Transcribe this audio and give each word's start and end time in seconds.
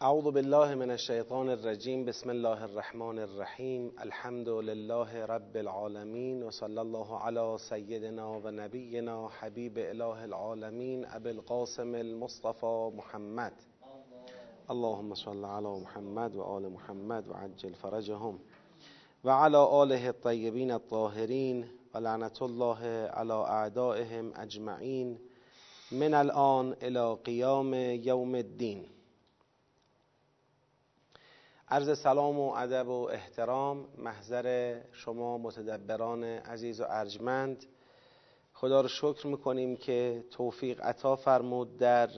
اعوذ 0.00 0.24
بالله 0.24 0.74
من 0.74 0.90
الشیطان 0.90 1.48
الرجیم 1.48 2.04
بسم 2.04 2.30
الله 2.30 2.62
الرحمن 2.62 3.18
الرحیم 3.18 3.90
الحمد 3.98 4.48
لله 4.48 5.26
رب 5.26 5.56
العالمین 5.56 6.42
و 6.42 6.50
صلی 6.50 6.78
الله 6.78 7.18
علی 7.18 7.58
سیدنا 7.58 8.40
و 8.40 8.50
نبینا 8.50 9.28
حبیب 9.40 9.78
اله 9.78 10.22
العالمین 10.22 11.06
ابی 11.10 11.28
القاسم 11.28 11.94
المصطفى 11.94 12.90
محمد. 12.96 13.52
اللهم 14.68 15.14
صل 15.14 15.44
علی 15.44 15.80
محمد 15.80 16.36
و 16.36 16.42
آل 16.42 16.68
محمد 16.68 17.28
و 17.28 17.32
عجل 17.32 17.72
فرجهم. 17.72 18.38
و 19.24 19.30
علی 19.30 19.56
آله 19.56 20.06
الطیبین 20.06 20.70
الطاهرین 20.70 21.64
و 21.94 21.98
لعنت 21.98 22.42
الله 22.42 22.84
علی 23.06 23.32
اعدائهم 23.32 24.32
اجمعین. 24.36 25.18
من 25.92 26.14
الان 26.14 26.74
الى 26.82 27.14
قیام 27.24 27.74
یوم 28.02 28.34
الدین. 28.34 28.93
عرض 31.74 31.98
سلام 31.98 32.40
و 32.40 32.52
ادب 32.52 32.88
و 32.88 33.08
احترام 33.08 33.88
محضر 33.98 34.80
شما 34.92 35.38
متدبران 35.38 36.24
عزیز 36.24 36.80
و 36.80 36.84
ارجمند. 36.88 37.64
خدا 38.52 38.80
رو 38.80 38.88
شکر 38.88 39.26
می‌کنیم 39.26 39.76
که 39.76 40.24
توفیق 40.30 40.80
عطا 40.80 41.16
فرمود 41.16 41.76
در 41.76 42.10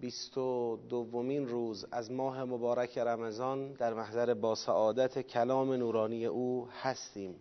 بیست 0.00 0.38
و 0.38 0.78
دومین 0.88 1.48
روز 1.48 1.86
از 1.92 2.10
ماه 2.10 2.44
مبارک 2.44 2.98
رمضان 2.98 3.72
در 3.72 3.94
محضر 3.94 4.34
با 4.34 4.54
سعادت 4.54 5.18
کلام 5.18 5.72
نورانی 5.72 6.26
او 6.26 6.68
هستیم. 6.82 7.40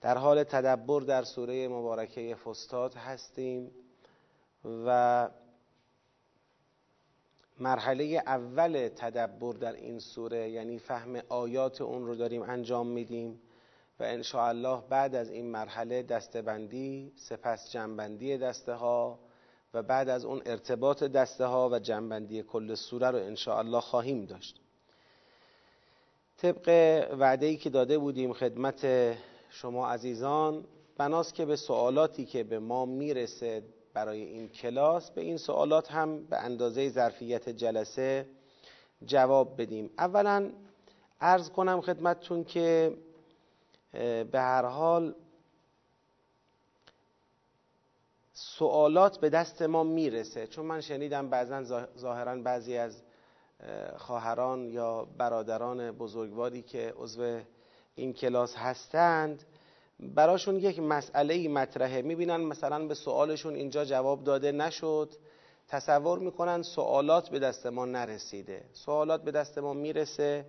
در 0.00 0.18
حال 0.18 0.44
تدبر 0.44 1.00
در 1.00 1.22
سوره 1.22 1.68
مبارکه 1.68 2.34
فستاد 2.34 2.94
هستیم 2.94 3.70
و 4.86 5.28
مرحله 7.58 8.22
اول 8.26 8.88
تدبر 8.96 9.52
در 9.52 9.72
این 9.72 9.98
سوره 9.98 10.50
یعنی 10.50 10.78
فهم 10.78 11.16
آیات 11.28 11.80
اون 11.80 12.06
رو 12.06 12.14
داریم 12.14 12.42
انجام 12.42 12.86
میدیم 12.86 13.40
و 14.00 14.02
ان 14.02 14.22
الله 14.34 14.82
بعد 14.88 15.14
از 15.14 15.30
این 15.30 15.50
مرحله 15.50 16.02
دستبندی 16.02 17.12
سپس 17.16 17.72
جنبندی 17.72 18.38
دسته 18.38 18.72
ها 18.72 19.18
و 19.74 19.82
بعد 19.82 20.08
از 20.08 20.24
اون 20.24 20.42
ارتباط 20.46 21.04
دسته 21.04 21.44
ها 21.44 21.68
و 21.72 21.78
جنبندی 21.78 22.42
کل 22.42 22.74
سوره 22.74 23.10
رو 23.10 23.18
ان 23.18 23.36
الله 23.46 23.80
خواهیم 23.80 24.24
داشت. 24.24 24.60
طبق 26.36 26.68
وعده 27.18 27.56
که 27.56 27.70
داده 27.70 27.98
بودیم 27.98 28.32
خدمت 28.32 28.86
شما 29.50 29.88
عزیزان 29.88 30.64
بناست 30.96 31.34
که 31.34 31.44
به 31.44 31.56
سوالاتی 31.56 32.24
که 32.24 32.44
به 32.44 32.58
ما 32.58 32.86
می‌رسه 32.86 33.62
برای 33.96 34.22
این 34.22 34.48
کلاس 34.48 35.10
به 35.10 35.20
این 35.20 35.36
سوالات 35.36 35.92
هم 35.92 36.24
به 36.24 36.36
اندازه 36.36 36.88
ظرفیت 36.88 37.48
جلسه 37.48 38.26
جواب 39.04 39.62
بدیم. 39.62 39.90
اولا 39.98 40.50
ارز 41.20 41.50
کنم 41.50 41.80
خدمتتون 41.80 42.44
که 42.44 42.96
به 43.92 44.40
هر 44.40 44.64
حال 44.64 45.14
سوالات 48.32 49.18
به 49.20 49.28
دست 49.28 49.62
ما 49.62 49.84
می‌رسه. 49.84 50.46
چون 50.46 50.66
من 50.66 50.80
شنیدم 50.80 51.30
بعضا 51.30 51.86
ظاهرا 51.98 52.36
بعضی 52.36 52.76
از 52.76 53.02
خواهران 53.96 54.70
یا 54.70 55.04
برادران 55.04 55.90
بزرگواری 55.90 56.62
که 56.62 56.94
عضو 56.96 57.40
این 57.94 58.12
کلاس 58.12 58.56
هستند 58.56 59.44
براشون 60.00 60.56
یک 60.56 60.78
مسئله 60.78 61.48
مطرحه. 61.48 62.02
می‌بینن 62.02 62.36
مثلا 62.36 62.86
به 62.86 62.94
سوالشون 62.94 63.54
اینجا 63.54 63.84
جواب 63.84 64.24
داده 64.24 64.52
نشد. 64.52 65.14
تصور 65.68 66.18
می‌کنن 66.18 66.62
سوالات 66.62 67.28
به 67.28 67.38
دست 67.38 67.66
ما 67.66 67.84
نرسیده. 67.84 68.64
سوالات 68.72 69.22
به 69.22 69.30
دست 69.30 69.58
ما 69.58 69.72
می‌رسه 69.72 70.46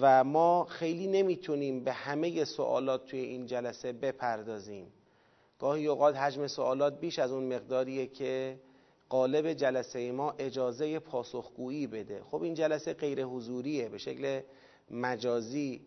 و 0.00 0.24
ما 0.24 0.64
خیلی 0.64 1.06
نمی‌تونیم 1.06 1.84
به 1.84 1.92
همه 1.92 2.44
سوالات 2.44 3.06
توی 3.06 3.20
این 3.20 3.46
جلسه 3.46 3.92
بپردازیم. 3.92 4.92
گاهی 5.58 5.86
اوقات 5.86 6.16
حجم 6.16 6.46
سوالات 6.46 7.00
بیش 7.00 7.18
از 7.18 7.32
اون 7.32 7.54
مقداریه 7.54 8.06
که 8.06 8.60
قالب 9.08 9.52
جلسه 9.52 10.12
ما 10.12 10.34
اجازه 10.38 10.98
پاسخگویی 10.98 11.86
بده. 11.86 12.22
خب 12.30 12.42
این 12.42 12.54
جلسه 12.54 12.92
غیر 12.94 13.24
حضوریه. 13.24 13.88
به 13.88 13.98
شکل 13.98 14.40
مجازی 14.90 15.80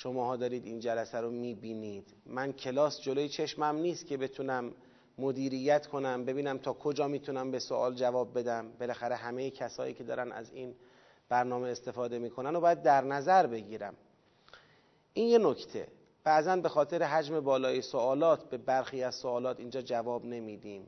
شماها 0.00 0.36
دارید 0.36 0.66
این 0.66 0.80
جلسه 0.80 1.18
رو 1.18 1.30
می‌بینید. 1.30 2.14
من 2.26 2.52
کلاس 2.52 3.00
جلوی 3.00 3.28
چشمم 3.28 3.76
نیست 3.76 4.06
که 4.06 4.16
بتونم 4.16 4.72
مدیریت 5.18 5.86
کنم 5.86 6.24
ببینم 6.24 6.58
تا 6.58 6.72
کجا 6.72 7.08
می‌تونم 7.08 7.50
به 7.50 7.58
سوال 7.58 7.94
جواب 7.94 8.38
بدم. 8.38 8.72
بالاخره 8.80 9.14
همه 9.16 9.50
کسایی 9.50 9.94
که 9.94 10.04
دارن 10.04 10.32
از 10.32 10.52
این 10.52 10.74
برنامه 11.28 11.68
استفاده 11.68 12.18
می‌کنن 12.18 12.56
و 12.56 12.60
باید 12.60 12.82
در 12.82 13.04
نظر 13.04 13.46
بگیرم. 13.46 13.94
این 15.14 15.28
یه 15.28 15.38
نکته. 15.38 15.88
بعضا 16.24 16.56
به 16.56 16.68
خاطر 16.68 17.02
حجم 17.02 17.40
بالای 17.40 17.82
سوالات 17.82 18.50
به 18.50 18.56
برخی 18.56 19.02
از 19.02 19.14
سوالات 19.14 19.60
اینجا 19.60 19.82
جواب 19.82 20.24
نمیدیم. 20.24 20.86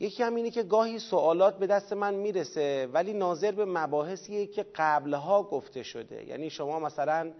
یکی 0.00 0.22
هم 0.22 0.34
اینه 0.34 0.50
که 0.50 0.62
گاهی 0.62 0.98
سوالات 0.98 1.58
به 1.58 1.66
دست 1.66 1.92
من 1.92 2.14
می‌رسه 2.14 2.88
ولی 2.92 3.12
ناظر 3.12 3.52
به 3.52 3.64
مباحثیه 3.64 4.46
که 4.46 4.66
قبلها 4.74 5.42
گفته 5.42 5.82
شده. 5.82 6.24
یعنی 6.24 6.50
شما 6.50 6.78
مثلا 6.78 7.32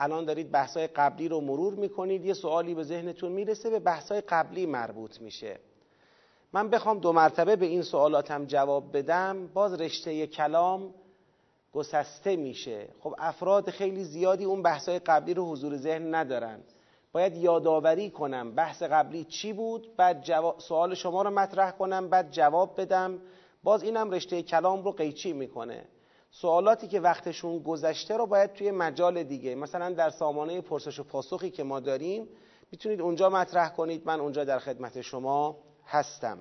الان 0.00 0.24
دارید 0.24 0.50
بحثای 0.50 0.86
قبلی 0.86 1.28
رو 1.28 1.40
مرور 1.40 1.74
می‌کنید 1.74 2.24
یه 2.24 2.34
سوالی 2.34 2.74
به 2.74 2.82
ذهنتون 2.82 3.32
می‌رسه 3.32 3.70
به 3.70 3.78
بحثای 3.78 4.20
قبلی 4.20 4.66
مربوط 4.66 5.20
میشه. 5.20 5.58
من 6.52 6.68
بخوام 6.68 6.98
دو 6.98 7.12
مرتبه 7.12 7.56
به 7.56 7.66
این 7.66 7.82
سوالاتم 7.82 8.44
جواب 8.44 8.96
بدم 8.96 9.46
باز 9.46 9.80
رشته 9.80 10.26
کلام 10.26 10.94
گسسته 11.72 12.36
میشه. 12.36 12.88
خب 13.00 13.14
افراد 13.18 13.70
خیلی 13.70 14.04
زیادی 14.04 14.44
اون 14.44 14.62
بحثای 14.62 14.98
قبلی 14.98 15.34
رو 15.34 15.50
حضور 15.50 15.76
ذهن 15.76 16.14
ندارن. 16.14 16.60
باید 17.12 17.36
یادآوری 17.36 18.10
کنم 18.10 18.54
بحث 18.54 18.82
قبلی 18.82 19.24
چی 19.24 19.52
بود 19.52 19.96
بعد 19.96 20.24
سوال 20.58 20.94
شما 20.94 21.22
رو 21.22 21.30
مطرح 21.30 21.70
کنم 21.70 22.08
بعد 22.08 22.30
جواب 22.30 22.80
بدم. 22.80 23.18
باز 23.62 23.82
اینم 23.82 24.10
رشته 24.10 24.42
کلام 24.42 24.84
رو 24.84 24.92
قیچی 24.92 25.32
می‌کنه. 25.32 25.84
سوالاتی 26.30 26.88
که 26.88 27.00
وقتشون 27.00 27.58
گذشته 27.58 28.16
رو 28.16 28.26
باید 28.26 28.52
توی 28.52 28.70
مجال 28.70 29.22
دیگه. 29.22 29.54
مثلا 29.54 29.90
در 29.90 30.10
سامانه 30.10 30.60
پرسش 30.60 30.98
و 31.00 31.04
پاسخی 31.04 31.50
که 31.50 31.62
ما 31.62 31.80
داریم 31.80 32.28
می‌تونید 32.72 33.00
اونجا 33.00 33.30
مطرح 33.30 33.68
کنید 33.68 34.06
من 34.06 34.20
اونجا 34.20 34.44
در 34.44 34.58
خدمت 34.58 35.00
شما 35.00 35.56
هستم. 35.86 36.38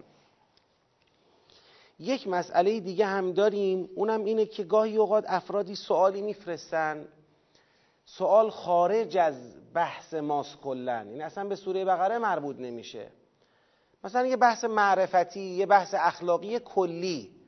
یک 1.99 2.27
مسئله 2.27 2.79
دیگه 2.79 3.05
هم 3.05 3.31
داریم 3.31 3.89
اونم 3.95 4.23
اینه 4.23 4.45
که 4.45 4.63
گاهی 4.63 4.97
اوقات 4.97 5.23
افرادی 5.27 5.75
سوالی 5.75 6.21
میفرستن. 6.21 7.07
سوال 8.05 8.49
خارج 8.49 9.17
از 9.17 9.35
بحث 9.73 10.13
ماست 10.13 10.57
کلن 10.57 11.07
این 11.07 11.21
اصلا 11.21 11.47
به 11.47 11.55
سوره 11.55 11.85
بقره 11.85 12.17
مربوط 12.17 12.55
نمیشه. 12.59 13.11
مثلا 14.03 14.25
یه 14.25 14.37
بحث 14.37 14.63
معرفتی 14.63 15.39
یه 15.39 15.65
بحث 15.65 15.93
اخلاقی 15.97 16.59
کلی. 16.59 17.38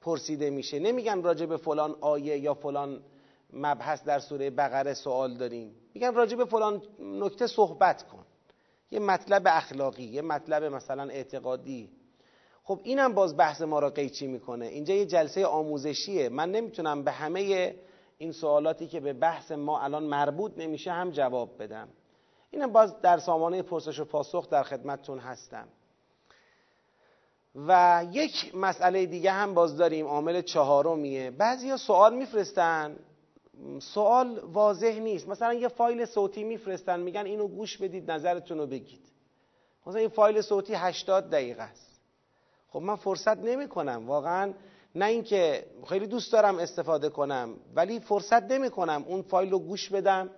پرسیده 0.00 0.50
میشه. 0.50 0.78
نمیگن 0.78 1.22
راجع 1.22 1.46
به 1.46 1.56
فلان 1.56 1.96
آیه 2.00 2.38
یا 2.38 2.54
فلان 2.54 3.02
مبحث 3.52 4.04
در 4.04 4.18
سوره 4.18 4.50
بقره 4.50 4.94
سوال 4.94 5.34
داریم. 5.34 5.74
میگن 5.94 6.14
راجع 6.14 6.36
به 6.36 6.44
فلان 6.44 6.82
نکته 7.00 7.46
صحبت 7.46 8.02
کن. 8.02 8.24
یه 8.90 8.98
مطلب 9.00 9.42
اخلاقی 9.46 10.04
یه 10.04 10.22
مطلب 10.22 10.64
مثلا 10.64 11.02
اعتقادی. 11.02 11.90
خب 12.62 12.80
اینم 12.82 13.14
باز 13.14 13.36
بحث 13.36 13.62
ما 13.62 13.78
را 13.78 13.90
قیچی 13.90 14.26
می‌کنه. 14.26 14.66
اینجا 14.66 14.94
یه 14.94 15.06
جلسه 15.06 15.46
آموزشیه. 15.46 16.28
من 16.28 16.50
نمی‌تونم 16.50 17.04
به 17.04 17.10
همه 17.10 17.74
این 18.18 18.32
سوالاتی 18.32 18.86
که 18.86 19.00
به 19.00 19.12
بحث 19.12 19.52
ما 19.52 19.80
الان 19.80 20.04
مربوط 20.04 20.52
نمیشه 20.56 20.92
هم 20.92 21.10
جواب 21.10 21.62
بدم. 21.62 21.88
اینم 22.50 22.72
باز 22.72 23.00
در 23.00 23.18
سامانه 23.18 23.62
پرسش 23.62 24.00
و 24.00 24.04
پاسخ 24.04 24.50
در 24.50 24.62
خدمتتون 24.62 25.18
هستم. 25.18 25.68
و 27.54 28.04
یک 28.12 28.54
مسئله 28.54 29.06
دیگه 29.06 29.30
هم 29.30 29.54
باز 29.54 29.76
داریم 29.76 30.06
عامل 30.06 30.42
چهارمیه 30.42 31.30
بعضی 31.30 31.70
ها 31.70 31.76
سوال 31.76 32.14
میفرستن. 32.14 32.96
سوال 33.80 34.38
واضح 34.38 34.98
نیست. 34.98 35.28
مثلا 35.28 35.54
یه 35.54 35.68
فایل 35.68 36.04
صوتی 36.04 36.44
میفرستن 36.44 37.00
میگن 37.00 37.26
اینو 37.26 37.48
گوش 37.48 37.76
بدید 37.76 38.10
نظرتون 38.10 38.58
رو 38.58 38.66
بگید. 38.66 39.00
مثلا 39.86 40.00
این 40.00 40.08
فایل 40.08 40.40
صوتی 40.40 40.74
80 40.74 41.30
دقیقه 41.30 41.62
است. 41.62 42.00
خب 42.68 42.78
من 42.78 42.96
فرصت 42.96 43.38
نمی 43.38 43.68
کنم 43.68 44.04
واقعا. 44.06 44.52
نه 44.94 45.04
اینکه 45.04 45.66
خیلی 45.88 46.06
دوست 46.06 46.32
دارم 46.32 46.58
استفاده 46.58 47.08
کنم 47.08 47.54
ولی 47.74 48.00
فرصت 48.00 48.42
نمی 48.42 48.70
کنم 48.70 49.04
اون 49.08 49.22
فایل 49.22 49.50
رو 49.50 49.58
گوش 49.58 49.88
بدم. 49.88 50.30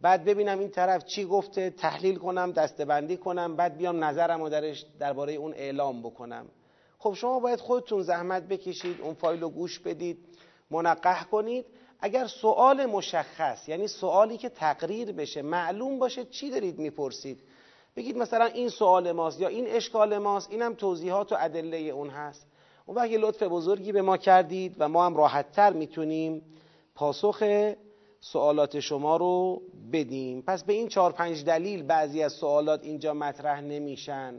بعد 0.00 0.24
ببینم 0.24 0.58
این 0.58 0.70
طرف 0.70 1.04
چی 1.04 1.24
گفته 1.24 1.70
تحلیل 1.70 2.16
کنم 2.16 2.52
دستبندی 2.52 3.16
کنم 3.16 3.56
بعد 3.56 3.76
بیام 3.76 4.04
نظرم 4.04 4.42
رو 4.42 4.48
درش 4.48 4.84
درباره 4.98 5.32
اون 5.32 5.54
اعلام 5.54 6.02
بکنم. 6.02 6.46
خب 6.98 7.14
شما 7.14 7.40
باید 7.40 7.60
خودتون 7.60 8.02
زحمت 8.02 8.42
بکشید 8.42 9.00
اون 9.00 9.14
فایل 9.14 9.40
رو 9.40 9.48
گوش 9.48 9.78
بدید 9.78 10.18
منقح 10.70 11.24
کنید. 11.24 11.66
اگر 12.00 12.26
سوال 12.26 12.86
مشخص 12.86 13.68
یعنی 13.68 13.88
سوالی 13.88 14.36
که 14.36 14.48
تقریر 14.48 15.12
بشه 15.12 15.42
معلوم 15.42 15.98
باشه 15.98 16.24
چی 16.24 16.50
دارید 16.50 16.78
می‌پرسید. 16.78 17.40
بگید 17.96 18.16
مثلا 18.16 18.44
این 18.44 18.68
سوال 18.68 19.12
ماست 19.12 19.40
یا 19.40 19.48
این 19.48 19.66
اشکال 19.66 20.18
ماست 20.18 20.50
اینم 20.50 20.74
توضیحات 20.74 21.32
و 21.32 21.36
ادله 21.38 21.76
اون 21.76 22.10
هست. 22.10 22.46
اون 22.86 22.96
وقت 22.96 23.10
لطف 23.10 23.42
بزرگی 23.42 23.92
به 23.92 24.02
ما 24.02 24.16
کردید 24.16 24.76
و 24.78 24.88
ما 24.88 25.06
هم 25.06 25.16
راحتتر 25.16 25.72
می‌تونیم 25.72 26.42
پاسخ 26.94 27.42
سوالات 28.20 28.80
شما 28.80 29.16
رو 29.16 29.62
بدیم. 29.92 30.42
پس 30.42 30.64
به 30.64 30.72
این 30.72 30.88
چهار 30.88 31.12
پنج 31.12 31.44
دلیل 31.44 31.82
بعضی 31.82 32.22
از 32.22 32.32
سوالات 32.32 32.84
اینجا 32.84 33.14
مطرح 33.14 33.60
نمیشن. 33.60 34.34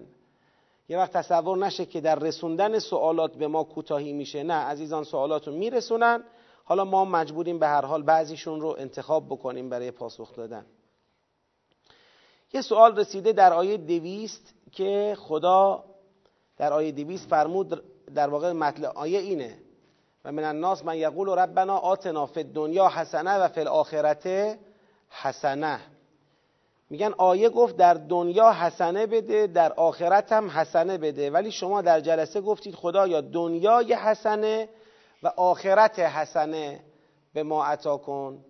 یه 0.89 0.97
وقت 0.97 1.11
تصور 1.11 1.57
نشه 1.57 1.85
که 1.85 2.01
در 2.01 2.15
رسوندن 2.15 2.79
سوالات 2.79 3.35
به 3.35 3.47
ما 3.47 3.63
کوتاهی 3.63 4.13
میشه. 4.13 4.43
نه 4.43 4.53
عزیزان 4.53 5.03
سوالات 5.03 5.47
رو 5.47 5.53
میرسونن. 5.53 6.23
حالا 6.63 6.85
ما 6.85 7.05
مجبوریم 7.05 7.59
به 7.59 7.67
هر 7.67 7.85
حال 7.85 8.03
بعضیشون 8.03 8.61
رو 8.61 8.75
انتخاب 8.79 9.25
بکنیم 9.25 9.69
برای 9.69 9.91
پاسخ 9.91 10.35
دادن. 10.35 10.65
یه 12.53 12.61
سوال 12.61 12.95
رسیده 12.99 13.33
در 13.33 13.53
آیه 13.53 13.77
دویست 13.77 14.53
که 14.71 15.17
خدا 15.19 15.83
در 16.57 16.73
آیه 16.73 16.91
دویست 16.91 17.29
فرمود 17.29 17.83
در 18.15 18.29
واقع 18.29 18.51
مطلع 18.51 18.87
آیه 18.87 19.19
اینه. 19.19 19.57
و 20.25 20.31
من 20.31 20.43
الناس 20.43 20.85
من 20.85 20.97
یقول 20.97 21.29
ربنا 21.29 21.77
آتنا 21.77 22.25
فی 22.25 22.39
الدنیا 22.39 22.89
حسنه 22.89 23.37
و 23.37 23.47
فی 23.47 23.59
الاخرته 23.61 24.59
حسنه. 25.09 25.79
میگن 26.89 27.13
آیه 27.17 27.49
گفت 27.49 27.77
در 27.77 27.93
دنیا 27.93 28.51
حسنه 28.51 29.05
بده 29.05 29.47
در 29.47 29.73
آخرت 29.73 30.31
هم 30.31 30.49
حسنه 30.49 30.97
بده. 30.97 31.31
ولی 31.31 31.51
شما 31.51 31.81
در 31.81 31.99
جلسه 31.99 32.41
گفتید 32.41 32.75
خدایا 32.75 33.21
دنیای 33.21 33.93
حسنه 33.93 34.69
و 35.23 35.27
آخرت 35.27 35.99
حسنه 35.99 36.79
به 37.33 37.43
ما 37.43 37.65
عطا 37.65 37.97
کن. 37.97 38.45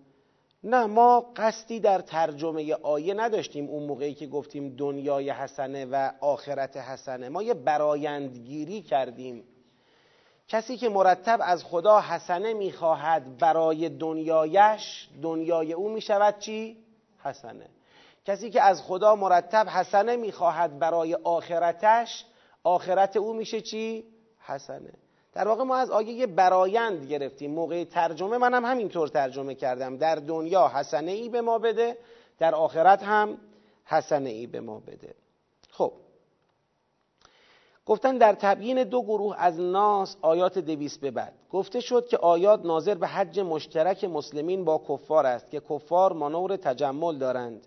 نه 0.64 0.86
ما 0.86 1.32
قصدی 1.36 1.80
در 1.80 2.00
ترجمه 2.00 2.74
آیه 2.74 3.14
نداشتیم 3.14 3.68
اون 3.68 3.82
موقعی 3.82 4.14
که 4.14 4.26
گفتیم 4.26 4.76
دنیای 4.76 5.30
حسنه 5.30 5.84
و 5.84 6.10
آخرت 6.20 6.76
حسنه. 6.76 7.28
ما 7.28 7.42
یه 7.42 7.54
برایندگیری 7.54 8.82
کردیم. 8.82 9.44
کسی 10.52 10.76
که 10.76 10.88
مرتب 10.88 11.40
از 11.42 11.64
خدا 11.64 12.00
حسنه 12.00 12.54
می‌خواهد 12.54 13.38
برای 13.38 13.88
دنیایش 13.88 15.08
دنیای 15.22 15.72
او 15.72 15.88
می‌شود 15.88 16.38
چی؟ 16.38 16.76
حسنه. 17.22 17.66
کسی 18.24 18.50
که 18.50 18.62
از 18.62 18.82
خدا 18.82 19.14
مرتب 19.14 19.68
حسنه 19.68 20.16
می‌خواهد 20.16 20.78
برای 20.78 21.14
آخرتش 21.14 22.24
آخرت 22.64 23.16
او 23.16 23.34
میشه 23.34 23.60
چی؟ 23.60 24.04
حسنه. 24.40 24.92
در 25.32 25.48
واقع 25.48 25.64
ما 25.64 25.76
از 25.76 25.90
آیه 25.90 26.12
یه 26.12 26.26
برایند 26.26 27.04
گرفتیم. 27.04 27.50
موقع 27.50 27.84
ترجمه 27.84 28.38
منم 28.38 28.64
هم 28.64 28.70
همینطور 28.70 29.08
ترجمه 29.08 29.54
کردم. 29.54 29.96
در 29.96 30.14
دنیا 30.14 30.68
حسنه 30.68 31.10
ای 31.12 31.28
به 31.28 31.40
ما 31.40 31.58
بده 31.58 31.98
در 32.38 32.54
آخرت 32.54 33.02
هم 33.02 33.38
حسنه 33.84 34.30
ای 34.30 34.46
به 34.46 34.60
ما 34.60 34.80
بده. 34.80 35.14
گفتن 37.86 38.18
در 38.18 38.32
تبیین 38.32 38.84
دو 38.84 39.02
گروه 39.02 39.34
از 39.38 39.60
ناس 39.60 40.16
آیات 40.22 40.58
دویست 40.58 41.00
به 41.00 41.10
بعد. 41.10 41.32
گفته 41.50 41.80
شد 41.80 42.06
که 42.06 42.18
آیات 42.18 42.64
ناظر 42.64 42.94
به 42.94 43.06
حج 43.06 43.40
مشترک 43.40 44.04
مسلمین 44.04 44.64
با 44.64 44.82
کفار 44.88 45.26
است 45.26 45.50
که 45.50 45.60
کفار 45.60 46.12
مانور 46.12 46.56
تجمل 46.56 47.18
دارند. 47.18 47.66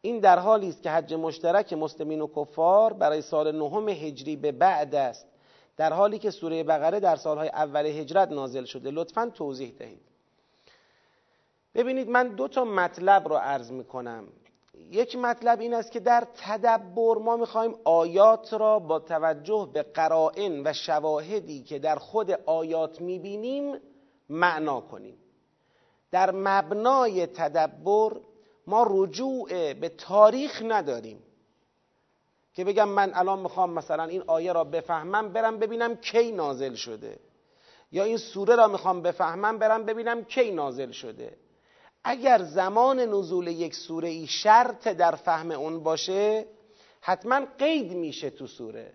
این 0.00 0.18
در 0.18 0.38
حالی 0.38 0.68
است 0.68 0.82
که 0.82 0.90
حج 0.90 1.14
مشترک 1.14 1.72
مسلمین 1.72 2.20
و 2.20 2.26
کفار 2.36 2.92
برای 2.92 3.22
سال 3.22 3.52
نهم 3.52 3.88
هجری 3.88 4.36
به 4.36 4.52
بعد 4.52 4.94
است 4.94 5.26
در 5.76 5.92
حالی 5.92 6.18
که 6.18 6.30
سوره 6.30 6.62
بقره 6.64 7.00
در 7.00 7.16
سالهای 7.16 7.48
اول 7.48 7.86
هجرت 7.86 8.32
نازل 8.32 8.64
شده. 8.64 8.90
لطفا 8.90 9.30
توضیح 9.34 9.74
دهید. 9.78 10.02
ببینید 11.74 12.08
من 12.08 12.28
دو 12.28 12.48
تا 12.48 12.64
مطلب 12.64 13.28
رو 13.28 13.34
عرض 13.34 13.70
می 13.70 13.84
کنم 13.84 14.24
یک 14.74 15.16
مطلب 15.16 15.60
این 15.60 15.74
است 15.74 15.92
که 15.92 16.00
در 16.00 16.26
تدبر 16.36 17.18
ما 17.18 17.36
می‌خوایم 17.36 17.74
آیات 17.84 18.52
را 18.52 18.78
با 18.78 18.98
توجه 18.98 19.68
به 19.72 19.82
قرائن 19.82 20.66
و 20.66 20.72
شواهدی 20.72 21.62
که 21.62 21.78
در 21.78 21.96
خود 21.96 22.30
آیات 22.30 23.00
می‌بینیم 23.00 23.80
معنا 24.28 24.80
کنیم. 24.80 25.18
در 26.10 26.30
مبنای 26.30 27.26
تدبر 27.26 28.20
ما 28.66 28.86
رجوع 28.90 29.74
به 29.74 29.88
تاریخ 29.88 30.62
نداریم 30.66 31.22
که 32.54 32.64
بگم 32.64 32.88
من 32.88 33.12
الان 33.14 33.38
می‌خوام 33.38 33.72
مثلا 33.72 34.04
این 34.04 34.22
آیه 34.26 34.52
را 34.52 34.64
بفهمم 34.64 35.32
برم 35.32 35.58
ببینم 35.58 35.96
کی 35.96 36.32
نازل 36.32 36.74
شده. 36.74 37.18
یا 37.92 38.04
این 38.04 38.16
سوره 38.16 38.56
را 38.56 38.68
می‌خوام 38.68 39.02
بفهمم 39.02 39.58
برم 39.58 39.84
ببینم 39.84 40.24
کی 40.24 40.50
نازل 40.50 40.90
شده. 40.90 41.36
اگر 42.04 42.42
زمان 42.42 43.00
نزول 43.00 43.46
یک 43.46 43.74
سوره 43.74 44.08
ای 44.08 44.26
شرط 44.26 44.88
در 44.88 45.14
فهم 45.14 45.50
اون 45.50 45.82
باشه 45.82 46.46
حتما 47.00 47.40
قید 47.58 47.92
میشه 47.92 48.30
تو 48.30 48.46
سوره. 48.46 48.92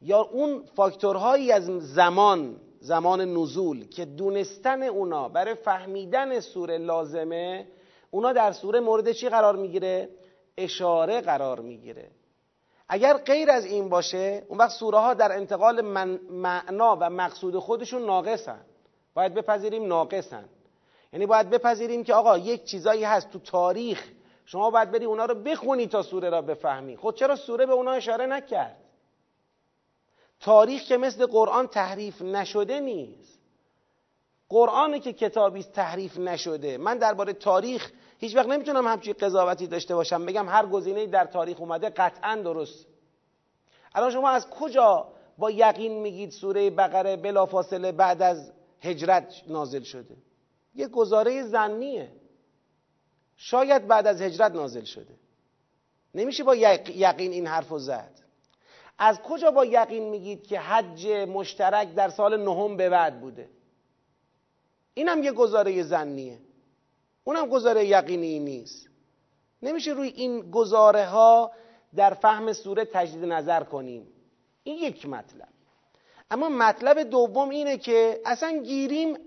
یا 0.00 0.20
اون 0.20 0.64
فاکتورهایی 0.74 1.52
از 1.52 1.66
زمان 1.94 2.60
زمان 2.80 3.20
نزول 3.20 3.88
که 3.88 4.04
دونستن 4.04 4.82
اونا 4.82 5.28
برای 5.28 5.54
فهمیدن 5.54 6.40
سوره 6.40 6.78
لازمه 6.78 7.66
اونا 8.10 8.32
در 8.32 8.52
سوره 8.52 8.80
مورد 8.80 9.12
چی 9.12 9.28
قرار 9.28 9.56
می‌گیره؟ 9.56 10.08
اشاره 10.56 11.20
قرار 11.20 11.60
می‌گیره. 11.60 12.10
اگر 12.88 13.16
غیر 13.16 13.50
از 13.50 13.64
این 13.64 13.88
باشه 13.88 14.46
اون 14.48 14.58
وقت 14.58 14.70
سوره 14.70 14.98
ها 14.98 15.14
در 15.14 15.32
انتقال 15.32 15.80
معنا 16.30 16.96
و 17.00 17.10
مقصود 17.10 17.58
خودشون 17.58 18.02
ناقصن. 18.06 18.60
باید 19.14 19.34
بپذیریم 19.34 19.86
ناقصن. 19.86 20.44
یعنی 21.12 21.26
باید 21.26 21.50
بپذیریم 21.50 22.04
که 22.04 22.14
آقا 22.14 22.38
یک 22.38 22.64
چیزایی 22.64 23.04
هست 23.04 23.30
تو 23.30 23.38
تاریخ. 23.38 24.08
شما 24.44 24.70
باید 24.70 24.90
بری 24.90 25.04
اونا 25.04 25.24
رو 25.24 25.34
بخونی 25.34 25.86
تا 25.86 26.02
سوره 26.02 26.30
را 26.30 26.42
بفهمی. 26.42 26.96
خود 26.96 27.14
خب 27.14 27.20
چرا 27.20 27.36
سوره 27.36 27.66
به 27.66 27.72
اونا 27.72 27.90
اشاره 27.90 28.26
نکرد؟ 28.26 28.76
تاریخ 30.40 30.82
که 30.82 30.96
مثل 30.96 31.26
قرآن 31.26 31.66
تحریف 31.66 32.22
نشده 32.22 32.80
نیست. 32.80 33.40
قرآنی 34.48 35.00
که 35.00 35.12
کتابی 35.12 35.62
تحریف 35.62 36.18
نشده. 36.18 36.78
من 36.78 36.98
درباره 36.98 37.32
تاریخ 37.32 37.92
هیچ 38.18 38.36
وقت 38.36 38.46
نمی‌تونم 38.46 38.86
همچین 38.86 39.14
قضاوتی 39.20 39.66
داشته 39.66 39.94
باشم. 39.94 40.26
بگم 40.26 40.48
هر 40.48 40.66
گزینه‌ای 40.66 41.06
در 41.06 41.24
تاریخ 41.24 41.60
اومده 41.60 41.90
قطعا 41.90 42.36
درست. 42.36 42.86
الان 43.94 44.10
شما 44.10 44.28
از 44.28 44.50
کجا 44.50 45.08
با 45.38 45.50
یقین 45.50 46.00
میگید 46.00 46.30
سوره 46.30 46.70
بقره 46.70 47.16
بلافاصله 47.16 47.92
بعد 47.92 48.22
از 48.22 48.52
هجرت 48.80 49.42
نازل 49.48 49.82
شده؟ 49.82 50.16
یه 50.74 50.88
گزاره 50.88 51.42
زنیه. 51.42 52.12
شاید 53.36 53.86
بعد 53.86 54.06
از 54.06 54.22
هجرت 54.22 54.52
نازل 54.52 54.84
شده. 54.84 55.14
نمیشه 56.14 56.44
با 56.44 56.54
یقین 56.54 57.32
این 57.32 57.46
حرف 57.46 57.78
زد. 57.78 58.20
از 58.98 59.20
کجا 59.22 59.50
با 59.50 59.64
یقین 59.64 60.08
میگید 60.10 60.46
که 60.46 60.60
حج 60.60 61.06
مشترک 61.06 61.94
در 61.94 62.08
سال 62.08 62.42
نهم 62.42 62.76
به 62.76 62.88
بعد 62.88 63.20
بوده؟ 63.20 63.48
اینم 64.94 65.22
یه 65.22 65.32
گزاره 65.32 65.82
زنیه. 65.82 66.38
اونم 67.24 67.46
گزاره 67.46 67.86
یقینی 67.86 68.38
نیست. 68.38 68.88
نمیشه 69.62 69.90
روی 69.90 70.08
این 70.08 70.50
گزاره 70.50 71.04
ها 71.04 71.52
در 71.96 72.14
فهم 72.14 72.52
سوره 72.52 72.84
تجدید 72.84 73.24
نظر 73.24 73.64
کنیم. 73.64 74.06
این 74.62 74.78
یک 74.78 75.06
مطلب. 75.06 75.48
اما 76.30 76.48
مطلب 76.48 77.02
دوم 77.02 77.48
اینه 77.48 77.78
که 77.78 78.20
اصلا 78.24 78.62
گیریم 78.62 79.18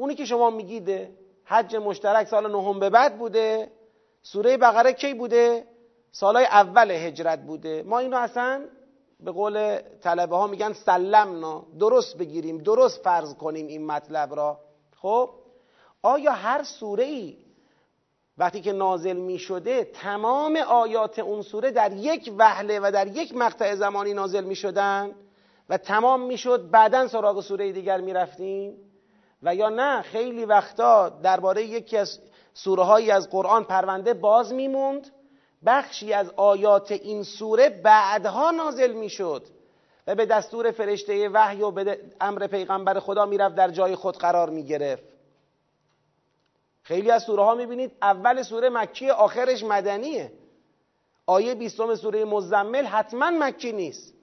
اونی 0.00 0.14
که 0.14 0.24
شما 0.24 0.50
میگیده 0.50 1.10
حج 1.44 1.76
مشترک 1.76 2.26
سال 2.26 2.52
نهم 2.52 2.80
به 2.80 2.90
بعد 2.90 3.18
بوده 3.18 3.70
سوره 4.22 4.56
بقره 4.56 4.92
کی 4.92 5.14
بوده؟ 5.14 5.64
سالهای 6.12 6.44
اول 6.44 6.90
هجرت 6.90 7.42
بوده. 7.46 7.82
ما 7.82 7.98
اینو 7.98 8.16
اصلا 8.16 8.64
به 9.20 9.30
قول 9.30 9.78
طلبه 10.02 10.36
ها 10.36 10.46
میگن 10.46 10.72
سلمنا 10.72 11.66
درست 11.78 12.16
بگیریم 12.16 12.58
درست 12.58 13.02
فرض 13.02 13.34
کنیم 13.34 13.66
این 13.66 13.86
مطلب 13.86 14.34
را. 14.34 14.60
خب 14.96 15.30
آیا 16.02 16.32
هر 16.32 16.62
سوره 16.62 17.04
ای 17.04 17.36
وقتی 18.38 18.60
که 18.60 18.72
نازل 18.72 19.16
می 19.16 19.38
شده 19.38 19.84
تمام 19.84 20.56
آیات 20.56 21.18
اون 21.18 21.42
سوره 21.42 21.70
در 21.70 21.92
یک 21.92 22.32
وهله 22.38 22.80
و 22.80 22.90
در 22.94 23.06
یک 23.06 23.36
مقطع 23.36 23.74
زمانی 23.74 24.14
نازل 24.14 24.44
می 24.44 24.56
شدن 24.56 25.14
و 25.68 25.78
تمام 25.78 26.20
می 26.20 26.38
شد 26.38 26.70
بعدا 26.70 27.08
سراغ 27.08 27.40
سوره 27.40 27.72
دیگر 27.72 28.00
می 28.00 28.12
رفتیم 28.12 28.89
و 29.42 29.54
یا 29.54 29.68
نه 29.68 30.02
خیلی 30.02 30.44
وقتا 30.44 31.08
درباره 31.08 31.64
یکی 31.64 31.96
از 31.96 32.18
سوره 32.54 32.82
هایی 32.82 33.10
از 33.10 33.30
قرآن 33.30 33.64
پرونده 33.64 34.14
باز 34.14 34.52
میموند. 34.52 35.10
بخشی 35.66 36.12
از 36.12 36.30
آیات 36.36 36.92
این 36.92 37.22
سوره 37.22 37.68
بعدها 37.68 38.50
نازل 38.50 38.92
می‌شد 38.92 39.46
و 40.06 40.14
به 40.14 40.26
دستور 40.26 40.70
فرشته 40.70 41.28
وحی 41.28 41.62
و 41.62 41.70
به 41.70 42.00
امر 42.20 42.46
پیغمبر 42.46 43.00
خدا 43.00 43.26
می‌رفت 43.26 43.54
در 43.54 43.70
جای 43.70 43.94
خود 43.94 44.16
قرار 44.16 44.50
می‌گرفت. 44.50 45.02
خیلی 46.82 47.10
از 47.10 47.22
سوره 47.22 47.42
ها 47.42 47.54
می‌بینید 47.54 47.92
اول 48.02 48.42
سوره 48.42 48.68
مکی 48.68 49.10
آخرش 49.10 49.64
مدنیه. 49.64 50.32
آیه 51.26 51.54
بیستم 51.54 51.94
سوره 51.94 52.24
مزمل 52.24 52.84
حتما 52.84 53.30
مکی 53.30 53.72
نیست 53.72 54.14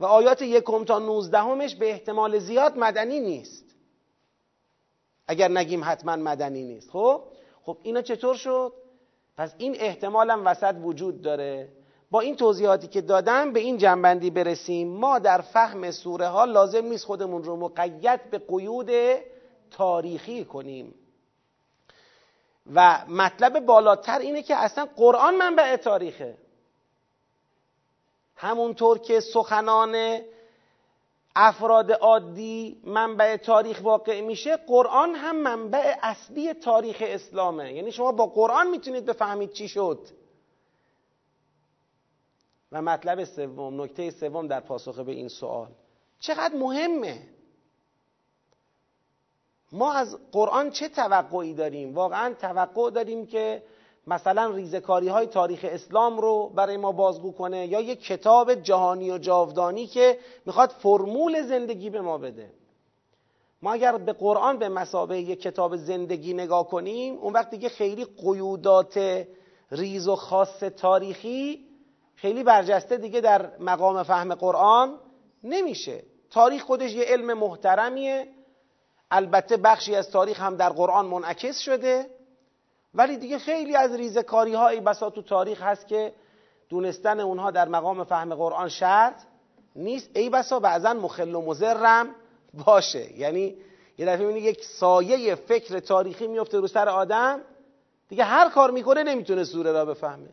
و 0.00 0.04
آیات 0.04 0.42
یکم 0.42 0.84
تا 0.84 0.98
نوزدهمش 0.98 1.74
به 1.74 1.90
احتمال 1.90 2.38
زیاد 2.38 2.78
مدنی 2.78 3.20
نیست. 3.20 3.71
اگر 5.26 5.48
نگیم 5.48 5.84
حتما 5.84 6.16
مدنی 6.16 6.64
نیست. 6.64 6.90
خب؟ 6.90 7.22
خب 7.62 7.76
اینا 7.82 8.02
چطور 8.02 8.34
شد؟ 8.34 8.72
پس 9.36 9.54
این 9.58 9.76
احتمال 9.78 10.30
هم 10.30 10.46
وسط 10.46 10.74
وجود 10.82 11.22
داره. 11.22 11.68
با 12.10 12.20
این 12.20 12.36
توضیحاتی 12.36 12.88
که 12.88 13.00
دادم 13.00 13.52
به 13.52 13.60
این 13.60 13.78
جنبندی 13.78 14.30
برسیم 14.30 14.88
ما 14.88 15.18
در 15.18 15.40
فهم 15.40 15.90
سوره 15.90 16.26
ها 16.26 16.44
لازم 16.44 16.84
نیست 16.84 17.04
خودمون 17.04 17.44
رو 17.44 17.56
مقید 17.56 18.30
به 18.30 18.38
قیود 18.38 18.90
تاریخی 19.70 20.44
کنیم. 20.44 20.94
و 22.74 23.04
مطلب 23.08 23.60
بالاتر 23.60 24.18
اینه 24.18 24.42
که 24.42 24.56
اصلا 24.56 24.88
قرآن 24.96 25.36
منبع 25.36 25.76
تاریخه. 25.76 26.38
همونطور 28.36 28.98
که 28.98 29.20
سخنان 29.20 30.20
افراد 31.36 31.92
عادی 31.92 32.80
منبع 32.84 33.36
تاریخ 33.36 33.80
واقع 33.82 34.20
میشه 34.20 34.56
قرآن 34.56 35.14
هم 35.14 35.36
منبع 35.36 35.94
اصلی 36.02 36.54
تاریخ 36.54 36.96
اسلامه. 37.00 37.72
یعنی 37.72 37.92
شما 37.92 38.12
با 38.12 38.26
قرآن 38.26 38.70
می‌تونید 38.70 39.04
بفهمید 39.04 39.52
چی 39.52 39.68
شد. 39.68 40.08
و 42.72 42.82
مطلب 42.82 43.24
سوم 43.24 43.82
نکته 43.82 44.10
سوم 44.10 44.46
در 44.46 44.60
پاسخ 44.60 44.98
به 44.98 45.12
این 45.12 45.28
سوال. 45.28 45.68
چقدر 46.20 46.54
مهمه؟ 46.54 47.28
ما 49.72 49.92
از 49.92 50.18
قرآن 50.32 50.70
چه 50.70 50.88
توقعی 50.88 51.54
داریم؟ 51.54 51.94
واقعا 51.94 52.34
توقع 52.34 52.90
داریم 52.90 53.26
که 53.26 53.62
مثلا 54.06 54.50
ریزکاری 54.50 55.08
های 55.08 55.26
تاریخ 55.26 55.60
اسلام 55.68 56.18
رو 56.18 56.52
برای 56.54 56.76
ما 56.76 56.92
بازگو 56.92 57.32
کنه 57.32 57.66
یا 57.66 57.80
یک 57.80 58.04
کتاب 58.04 58.54
جهانی 58.54 59.10
و 59.10 59.18
جاودانی 59.18 59.86
که 59.86 60.18
می‌خواد 60.46 60.70
فرمول 60.70 61.42
زندگی 61.42 61.90
به 61.90 62.00
ما 62.00 62.18
بده. 62.18 62.50
ما 63.62 63.72
اگر 63.72 63.98
به 63.98 64.12
قرآن 64.12 64.58
به 64.58 64.68
مسابه 64.68 65.20
یک 65.20 65.42
کتاب 65.42 65.76
زندگی 65.76 66.34
نگاه 66.34 66.68
کنیم 66.68 67.18
اون 67.18 67.32
وقت 67.32 67.50
دیگه 67.50 67.68
خیلی 67.68 68.04
قیودات 68.04 69.24
ریز 69.70 70.08
و 70.08 70.16
خاص 70.16 70.58
تاریخی 70.58 71.64
خیلی 72.14 72.42
برجسته 72.42 72.96
دیگه 72.96 73.20
در 73.20 73.50
مقام 73.58 74.02
فهم 74.02 74.34
قرآن 74.34 74.98
نمیشه. 75.44 76.02
تاریخ 76.30 76.62
خودش 76.62 76.92
یه 76.92 77.04
علم 77.04 77.38
محترمیه. 77.38 78.28
البته 79.10 79.56
بخشی 79.56 79.94
از 79.94 80.10
تاریخ 80.10 80.40
هم 80.40 80.56
در 80.56 80.68
قرآن 80.68 81.06
منعکس 81.06 81.58
شده. 81.58 82.06
ولی 82.94 83.16
دیگه 83.16 83.38
خیلی 83.38 83.76
از 83.76 83.92
ریزکاری 83.92 84.54
های 84.54 84.80
بسا 84.80 85.10
تو 85.10 85.22
تاریخ 85.22 85.62
هست 85.62 85.88
که 85.88 86.12
دونستن 86.68 87.20
اونها 87.20 87.50
در 87.50 87.68
مقام 87.68 88.04
فهم 88.04 88.34
قرآن 88.34 88.68
شرط 88.68 89.22
نیست. 89.76 90.10
ای 90.14 90.30
بسا 90.30 90.60
بعضا 90.60 90.94
مخل 90.94 91.34
و 91.34 91.40
مزرم 91.40 92.14
باشه. 92.66 93.18
یعنی 93.18 93.56
یه 93.98 94.06
دفعه 94.06 94.26
می‌بینی 94.26 94.40
یک 94.46 94.64
سایه 94.64 95.34
فکر 95.34 95.78
تاریخی 95.78 96.26
میفته 96.26 96.60
رو 96.60 96.66
سر 96.66 96.88
آدم 96.88 97.40
دیگه 98.08 98.24
هر 98.24 98.48
کار 98.48 98.70
می‌کنه 98.70 99.02
نمی‌تونه 99.02 99.44
سوره 99.44 99.72
را 99.72 99.84
بفهمه. 99.84 100.28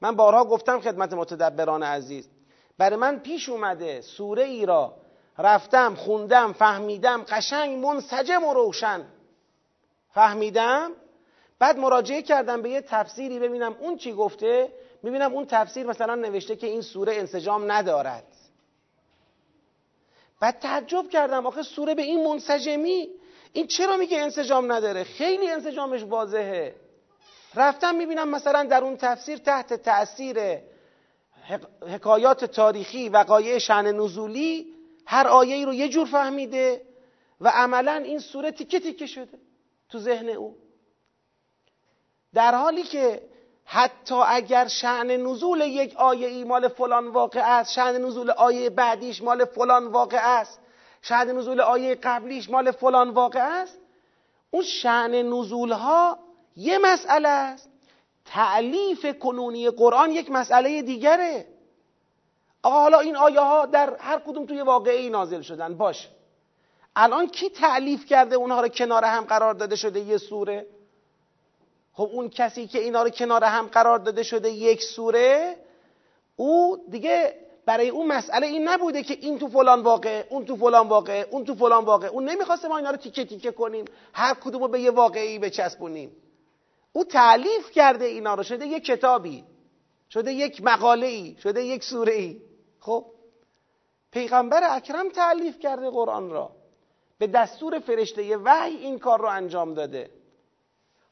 من 0.00 0.16
بارها 0.16 0.44
گفتم 0.44 0.80
خدمت 0.80 1.12
متدبران 1.12 1.82
عزیز 1.82 2.28
برای 2.78 2.96
من 2.96 3.18
پیش 3.18 3.48
اومده 3.48 4.00
سوره 4.00 4.42
ای 4.42 4.66
را 4.66 4.94
رفتم 5.38 5.94
خوندم 5.94 6.52
فهمیدم 6.52 7.22
قشنگ 7.22 7.84
منسجم 7.86 8.44
و 8.44 8.54
روشن 8.54 9.04
فهمیدم. 10.10 10.90
بعد 11.64 11.78
مراجعه 11.78 12.22
کردم 12.22 12.62
به 12.62 12.70
یه 12.70 12.80
تفسیری 12.80 13.38
ببینم 13.38 13.76
اون 13.80 13.96
چی 13.96 14.12
گفته 14.12 14.72
می‌بینم 15.02 15.32
اون 15.32 15.46
تفسیر 15.46 15.86
مثلا 15.86 16.14
نوشته 16.14 16.56
که 16.56 16.66
این 16.66 16.82
سوره 16.82 17.14
انسجام 17.14 17.72
ندارد. 17.72 18.24
بعد 20.40 20.58
تعجب 20.58 21.08
کردم 21.08 21.46
آخه 21.46 21.62
سوره 21.62 21.94
به 21.94 22.02
این 22.02 22.26
منسجمی 22.26 23.08
این 23.52 23.66
چرا 23.66 23.96
میگه 23.96 24.18
انسجام 24.18 24.72
نداره؟ 24.72 25.04
خیلی 25.04 25.50
انسجامش 25.50 26.02
واضحه. 26.02 26.74
رفتم 27.54 27.94
می‌بینم 27.94 28.28
مثلا 28.28 28.64
در 28.64 28.84
اون 28.84 28.96
تفسیر 28.96 29.38
تحت 29.38 29.74
تأثیر 29.74 30.38
حکایات 31.88 32.44
تاریخی 32.44 33.08
وقایع 33.08 33.58
شعن 33.58 33.86
نزولی 33.86 34.74
هر 35.06 35.28
آیه 35.28 35.54
ای 35.54 35.64
رو 35.64 35.74
یه 35.74 35.88
جور 35.88 36.06
فهمیده 36.06 36.82
و 37.40 37.48
عملا 37.48 37.92
این 37.92 38.18
سوره 38.18 38.50
تیکه 38.50 38.80
تیکه 38.80 39.06
شده 39.06 39.38
تو 39.88 39.98
ذهن 39.98 40.28
او. 40.28 40.63
در 42.34 42.54
حالی 42.54 42.82
که 42.82 43.22
حتی 43.64 44.14
اگر 44.14 44.68
شعن 44.68 45.10
نزول 45.10 45.60
یک 45.60 45.96
آیه 45.96 46.28
ای 46.28 46.44
مال 46.44 46.68
فلان 46.68 47.08
واقع 47.08 47.58
است 47.58 47.72
شعن 47.72 48.04
نزول 48.04 48.30
آیه 48.30 48.70
بعدیش 48.70 49.22
مال 49.22 49.44
فلان 49.44 49.86
واقع 49.86 50.40
است 50.40 50.60
شعن 51.02 51.30
نزول 51.30 51.60
آیه 51.60 51.94
قبلیش 51.94 52.50
مال 52.50 52.70
فلان 52.70 53.10
واقع 53.10 53.62
است 53.62 53.78
اون 54.50 54.62
شعن 54.62 55.14
نزول 55.14 55.72
ها 55.72 56.18
یه 56.56 56.78
مسئله 56.78 57.28
است. 57.28 57.70
تعلیف 58.24 59.06
کنونی 59.18 59.70
قرآن 59.70 60.10
یک 60.10 60.30
مسئله 60.30 60.82
دیگره. 60.82 61.46
آقا 62.62 62.80
حالا 62.80 62.98
این 62.98 63.16
آیه 63.16 63.40
ها 63.40 63.66
در 63.66 63.96
هر 63.96 64.18
کدوم 64.18 64.46
توی 64.46 64.62
واقعی 64.62 65.10
نازل 65.10 65.40
شدن 65.40 65.76
باش 65.76 66.08
الان 66.96 67.26
کی 67.26 67.50
تعلیف 67.50 68.06
کرده 68.06 68.36
اونها 68.36 68.60
رو 68.60 68.68
کنار 68.68 69.04
هم 69.04 69.24
قرار 69.24 69.54
داده 69.54 69.76
شده 69.76 70.00
یه 70.00 70.18
سوره؟ 70.18 70.66
خب 71.94 72.08
اون 72.12 72.28
کسی 72.28 72.66
که 72.66 72.78
اینا 72.78 73.02
رو 73.02 73.10
کنار 73.10 73.44
هم 73.44 73.66
قرار 73.66 73.98
داده 73.98 74.22
شده 74.22 74.50
یک 74.50 74.82
سوره 74.82 75.56
او 76.36 76.78
دیگه 76.90 77.34
برای 77.66 77.88
اون 77.88 78.06
مسئله 78.06 78.46
این 78.46 78.68
نبوده 78.68 79.02
که 79.02 79.14
این 79.20 79.38
تو 79.38 79.48
فلان 79.48 79.82
واقع 79.82 80.24
اون 80.30 80.44
تو 80.44 80.56
فلان 80.56 80.88
واقع 80.88 81.26
اون 81.30 81.44
تو 81.44 81.54
فلان 81.54 81.84
واقع 81.84 82.06
اون 82.06 82.28
نمی‌خواسته 82.28 82.68
ما 82.68 82.76
اینا 82.76 82.90
رو 82.90 82.96
تیکه 82.96 83.24
تیکه 83.24 83.52
کنیم 83.52 83.84
هر 84.12 84.34
کدوم 84.34 84.62
رو 84.62 84.68
به 84.68 84.80
یه 84.80 84.90
واقعی 84.90 85.38
بچسبونیم. 85.38 86.16
او 86.92 87.04
تعلیف 87.04 87.70
کرده 87.70 88.04
اینا 88.04 88.34
رو 88.34 88.42
شده 88.42 88.66
یک 88.66 88.84
کتابی 88.84 89.44
شده 90.10 90.32
یک 90.32 90.62
مقاله 90.62 91.06
ای 91.06 91.36
شده 91.42 91.64
یک 91.64 91.84
سوره 91.84 92.12
ای 92.12 92.40
خب؟ 92.80 93.06
پیغمبر 94.12 94.76
اکرم 94.76 95.08
تعلیف 95.08 95.58
کرده 95.58 95.90
قرآن 95.90 96.30
را. 96.30 96.50
به 97.18 97.26
دستور 97.26 97.78
فرشته 97.78 98.36
وحی 98.36 98.76
این 98.76 98.98
کار 98.98 99.20
رو 99.20 99.28
انجام 99.28 99.74
داده. 99.74 100.10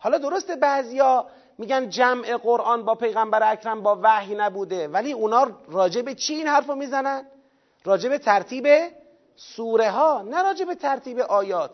حالا 0.02 0.18
درسته 0.18 0.56
بعضیا 0.56 1.26
میگن 1.58 1.88
جمع 1.88 2.36
قرآن 2.36 2.84
با 2.84 2.94
پیغمبر 2.94 3.52
اکرم 3.52 3.82
با 3.82 4.00
وحی 4.02 4.34
نبوده 4.34 4.88
ولی 4.88 5.12
اونا 5.12 5.50
راجع 5.68 6.02
به 6.02 6.14
چی 6.14 6.34
این 6.34 6.46
حرف 6.46 6.68
رو 6.68 6.74
می‌زنن؟ 6.74 7.26
راجع 7.84 8.08
به 8.08 8.18
ترتیب 8.18 8.66
سوره 9.36 9.90
ها 9.90 10.22
نه 10.22 10.42
راجع 10.42 10.64
به 10.64 10.74
ترتیب 10.74 11.18
آیات. 11.18 11.70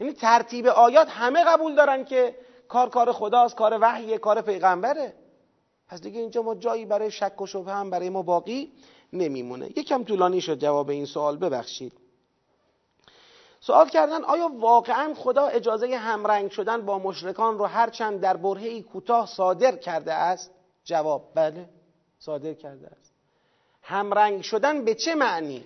یعنی 0.00 0.12
ترتیب 0.12 0.66
آیات 0.66 1.08
همه 1.10 1.44
قبول 1.44 1.74
دارن 1.74 2.04
که 2.04 2.36
کار 2.68 2.88
کار 2.88 3.12
خداست 3.12 3.54
کار 3.56 3.78
وحیه 3.80 4.18
کار 4.18 4.40
پیغمبره. 4.40 5.14
پس 5.88 6.00
دیگه 6.00 6.20
اینجا 6.20 6.42
ما 6.42 6.54
جایی 6.54 6.84
برای 6.84 7.10
شک 7.10 7.40
و 7.40 7.46
شبه 7.46 7.72
هم 7.72 7.90
برای 7.90 8.10
ما 8.10 8.22
باقی 8.22 8.72
نمیمونه. 9.12 9.66
یکم 9.76 10.04
طولانی 10.04 10.40
شد 10.40 10.58
جواب 10.58 10.90
این 10.90 11.04
سوال 11.04 11.36
ببخشید. 11.36 11.92
سوال 13.60 13.88
کردن 13.88 14.24
آیا 14.24 14.48
واقعا 14.48 15.14
خدا 15.14 15.46
اجازه 15.46 15.96
همرنگ 15.96 16.50
شدن 16.50 16.86
با 16.86 16.98
مشرکان 16.98 17.58
رو 17.58 17.66
هرچند 17.66 18.20
در 18.20 18.36
برهی 18.36 18.82
کوتاه 18.82 19.26
صادر 19.26 19.76
کرده 19.76 20.12
است؟ 20.12 20.50
جواب 20.84 21.30
بله 21.34 21.68
صادر 22.18 22.54
کرده 22.54 22.86
است. 22.86 23.12
همرنگ 23.82 24.42
شدن 24.42 24.84
به 24.84 24.94
چه 24.94 25.14
معنی؟ 25.14 25.64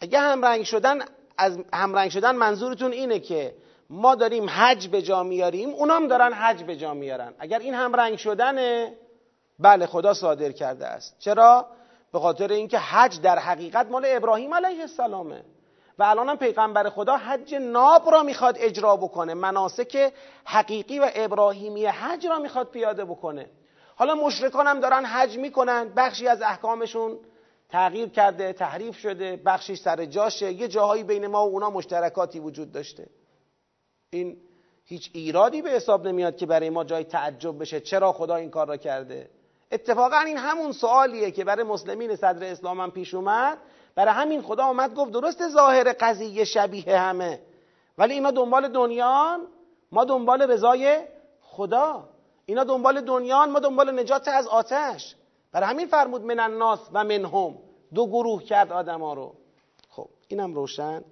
اگه 0.00 0.18
همرنگ 0.18 0.64
شدن 0.64 0.98
از 1.38 1.58
همرنگ 1.72 2.10
شدن 2.10 2.36
منظورتون 2.36 2.92
اینه 2.92 3.18
که 3.18 3.54
ما 3.90 4.14
داریم 4.14 4.50
حج 4.50 4.88
به 4.88 5.02
جا 5.02 5.22
میاریم 5.22 5.70
اونام 5.70 6.08
دارن 6.08 6.32
حج 6.32 6.62
به 6.62 6.76
جا 6.76 6.94
میارن. 6.94 7.34
اگر 7.38 7.58
این 7.58 7.74
همرنگ 7.74 8.16
شدنه 8.16 8.94
بله 9.58 9.86
خدا 9.86 10.14
صادر 10.14 10.52
کرده 10.52 10.86
است. 10.86 11.16
چرا؟ 11.18 11.66
به 12.12 12.18
خاطر 12.20 12.52
اینکه 12.52 12.78
حج 12.78 13.20
در 13.20 13.38
حقیقت 13.38 13.90
مال 13.90 14.04
ابراهیم 14.06 14.54
علیه 14.54 14.80
السلامه. 14.80 15.44
و 15.98 16.02
الان 16.02 16.28
هم 16.28 16.36
پیغمبر 16.36 16.88
خدا 16.88 17.16
حج 17.16 17.54
ناب 17.54 18.10
را 18.10 18.22
می‌خواد 18.22 18.56
اجرا 18.58 18.96
بکنه 18.96 19.34
مناسک 19.34 20.12
حقیقی 20.44 20.98
و 20.98 21.10
ابراهیمی 21.14 21.86
حج 21.86 22.26
را 22.26 22.38
می‌خواد 22.38 22.70
پیاده 22.70 23.04
بکنه. 23.04 23.50
حالا 23.96 24.14
مشرکان 24.14 24.66
هم 24.66 24.80
دارن 24.80 25.04
حج 25.04 25.38
می‌کنن 25.38 25.92
بخشی 25.96 26.28
از 26.28 26.42
احکامشون 26.42 27.18
تغییر 27.68 28.08
کرده 28.08 28.52
تحریف 28.52 28.96
شده 28.96 29.36
بخشی 29.36 29.76
سر 29.76 30.04
جاشه 30.04 30.52
یه 30.52 30.68
جاهایی 30.68 31.04
بین 31.04 31.26
ما 31.26 31.46
و 31.46 31.50
اونا 31.50 31.70
مشترکاتی 31.70 32.40
وجود 32.40 32.72
داشته. 32.72 33.06
این 34.10 34.36
هیچ 34.84 35.10
ایرادی 35.12 35.62
به 35.62 35.70
حساب 35.70 36.08
نمیاد 36.08 36.36
که 36.36 36.46
برای 36.46 36.70
ما 36.70 36.84
جای 36.84 37.04
تعجب 37.04 37.60
بشه 37.60 37.80
چرا 37.80 38.12
خدا 38.12 38.36
این 38.36 38.50
کار 38.50 38.68
را 38.68 38.76
کرده؟ 38.76 39.30
اتفاقا 39.72 40.18
این 40.18 40.36
همون 40.36 40.72
سوالیه 40.72 41.30
که 41.30 41.44
برای 41.44 41.62
مسلمین 41.64 42.16
صدر 42.16 42.52
اسلام 42.52 42.80
هم 42.80 42.90
پیش 42.90 43.14
اومد. 43.14 43.58
برای 43.94 44.14
همین 44.14 44.42
خدا 44.42 44.64
آمد 44.64 44.94
گفت 44.94 45.10
درست 45.10 45.48
ظاهر 45.48 45.92
قضیه 46.00 46.44
شبیه 46.44 46.98
همه. 46.98 47.40
ولی 47.98 48.14
اینا 48.14 48.30
دنبال 48.30 48.68
دنیان 48.68 49.40
ما 49.92 50.04
دنبال 50.04 50.42
رضای 50.42 51.00
خدا. 51.42 52.08
اینا 52.46 52.64
دنبال 52.64 53.00
دنیان 53.00 53.50
ما 53.50 53.58
دنبال 53.58 54.00
نجات 54.00 54.28
از 54.28 54.48
آتش. 54.48 55.16
برای 55.52 55.68
همین 55.68 55.86
فرمود 55.86 56.22
من 56.24 56.40
الناس 56.40 56.80
و 56.92 57.04
منهم. 57.04 57.58
دو 57.94 58.06
گروه 58.06 58.44
کرد 58.44 58.72
آدما 58.72 59.14
رو. 59.14 59.34
خب 59.90 60.08
اینم 60.28 60.54
روشن. 60.54 61.04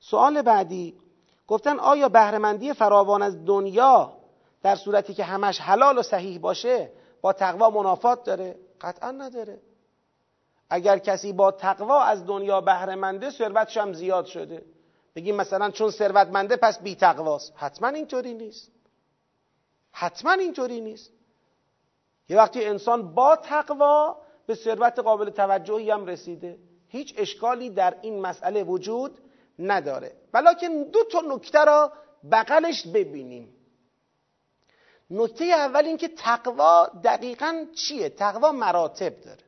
سوال 0.00 0.42
بعدی. 0.42 0.94
گفتن 1.48 1.78
آیا 1.78 2.08
بهرهمندی 2.08 2.72
فراوان 2.72 3.22
از 3.22 3.44
دنیا 3.44 4.12
در 4.62 4.76
صورتی 4.76 5.14
که 5.14 5.24
همش 5.24 5.60
حلال 5.60 5.98
و 5.98 6.02
صحیح 6.02 6.38
باشه 6.38 6.90
با 7.20 7.32
تقوا 7.32 7.70
منافات 7.70 8.24
داره؟ 8.24 8.56
قطعا 8.80 9.10
نداره. 9.10 9.58
اگر 10.70 10.98
کسی 10.98 11.32
با 11.32 11.50
تقوا 11.50 12.02
از 12.02 12.26
دنیا 12.26 12.60
بهره 12.60 13.30
ثروتش 13.30 13.76
هم 13.76 13.92
زیاد 13.92 14.26
شده. 14.26 14.64
بگیم 15.16 15.36
مثلا 15.36 15.70
چون 15.70 15.90
ثروتمنده 15.90 16.56
پس 16.56 16.78
بی 16.78 16.94
تقواست. 16.94 17.52
حتما 17.56 17.88
اینطوری 17.88 18.34
نیست. 18.34 18.70
حتما 19.92 20.32
اینطوری 20.32 20.80
نیست. 20.80 21.10
یه 22.28 22.36
وقتی 22.36 22.64
انسان 22.64 23.14
با 23.14 23.36
تقوا 23.36 24.16
به 24.46 24.54
ثروت 24.54 24.98
قابل 24.98 25.30
توجهی 25.30 25.90
هم 25.90 26.06
رسیده. 26.06 26.58
هیچ 26.88 27.14
اشکالی 27.16 27.70
در 27.70 27.94
این 28.02 28.20
مسئله 28.20 28.62
وجود 28.62 29.18
نداره. 29.58 30.12
ولیکن 30.34 30.82
دو 30.82 31.04
تا 31.04 31.20
نکته 31.20 31.64
را 31.64 31.92
بغلش 32.32 32.86
ببینیم. 32.86 33.54
نکته 35.10 35.44
اول 35.44 35.84
این 35.84 35.96
که 35.96 36.08
تقوا 36.08 36.86
دقیقا 37.04 37.66
چیه؟ 37.74 38.08
تقوا 38.08 38.52
مراتب 38.52 39.20
داره. 39.20 39.45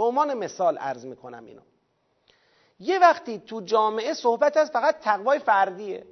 به 0.00 0.06
عنوان 0.06 0.34
مثال 0.34 0.78
عرض 0.78 1.04
می‌کنم 1.04 1.44
اینو. 1.44 1.60
یه 2.78 2.98
وقتی 2.98 3.38
تو 3.38 3.60
جامعه 3.60 4.14
صحبت 4.14 4.56
از 4.56 4.70
فقط 4.70 4.98
تقوای 5.00 5.38
فردیه. 5.38 6.06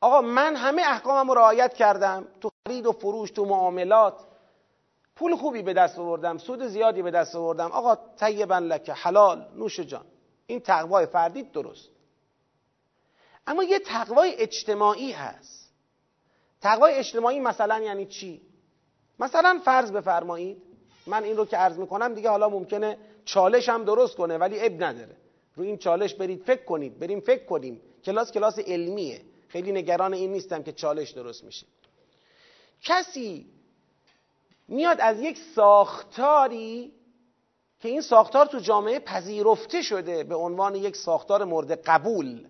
آقا 0.00 0.20
من 0.20 0.56
همه 0.56 0.82
احکامم 0.86 1.30
رو 1.30 1.34
رعایت 1.34 1.74
کردم 1.74 2.28
تو 2.40 2.50
خرید 2.66 2.86
و 2.86 2.92
فروش 2.92 3.30
تو 3.30 3.44
معاملات. 3.44 4.20
پول 5.16 5.36
خوبی 5.36 5.62
به 5.62 5.72
دست 5.72 5.98
آوردم 5.98 6.38
سود 6.38 6.66
زیادی 6.66 7.02
به 7.02 7.10
دست 7.10 7.36
آوردم. 7.36 7.72
آقا 7.72 7.98
طیبا 8.16 8.58
لکه 8.58 8.92
حلال 8.92 9.48
نوش 9.56 9.80
جان. 9.80 10.04
این 10.46 10.60
تقوای 10.60 11.06
فردی 11.06 11.42
درست. 11.42 11.88
اما 13.46 13.64
یه 13.64 13.78
تقوای 13.78 14.34
اجتماعی 14.34 15.12
هست. 15.12 15.72
تقوای 16.60 16.94
اجتماعی 16.94 17.40
مثلا 17.40 17.78
یعنی 17.78 18.06
چی؟ 18.06 18.42
مثلا 19.18 19.60
فرض 19.64 19.92
بفرمایید 19.92 20.67
من 21.08 21.24
این 21.24 21.36
رو 21.36 21.46
که 21.46 21.56
عرض 21.56 21.78
می‌کنم 21.78 22.14
دیگه 22.14 22.30
حالا 22.30 22.48
ممکنه 22.48 22.98
چالش 23.24 23.68
هم 23.68 23.84
درست 23.84 24.16
کنه 24.16 24.38
ولی 24.38 24.60
اب 24.60 24.82
نداره. 24.82 25.16
رو 25.54 25.64
این 25.64 25.78
چالش 25.78 26.14
برید 26.14 26.42
فکر 26.42 26.64
کنید 26.64 26.98
بریم 26.98 27.20
فکر 27.20 27.44
کنیم. 27.44 27.80
کلاس 28.04 28.32
کلاس 28.32 28.58
علمیه. 28.58 29.20
خیلی 29.48 29.72
نگران 29.72 30.14
این 30.14 30.32
نیستم 30.32 30.62
که 30.62 30.72
چالش 30.72 31.10
درست 31.10 31.44
میشه. 31.44 31.66
کسی 32.82 33.46
میاد 34.68 35.00
از 35.00 35.20
یک 35.20 35.38
ساختاری 35.38 36.92
که 37.80 37.88
این 37.88 38.00
ساختار 38.00 38.46
تو 38.46 38.58
جامعه 38.58 38.98
پذیرفته 38.98 39.82
شده 39.82 40.24
به 40.24 40.34
عنوان 40.34 40.74
یک 40.74 40.96
ساختار 40.96 41.44
مورد 41.44 41.72
قبول 41.72 42.46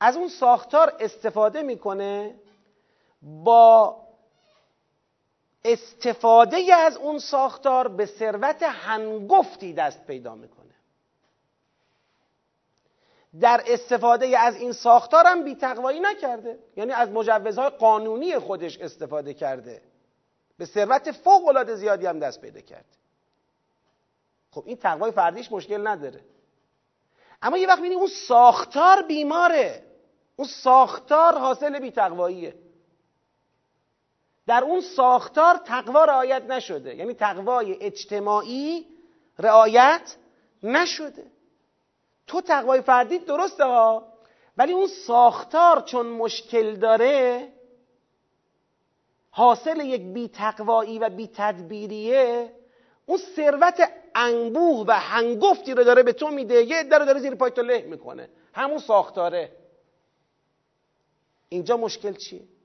از 0.00 0.16
اون 0.16 0.28
ساختار 0.28 0.96
استفاده 1.00 1.62
می‌کنه 1.62 2.34
با 3.22 3.96
استفاده 5.64 6.74
از 6.74 6.96
اون 6.96 7.18
ساختار 7.18 7.88
به 7.88 8.06
ثروت 8.06 8.62
هنگفتی 8.62 9.72
دست 9.72 10.06
پیدا 10.06 10.34
می‌کنه. 10.34 10.74
در 13.40 13.62
استفاده 13.66 14.38
از 14.38 14.56
این 14.56 14.72
ساختار 14.72 15.26
هم 15.26 15.44
بی 15.44 15.56
نکرده. 16.00 16.58
یعنی 16.76 16.92
از 16.92 17.08
مجوزهای 17.08 17.70
قانونی 17.70 18.38
خودش 18.38 18.78
استفاده 18.78 19.34
کرده. 19.34 19.82
به 20.58 20.64
ثروت 20.64 21.12
فوق 21.12 21.48
العاده 21.48 21.74
زیادی 21.74 22.06
هم 22.06 22.18
دست 22.18 22.40
پیدا 22.40 22.60
کرد 22.60 22.84
خب 24.50 24.62
این 24.66 24.76
تقوای 24.76 25.12
فردیش 25.12 25.52
مشکل 25.52 25.86
نداره. 25.86 26.20
اما 27.42 27.58
یه 27.58 27.68
وقت 27.68 27.78
می‌بینی 27.78 27.94
اون 27.94 28.08
ساختار 28.28 29.02
بیماره. 29.02 29.84
اون 30.36 30.48
ساختار 30.48 31.38
حاصل 31.38 31.78
بی 31.78 31.90
در 34.48 34.64
اون 34.64 34.80
ساختار 34.80 35.56
تقوا 35.56 36.04
رعایت 36.04 36.42
نشده. 36.42 36.96
یعنی 36.96 37.14
تقوای 37.14 37.76
اجتماعی 37.80 38.86
رعایت 39.38 40.16
نشده. 40.62 41.26
تو 42.26 42.40
تقوای 42.40 42.80
فردی 42.80 43.18
درسته 43.18 43.64
ها 43.64 44.12
ولی 44.56 44.72
اون 44.72 44.86
ساختار 44.86 45.80
چون 45.80 46.06
مشکل 46.06 46.76
داره 46.76 47.48
حاصل 49.30 49.80
یک 49.80 50.02
بی 50.02 50.28
تقوایی 50.28 50.98
و 50.98 51.08
بی 51.08 51.30
تدبیریه 51.34 52.52
اون 53.06 53.18
ثروت 53.18 53.92
انبوه 54.14 54.86
و 54.86 54.92
هنگفتی 54.92 55.74
رو 55.74 55.84
داره 55.84 56.02
به 56.02 56.12
تو 56.12 56.28
میده 56.28 56.62
یه 56.62 56.76
عده 56.76 56.98
رو 56.98 57.04
داره 57.04 57.20
زیر 57.20 57.34
پای 57.34 57.50
تو 57.50 57.62
له 57.62 57.82
می‌کنه. 57.82 58.28
همون 58.52 58.78
ساختاره. 58.78 59.52
اینجا 61.48 61.76
مشکل 61.76 62.12
چیه؟ 62.12 62.57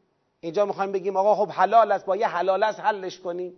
اینجا 0.44 0.66
می‌خوایم 0.66 0.92
بگیم 0.92 1.18
آقا 1.18 1.36
خب 1.36 1.52
حلال 1.52 1.92
است 1.92 2.06
با 2.06 2.16
یه 2.16 2.28
حلال 2.28 2.64
است 2.64 2.80
حلش 2.80 3.20
کنی. 3.20 3.54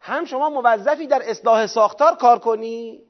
هم 0.00 0.24
شما 0.24 0.50
موظفی 0.50 1.06
در 1.06 1.30
اصلاح 1.30 1.66
ساختار 1.66 2.16
کار 2.16 2.38
کنی 2.38 3.02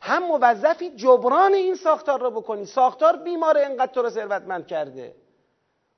هم 0.00 0.22
موظفی 0.22 0.90
جبران 0.90 1.54
این 1.54 1.74
ساختار 1.74 2.20
رو 2.20 2.30
بکنی. 2.30 2.66
ساختار 2.66 3.16
بیماره 3.16 3.60
انقدر 3.60 3.92
تو 3.92 4.02
رو 4.02 4.10
ثروتمند 4.10 4.66
کرده. 4.66 5.16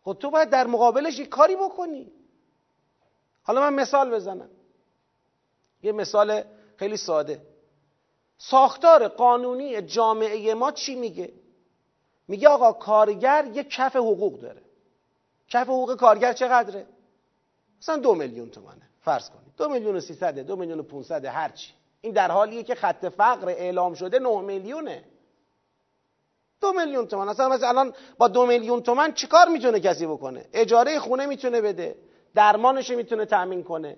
خب 0.03 0.17
تو 0.21 0.31
باید 0.31 0.51
در 0.51 0.67
مقابلش 0.67 1.19
یک 1.19 1.29
کاری 1.29 1.57
بکنی. 1.57 2.13
حالا 3.43 3.61
من 3.61 3.75
مثال 3.75 4.11
بزنم. 4.11 4.51
یه 5.83 5.93
مثال 5.93 6.43
خیلی 6.77 6.97
ساده. 6.97 7.43
ساختار 8.39 9.09
قانونی 9.09 9.83
جامعه 9.83 10.55
ما 10.55 10.73
چی 10.73 10.95
میگه؟ 10.95 11.33
میگه 12.29 12.49
آقا 12.49 12.73
کارگر 12.73 13.51
یک 13.55 13.71
کف 13.71 13.97
حقوق 13.97 14.41
داره. 14.41 14.68
کف 15.49 15.67
حقوق 15.67 15.97
کارگر 15.97 16.33
چقدره؟ 16.33 16.87
مثلا 17.81 17.97
دو 17.97 18.15
میلیون 18.15 18.51
تومنه 18.51 18.83
فرض 19.01 19.31
کنید. 19.31 19.53
دو 19.57 19.69
میلیون 19.69 19.97
و 19.97 20.01
سیصده 20.01 20.43
دو 20.43 20.57
میلیون 20.57 20.81
و 20.81 20.83
پونصده 20.83 21.31
هرچی 21.31 21.73
این 22.01 22.13
در 22.13 22.31
حالیه 22.31 22.63
که 22.63 22.75
خط 22.75 23.07
فقر 23.07 23.49
اعلام 23.49 23.95
شده 23.95 24.19
نه 24.19 24.41
میلیونه. 24.41 25.05
دو 26.61 26.73
میلیون 26.73 27.07
تومن 27.07 27.29
اصلا 27.29 27.49
مثلا 27.49 27.69
الان 27.69 27.93
با 28.19 28.29
دو 28.29 28.47
میلیون 28.47 28.83
تومن 28.83 29.13
چیکار 29.13 29.49
می‌تونه 29.49 29.81
کسی 29.81 30.07
بکنه؟ 30.07 30.47
اجاره 30.53 30.99
خونه 30.99 31.27
می‌تونه 31.27 31.61
بده. 31.61 31.97
درمانش 32.35 32.91
می‌تونه 32.91 33.25
تأمین 33.25 33.63
کنه. 33.63 33.97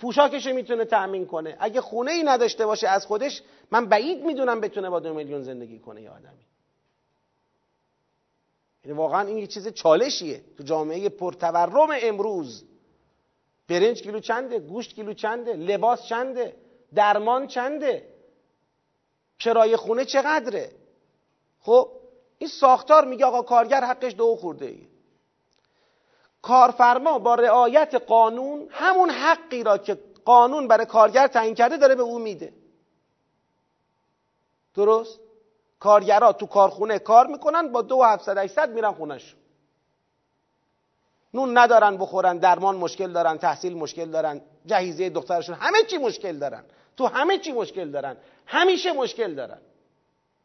پوشاکش 0.00 0.46
می‌تونه 0.46 0.84
تأمین 0.84 1.26
کنه. 1.26 1.56
اگه 1.60 1.80
خونه 1.80 2.10
ای 2.10 2.22
نداشته 2.22 2.66
باشه 2.66 2.88
از 2.88 3.06
خودش 3.06 3.42
من 3.70 3.86
بعید 3.86 4.24
می‌دونم 4.24 4.60
بتونه 4.60 4.90
با 4.90 5.00
دو 5.00 5.14
میلیون 5.14 5.42
زندگی 5.42 5.78
کنه 5.78 6.02
یه 6.02 6.10
آدمی. 6.10 6.46
یعنی 8.84 8.98
واقعا 8.98 9.26
این 9.28 9.38
یه 9.38 9.46
چیز 9.46 9.68
چالشیه. 9.68 10.44
تو 10.56 10.62
جامعه 10.62 11.08
پرتورم 11.08 11.88
امروز 12.02 12.64
برنج 13.68 14.02
کیلو 14.02 14.20
چنده 14.20 14.58
گوشت 14.58 14.94
کیلو 14.94 15.14
چنده 15.14 15.52
لباس 15.52 16.06
چنده 16.06 16.56
درمان 16.94 17.46
چنده 17.46 18.08
کرایه 19.38 19.76
خونه 19.76 20.04
چقدره؟ 20.04 20.72
خب 21.60 21.90
این 22.38 22.48
ساختار 22.48 23.04
میگه 23.04 23.24
آقا 23.24 23.42
کارگر 23.42 23.84
حقش 23.84 24.14
دو 24.14 24.36
خورده 24.36 24.66
ای 24.66 24.86
کارفرما 26.42 27.18
با 27.18 27.34
رعایت 27.34 27.94
قانون 27.94 28.68
همون 28.70 29.10
حقی 29.10 29.62
را 29.62 29.78
که 29.78 29.98
قانون 30.24 30.68
برای 30.68 30.86
کارگر 30.86 31.26
تعیین 31.26 31.54
کرده 31.54 31.76
داره 31.76 31.94
به 31.94 32.02
او 32.02 32.18
میده. 32.18 32.52
درست؟ 34.74 35.20
کارگرها 35.84 36.32
تو 36.32 36.46
کارخونه 36.46 36.98
کار 36.98 37.26
می‌کنن 37.26 37.72
با 37.72 37.82
دو 37.82 38.02
هفتصد 38.02 38.38
800 38.38 38.70
میرن 38.70 38.92
خونش 38.92 39.34
نون 41.34 41.58
ندارن 41.58 41.96
بخورن 41.96 42.38
درمان 42.38 42.76
مشکل 42.76 43.12
دارن 43.12 43.38
تحصیل 43.38 43.76
مشکل 43.76 44.10
دارن 44.10 44.40
جهیزه 44.66 45.10
دخترشون 45.10 45.54
همه 45.54 45.82
چی 45.90 45.98
مشکل 45.98 46.38
دارن. 46.38 46.64
تو 46.96 47.06
همه 47.06 47.38
چی 47.38 47.52
مشکل 47.52 47.90
دارن. 47.90 48.16
همیشه 48.46 48.92
مشکل 48.92 49.34
دارن. 49.34 49.58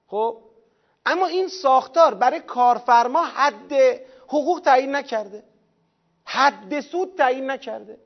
خب؟ 0.08 0.38
اما 1.06 1.26
این 1.26 1.48
ساختار 1.48 2.14
برای 2.14 2.40
کارفرما 2.40 3.24
حد 3.26 3.74
حقوق 4.28 4.62
تعیین 4.66 4.96
نکرده. 4.96 5.44
حد 6.26 6.80
سود 6.80 7.16
تعیین 7.18 7.52
نکرده. 7.52 7.98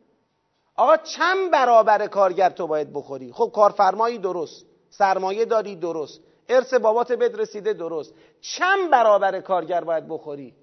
آقا 0.76 0.98
چند 0.98 1.52
برابر 1.52 2.08
کارگر 2.08 2.50
تو 2.50 2.68
باید 2.68 2.94
بخوری؟ 2.94 3.32
خب 3.32 3.52
کارفرمایی 3.56 4.18
درست 4.18 4.66
سرمایه 4.90 5.46
داری 5.46 5.76
درست. 5.76 6.22
ارث 6.50 6.74
بابات 6.74 7.12
بد 7.12 7.40
رسیده 7.40 7.74
درست. 7.74 8.14
چند 8.42 8.90
برابر 8.90 9.42
کارگر 9.42 9.84
باید 9.84 10.08
بخوری؟ 10.08 10.56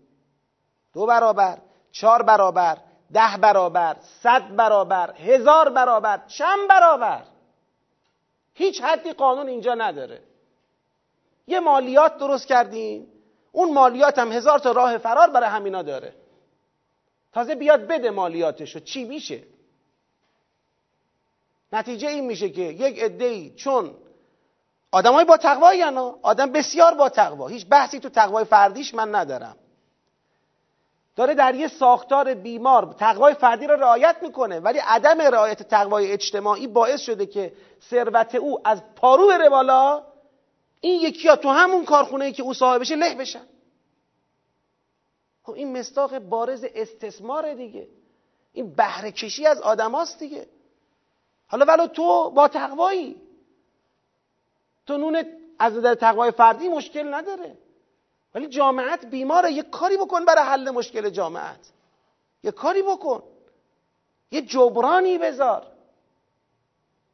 دو 0.95 1.07
برابر 1.07 1.59
چهار 1.93 2.23
برابر 2.23 2.79
ده 3.13 3.37
برابر 3.41 3.97
صد 4.23 4.57
برابر 4.57 5.15
هزار 5.15 5.69
برابر 5.69 6.23
چند 6.27 6.69
برابر؟ 6.69 7.23
هیچ 8.55 8.81
حدی 8.81 9.13
قانون 9.13 9.49
اینجا 9.49 9.75
نداره. 9.75 10.23
یه 11.47 11.61
مالیات 11.61 12.19
درست 12.19 12.47
کردیم 12.47 13.07
اون 13.53 13.73
مالیات 13.73 14.19
هم 14.19 14.33
هزار 14.33 14.59
تا 14.59 14.73
راه 14.73 14.99
فرار 14.99 15.31
برای 15.31 15.49
همینا 15.49 15.83
داره. 15.83 16.15
تازه 17.33 17.55
بیاد 17.55 17.87
بده 17.87 18.11
مالیاتشو 18.11 18.81
چی 18.81 19.05
میشه؟ 19.05 19.43
نتیجه 21.73 22.09
این 22.09 22.27
میشه 22.27 22.51
که 22.51 22.63
یک 22.63 23.03
عده‌ای 23.03 23.51
چون 23.51 23.95
آدمای 24.93 25.25
با 25.25 25.37
تقوا 25.37 25.75
یعنی 25.75 26.13
آدم 26.23 26.53
بسیار 26.53 26.95
با 26.95 27.09
تقوا. 27.09 27.49
هیچ 27.49 27.67
بحثی 27.67 28.01
تو 28.01 28.09
تقوای 28.09 28.45
فردیش 28.45 28.95
من 28.95 29.15
ندارم. 29.15 29.57
داره 31.17 31.35
در 31.35 31.55
یه 31.55 31.69
ساختار 31.69 32.35
بیمار 32.35 32.95
تقوای 32.99 33.35
فردی 33.35 33.67
را 33.67 33.75
رعایت 33.75 34.17
می‌کنه 34.23 34.61
ولی 34.61 34.79
عدم 34.79 35.21
رعایت 35.21 35.63
تقوای 35.63 36.13
اجتماعی 36.13 36.67
باعث 36.67 37.01
شده 37.01 37.27
که 37.27 37.53
ثروت 37.91 38.35
او 38.35 38.69
از 38.69 38.83
پارو 38.97 39.29
بره 39.29 39.49
بالا. 39.49 40.03
این 40.81 41.01
یکی 41.01 41.29
ها 41.29 41.37
تو 41.37 41.49
همون 41.49 41.85
کارخونه 41.85 42.33
که 42.33 42.43
او 42.43 42.55
صاحبشه 42.55 42.97
له 42.97 43.15
بشن. 43.15 43.47
خب 45.43 45.53
این 45.53 45.79
مستاق 45.79 46.19
بارز 46.19 46.65
استثمار 46.75 47.55
دیگه. 47.55 47.89
این 48.53 48.75
بهره 48.75 49.13
کشی 49.13 49.47
از 49.47 49.61
آدماست 49.61 50.19
دیگه. 50.19 50.47
حالا 51.47 51.65
ولو 51.65 51.87
تو 51.87 52.31
با 52.31 52.49
تقوایی. 52.49 53.17
تو 54.91 54.99
نون 54.99 55.25
از 55.59 55.73
نظر 55.75 55.95
تقوای 55.95 56.31
فردی 56.31 56.69
مشکل 56.69 57.15
نداره. 57.15 57.57
ولی 58.35 58.49
جامعت 58.49 59.07
بیماره. 59.07 59.53
یه 59.53 59.63
کاری 59.63 59.97
بکن 59.97 60.25
برای 60.25 60.45
حل 60.45 60.71
مشکل 60.71 61.11
جامعت. 61.11 61.73
یه 62.43 62.51
کاری 62.51 62.83
بکن. 62.83 63.23
یه 64.31 64.43
جبرانی 64.43 65.19
بذار. 65.19 65.67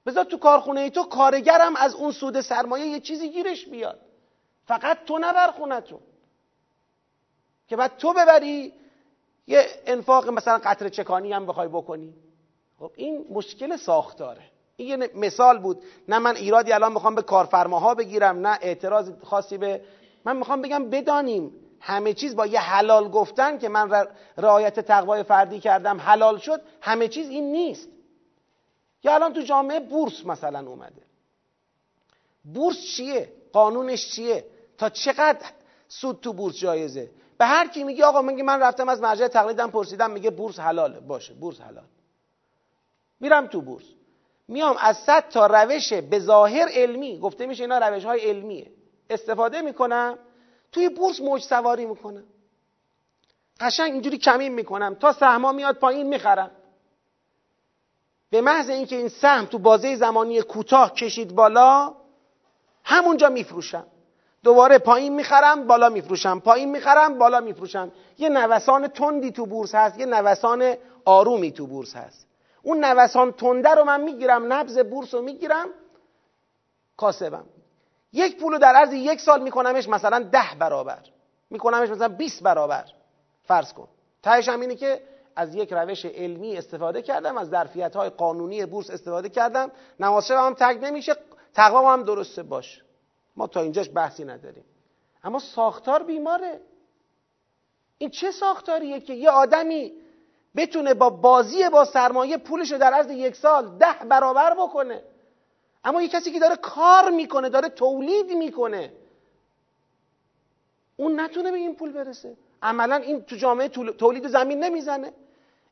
بذار 0.07 0.25
تو 0.25 0.39
کارخونه 0.39 0.81
ای 0.81 0.91
تو 0.91 1.03
کارگرم 1.05 1.77
از 1.77 1.95
اون 1.95 2.13
سود 2.13 2.41
سرمایه 2.41 2.87
یه 2.87 3.01
چیزی 3.01 3.31
گیرش 3.31 3.67
بیاد. 3.67 4.01
فقط 4.67 5.05
تو 5.05 5.19
نبر 5.19 5.51
خونتون 5.51 6.01
که 7.69 7.77
بعد 7.77 7.97
تو 7.97 8.13
ببری 8.13 8.73
یه 9.47 9.67
انفاق 9.87 10.29
مثلا 10.29 10.59
قطر 10.65 10.89
چکانی 10.89 11.33
هم 11.33 11.47
بخوای 11.47 11.69
بکنی. 11.69 12.15
خب 12.79 12.91
این 12.95 13.27
مشکل 13.31 13.77
ساختاره. 13.77 14.56
این 14.77 14.89
یه 14.89 15.11
مثال 15.15 15.59
بود. 15.59 15.83
نه 16.09 16.19
من 16.19 16.37
ایرادی 16.37 16.73
الان 16.73 16.93
می‌خوام 16.93 17.15
به 17.15 17.23
کارفرماها 17.23 17.95
بگیرم 17.95 18.47
نه 18.47 18.59
اعتراض 18.61 19.11
خاصی 19.23 19.59
به 19.59 19.81
من 20.25 20.37
می‌خوام 20.37 20.63
بگم 20.63 20.91
بدانیم 20.91 21.53
همه 21.81 22.15
چیز 22.15 22.37
با 22.37 22.47
یه 22.47 22.61
حلال 22.61 23.09
گفتن 23.09 23.59
که 23.59 23.69
من 23.69 24.07
رعایت 24.37 24.81
تقوای 24.81 25.23
فردی 25.23 25.61
کردم 25.61 26.01
حلال 26.01 26.39
شد 26.39 26.61
همه 26.81 27.09
چیز 27.09 27.29
این 27.29 27.53
نیست. 27.53 27.89
یا 29.05 29.15
الان 29.15 29.33
تو 29.33 29.41
جامعه 29.41 29.81
بورس 29.81 30.27
مثلا 30.27 30.71
اومده. 30.71 31.03
بورس 32.55 32.83
چیه؟ 32.97 33.33
قانونش 33.53 34.11
چیه؟ 34.11 34.45
تا 34.79 34.89
چقدر 34.89 35.47
سود 35.89 36.21
تو 36.21 36.33
بورس 36.33 36.57
جایزه؟ 36.57 37.11
به 37.39 37.47
هر 37.47 37.69
کی 37.69 37.85
میگه 37.85 38.05
آقا 38.05 38.23
میگه 38.23 38.43
من 38.43 38.61
رفتم 38.61 38.89
از 38.89 39.01
مرجع 39.01 39.29
تقلیدم 39.29 39.71
پرسیدم 39.71 40.11
میگه 40.11 40.31
بورس 40.31 40.59
حلاله 40.59 41.01
باشه 41.01 41.35
بورس 41.35 41.61
حلال. 41.61 41.85
میرم 43.21 43.47
تو 43.47 43.61
بورس. 43.61 43.85
میام 44.49 44.77
از 44.81 44.97
صد 44.97 45.29
تا 45.29 45.47
روش 45.47 45.93
به 45.93 46.19
ظاهر 46.19 46.69
علمی 46.69 47.19
گفته 47.19 47.47
میشه 47.47 47.63
اینا 47.63 47.79
روش 47.79 48.05
های 48.05 48.21
علمیه. 48.21 48.71
استفاده 49.11 49.63
می‌کنم 49.63 50.19
توی 50.73 50.89
بورس 50.89 51.21
موج 51.21 51.43
سواری 51.43 51.87
می‌کنم. 51.87 52.25
قشنگ 53.61 53.93
اینجوری 53.93 54.19
کمین 54.19 54.55
می‌کنم. 54.55 54.95
تا 54.95 55.13
سهما 55.13 55.53
میاد 55.53 55.77
پایین 55.77 56.07
می‌خرم. 56.07 56.51
به 58.31 58.41
محض 58.41 58.71
اینکه 58.71 58.97
این 58.97 59.09
سهم 59.09 59.47
تو 59.47 59.59
بازه 59.59 59.97
زمانی 59.97 60.43
کوتاه 60.43 60.95
کشید 60.95 61.35
بالا 61.35 61.95
همونجا 62.85 63.29
میفروشم. 63.29 63.87
دوباره 64.43 64.79
پایین 64.79 65.15
می‌خرم 65.15 65.67
بالا 65.67 65.89
میفروشم. 65.89 66.41
پایین 66.41 66.71
می‌خرم 66.71 67.19
بالا 67.19 67.41
میفروشم. 67.41 67.93
یه 68.19 68.29
نوسان 68.29 68.89
تندی 68.89 69.31
تو 69.31 69.47
بورس 69.47 69.75
هست 69.75 69.99
یه 69.99 70.07
نوسان 70.07 70.75
آرومی 71.05 71.53
تو 71.53 71.67
بورس 71.67 71.97
هست. 71.97 72.26
اون 72.67 72.85
نوسان 72.85 73.33
تنده 73.33 73.71
رو 73.71 73.85
من 73.85 74.01
می‌گیرم 74.01 74.53
نبز 74.53 74.79
بورس 74.79 75.15
رو 75.15 75.23
می‌گیرم 75.23 75.69
کاسبم. 76.97 77.45
یک 78.13 78.41
پول 78.41 78.53
رو 78.53 78.59
در 78.59 78.75
عرض 78.75 78.93
یک 78.93 79.21
سال 79.21 79.43
میکنمش 79.43 79.89
مثلا 79.89 80.19
ده 80.19 80.55
برابر. 80.59 81.03
میکنمش 81.51 81.89
مثلا 81.89 82.09
20 82.09 82.43
برابر. 82.43 82.85
فرض 83.45 83.73
کن. 83.73 83.89
تهش 84.23 84.49
هم 84.49 84.61
اینه 84.61 84.75
که 84.75 85.03
از 85.37 85.55
یک 85.55 85.73
روش 85.73 86.07
علمی 86.07 86.57
استفاده 86.57 87.03
کردم 87.03 87.39
از 87.39 87.49
ظرفیت 87.49 87.97
های 87.97 88.11
قانونی 88.11 88.67
بورس 88.67 88.91
استفاده 88.91 89.29
کردم. 89.29 89.71
نماز 90.01 90.31
هم 90.31 90.55
تگ 90.59 90.79
نمیشه 90.85 91.17
تقوام 91.55 91.85
هم 91.85 92.03
درسته 92.03 92.43
باش. 92.43 92.83
ما 93.37 93.47
تا 93.47 93.61
اینجاش 93.61 93.91
بحثی 93.95 94.25
نداریم. 94.25 94.65
اما 95.25 95.39
ساختار 95.39 96.03
بیماره. 96.03 96.61
این 97.99 98.11
چه 98.11 98.31
ساختاریه 98.31 99.01
که 99.01 99.15
یه 99.15 99.31
آدمی 99.31 99.93
بتونه 100.57 100.95
با 100.95 101.11
بازی 101.11 101.69
با 101.69 101.85
سرمایه 101.85 102.37
پولش 102.37 102.73
رو 102.73 102.79
در 102.79 102.93
عرض 102.93 103.11
یک 103.11 103.37
سال 103.37 103.79
ده 103.79 103.93
برابر 104.09 104.55
بکنه. 104.55 105.03
اما 105.85 106.03
یه 106.03 106.09
کسی 106.09 106.33
که 106.33 106.39
داره 106.41 106.57
کار 106.57 107.11
می‌کنه 107.11 107.49
داره 107.49 107.69
تولید 107.69 108.33
می‌کنه 108.33 108.93
اون 110.97 111.21
نتونه 111.21 111.51
به 111.51 111.57
این 111.57 111.75
پول 111.75 111.93
برسه. 111.93 112.37
عملا 112.63 112.97
این 112.97 113.23
تو 113.23 113.37
جامعه 113.37 113.69
تولید 113.69 114.29
زمین 114.29 114.65
نمی‌زنه. 114.65 115.13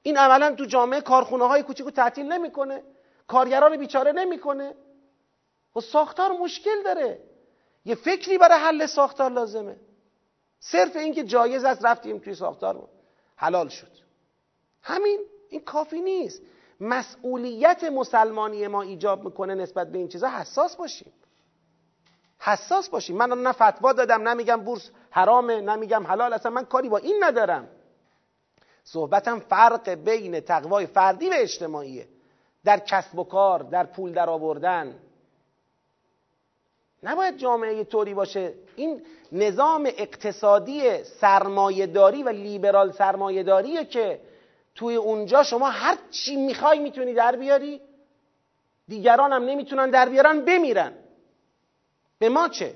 این 0.03 0.17
عملا 0.17 0.55
تو 0.55 0.65
جامعه 0.65 1.01
کارخونه 1.01 1.49
های 1.49 1.63
کوچیکو 1.63 1.91
تعطیل 1.91 2.33
نمی‌کنه. 2.33 2.83
کارگران 3.27 3.77
بیچاره 3.77 4.13
نمی‌کنه. 4.13 4.75
و 5.77 5.81
ساختار 5.81 6.33
مشکل 6.33 6.83
داره. 6.85 7.21
یه 7.85 7.95
فکری 7.95 8.39
برای 8.39 8.59
حل 8.59 8.87
ساختار 8.87 9.31
لازمه. 9.31 9.77
صرف 10.61 10.97
اینکه 10.97 11.25
جایز 11.25 11.65
است 11.65 11.85
رفتیم 11.85 12.19
توی 12.19 12.35
ساختار. 12.35 12.89
حلال 13.37 13.69
شد. 13.69 14.04
همین 14.85 15.21
این 15.49 15.61
کافی 15.61 16.01
نیست. 16.01 16.43
مسئولیت 16.81 17.85
مسلمانی 17.85 18.67
ما 18.67 18.83
ایجاب 18.83 19.25
می‌کنه 19.25 19.55
نسبت 19.55 19.93
به 19.93 19.99
این 19.99 20.09
چیزا 20.09 20.29
حساس 20.29 20.77
باشیم. 20.77 21.13
حساس 22.39 22.89
باشیم. 22.89 23.17
من 23.17 23.43
نه 23.43 23.53
فتوا 23.53 23.93
دادم 23.93 24.29
نمیگم 24.29 24.57
بورس 24.57 24.91
حرامه 25.11 25.61
نمیگم 25.61 26.07
حلال. 26.07 26.33
اصلا 26.33 26.51
من 26.53 26.65
کاری 26.65 26.89
با 26.89 26.99
این 26.99 27.17
ندارم. 27.25 27.69
صحبتم 28.85 29.39
فرق 29.39 29.91
بین 29.91 30.41
تقوای 30.41 30.87
فردی 30.87 31.29
و 31.29 31.33
اجتماعیه. 31.37 32.09
در 32.65 32.79
کسب 32.79 33.19
و 33.19 33.25
کار 33.25 33.63
در 33.63 33.87
پول 33.87 34.13
در 34.13 34.31
آوردن. 34.31 34.99
نباید 37.03 37.37
جامعه 37.37 37.85
طوری 37.85 38.15
باشه. 38.15 38.55
این 38.77 39.03
نظام 39.33 39.89
اقتصادی 39.97 41.05
سرمایهداری 41.05 42.23
و 42.23 42.29
لیبرال 42.29 42.93
سرمایهداریه 42.93 43.85
که 43.85 44.21
توی 44.75 44.97
اونجا 44.97 45.43
شما 45.43 45.71
هر 45.71 45.99
چی 46.11 46.37
می‌خوای 46.37 46.79
می‌تونی 46.79 47.15
در 47.15 47.37
بیاری. 47.37 47.81
دیگران 48.89 49.33
هم 49.33 49.45
نمی‌تونن 49.45 49.91
در 49.91 50.09
بیارن 50.09 50.41
بمیرن. 50.41 50.93
به 52.19 52.29
ما 52.29 52.49
چه؟ 52.49 52.75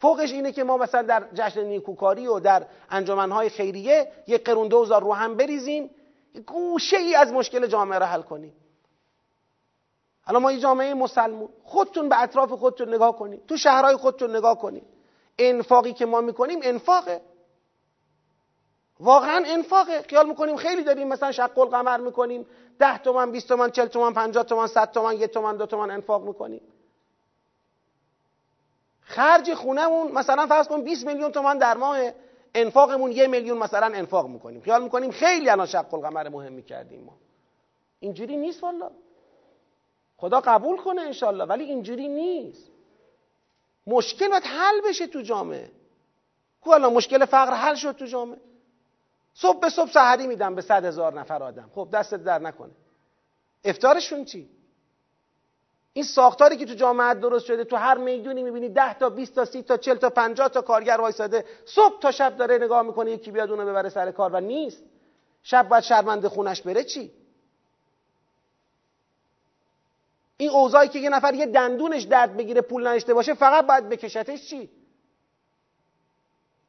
فوقش 0.00 0.32
اینه 0.32 0.52
که 0.52 0.64
ما 0.64 0.76
مثلا 0.76 1.02
در 1.02 1.28
جشن 1.34 1.64
نیکوکاری 1.64 2.26
و 2.26 2.38
در 2.40 2.66
انجمنهای 2.90 3.48
خیریه 3.48 4.12
یک 4.26 4.44
قرون 4.44 4.68
دوزار 4.68 5.02
رو 5.02 5.12
هم 5.12 5.36
بریزیم 5.36 5.90
گوشه 6.46 6.96
ای 6.96 7.14
از 7.14 7.32
مشکل 7.32 7.66
جامعه 7.66 7.98
را 7.98 8.06
حل 8.06 8.22
کنیم. 8.22 8.52
الان 10.26 10.42
ما 10.42 10.52
یه 10.52 10.60
جامعه 10.60 10.94
مسلمون. 10.94 11.48
خودتون 11.64 12.08
به 12.08 12.22
اطراف 12.22 12.52
خودتون 12.52 12.94
نگاه 12.94 13.16
کنید. 13.16 13.46
تو 13.46 13.56
شهرهای 13.56 13.96
خودتون 13.96 14.36
نگاه 14.36 14.58
کنید. 14.58 14.84
انفاقی 15.38 15.92
که 15.92 16.06
ما 16.06 16.20
می‌کنیم 16.20 16.58
انفاقه. 16.62 17.20
واقعا 19.00 19.44
انفاقه. 19.46 20.02
خیال 20.02 20.28
می‌کنیم 20.28 20.56
خیلی 20.56 20.82
داریم 20.84 21.08
مثلا 21.08 21.32
شق 21.32 21.58
القمر 21.58 22.00
می‌کنیم 22.00 22.46
ده 22.78 22.98
تومن 22.98 23.32
20 23.32 23.48
تومن 23.48 23.70
40 23.70 23.86
تومن 23.86 24.12
50 24.12 24.44
تومن 24.44 24.66
100 24.66 24.90
تومن 24.90 25.14
یک 25.14 25.30
تومن 25.30 25.56
دو 25.56 25.66
تومن 25.66 25.90
انفاق 25.90 26.24
می‌کنیم. 26.24 26.60
خرج 29.00 29.54
خونهمون 29.54 30.12
مثلا 30.12 30.46
فرض 30.46 30.68
کن 30.68 30.82
20 30.82 31.06
میلیون 31.06 31.32
تومن 31.32 31.58
در 31.58 31.76
ماه 31.76 31.98
انفاقمون 32.54 33.12
یه 33.12 33.26
میلیون 33.26 33.58
مثلا 33.58 33.86
انفاق 33.86 34.28
می‌کنیم. 34.28 34.60
خیال 34.60 34.82
می‌کنیم 34.82 35.10
خیلی 35.10 35.50
الان 35.50 35.66
شق 35.66 35.94
القمر 35.94 36.28
مهم 36.28 36.52
می‌کردیم 36.52 37.04
ما. 37.04 37.12
اینجوری 38.00 38.36
نیست 38.36 38.62
والا 38.62 38.90
خدا 40.16 40.40
قبول 40.40 40.76
کنه 40.76 41.02
انشالله 41.02 41.44
ولی 41.44 41.64
اینجوری 41.64 42.08
نیست. 42.08 42.70
مشکل 43.86 44.28
باید 44.28 44.42
حل 44.42 44.80
بشه 44.88 45.06
تو 45.06 45.20
جامعه. 45.20 45.70
کو 46.60 46.70
الان 46.70 46.92
مشکل 46.92 47.24
فقر 47.24 47.54
حل 47.54 47.74
شد 47.74 47.92
تو 47.92 48.06
جامعه؟ 48.06 48.38
صبح 49.40 49.60
به 49.60 49.70
صبح 49.70 49.90
سحری 49.90 50.26
میدم 50.26 50.54
به 50.54 50.62
صد 50.62 50.84
هزار 50.84 51.20
نفر 51.20 51.42
آدم. 51.42 51.70
خب 51.74 51.88
دستت 51.92 52.24
در 52.24 52.38
نکنه. 52.38 52.70
افتارشون 53.64 54.24
چی؟ 54.24 54.50
این 55.92 56.04
ساختاری 56.04 56.56
که 56.56 56.66
تو 56.66 56.74
جامعه 56.74 57.14
درست 57.14 57.46
شده 57.46 57.64
تو 57.64 57.76
هر 57.76 57.98
می‌دونی 57.98 58.42
می‌بینی 58.42 58.68
10 58.68 58.94
تا 58.94 59.10
20 59.10 59.34
تا 59.34 59.44
30 59.44 59.62
تا 59.62 59.76
40 59.76 59.96
تا 59.96 60.10
50 60.10 60.48
تا 60.48 60.62
کارگر 60.62 61.00
وایساده. 61.00 61.44
صبح 61.64 62.00
تا 62.00 62.10
شب 62.10 62.36
داره 62.36 62.58
نگاه 62.58 62.82
می‌کنه 62.82 63.10
یکی 63.10 63.30
بیاد 63.30 63.50
اونو 63.50 63.66
ببره 63.66 63.88
سر 63.88 64.10
کار 64.10 64.30
و 64.34 64.40
نیست. 64.40 64.82
شب 65.42 65.68
باید 65.68 65.84
شرمنده 65.84 66.28
خونش 66.28 66.62
بره 66.62 66.84
چی؟ 66.84 67.12
این 70.36 70.50
اوضاعی 70.50 70.88
که 70.88 70.98
یه 70.98 71.08
نفر 71.08 71.34
یه 71.34 71.46
دندونش 71.46 72.02
درد 72.02 72.36
بگیره 72.36 72.60
پول 72.60 72.88
نشته 72.88 73.14
باشه 73.14 73.34
فقط 73.34 73.66
باید 73.66 73.88
بکشتش 73.88 74.46
چی؟ 74.50 74.70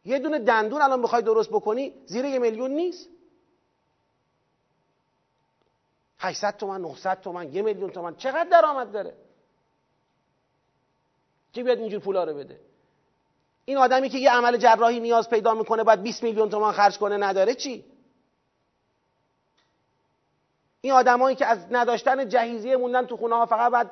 یه 0.06 0.20
دونه 0.20 0.40
دندون 0.40 0.82
الان 0.82 1.02
بخوای 1.02 1.22
درست 1.22 1.50
بکنی 1.50 1.94
زیر 2.06 2.26
یه 2.26 2.40
میلیون 2.40 2.72
نیست. 2.72 3.10
800 6.20 6.58
تومن 6.58 6.82
900 6.82 7.22
تومن 7.22 7.54
یه 7.54 7.62
میلیون 7.62 7.90
تومن. 7.90 8.16
چقدر 8.16 8.50
درآمد 8.50 8.92
داره؟ 8.92 9.14
کی 11.54 11.64
بیاد 11.64 11.80
اینجور 11.80 12.00
پولا 12.00 12.24
رو 12.24 12.34
بده؟ 12.34 12.60
این 13.66 13.78
آدمی 13.78 14.10
که 14.10 14.18
یه 14.18 14.32
عمل 14.32 14.58
جراحی 14.58 15.00
نیاز 15.00 15.30
پیدا 15.30 15.54
می‌کنه 15.54 15.84
باید 15.84 16.02
20 16.02 16.24
میلیون 16.24 16.50
تومان 16.50 16.74
خرج 16.74 16.98
کنه 16.98 17.18
نداره 17.18 17.56
چی؟ 17.56 17.86
این 20.82 20.94
آدمایی 20.94 21.36
که 21.36 21.46
از 21.46 21.60
نداشتن 21.72 22.30
جهیزیه 22.30 22.78
موندن 22.78 23.06
تو 23.06 23.18
خونه 23.18 23.36
ها 23.36 23.46
فقط 23.46 23.72
بعد 23.72 23.92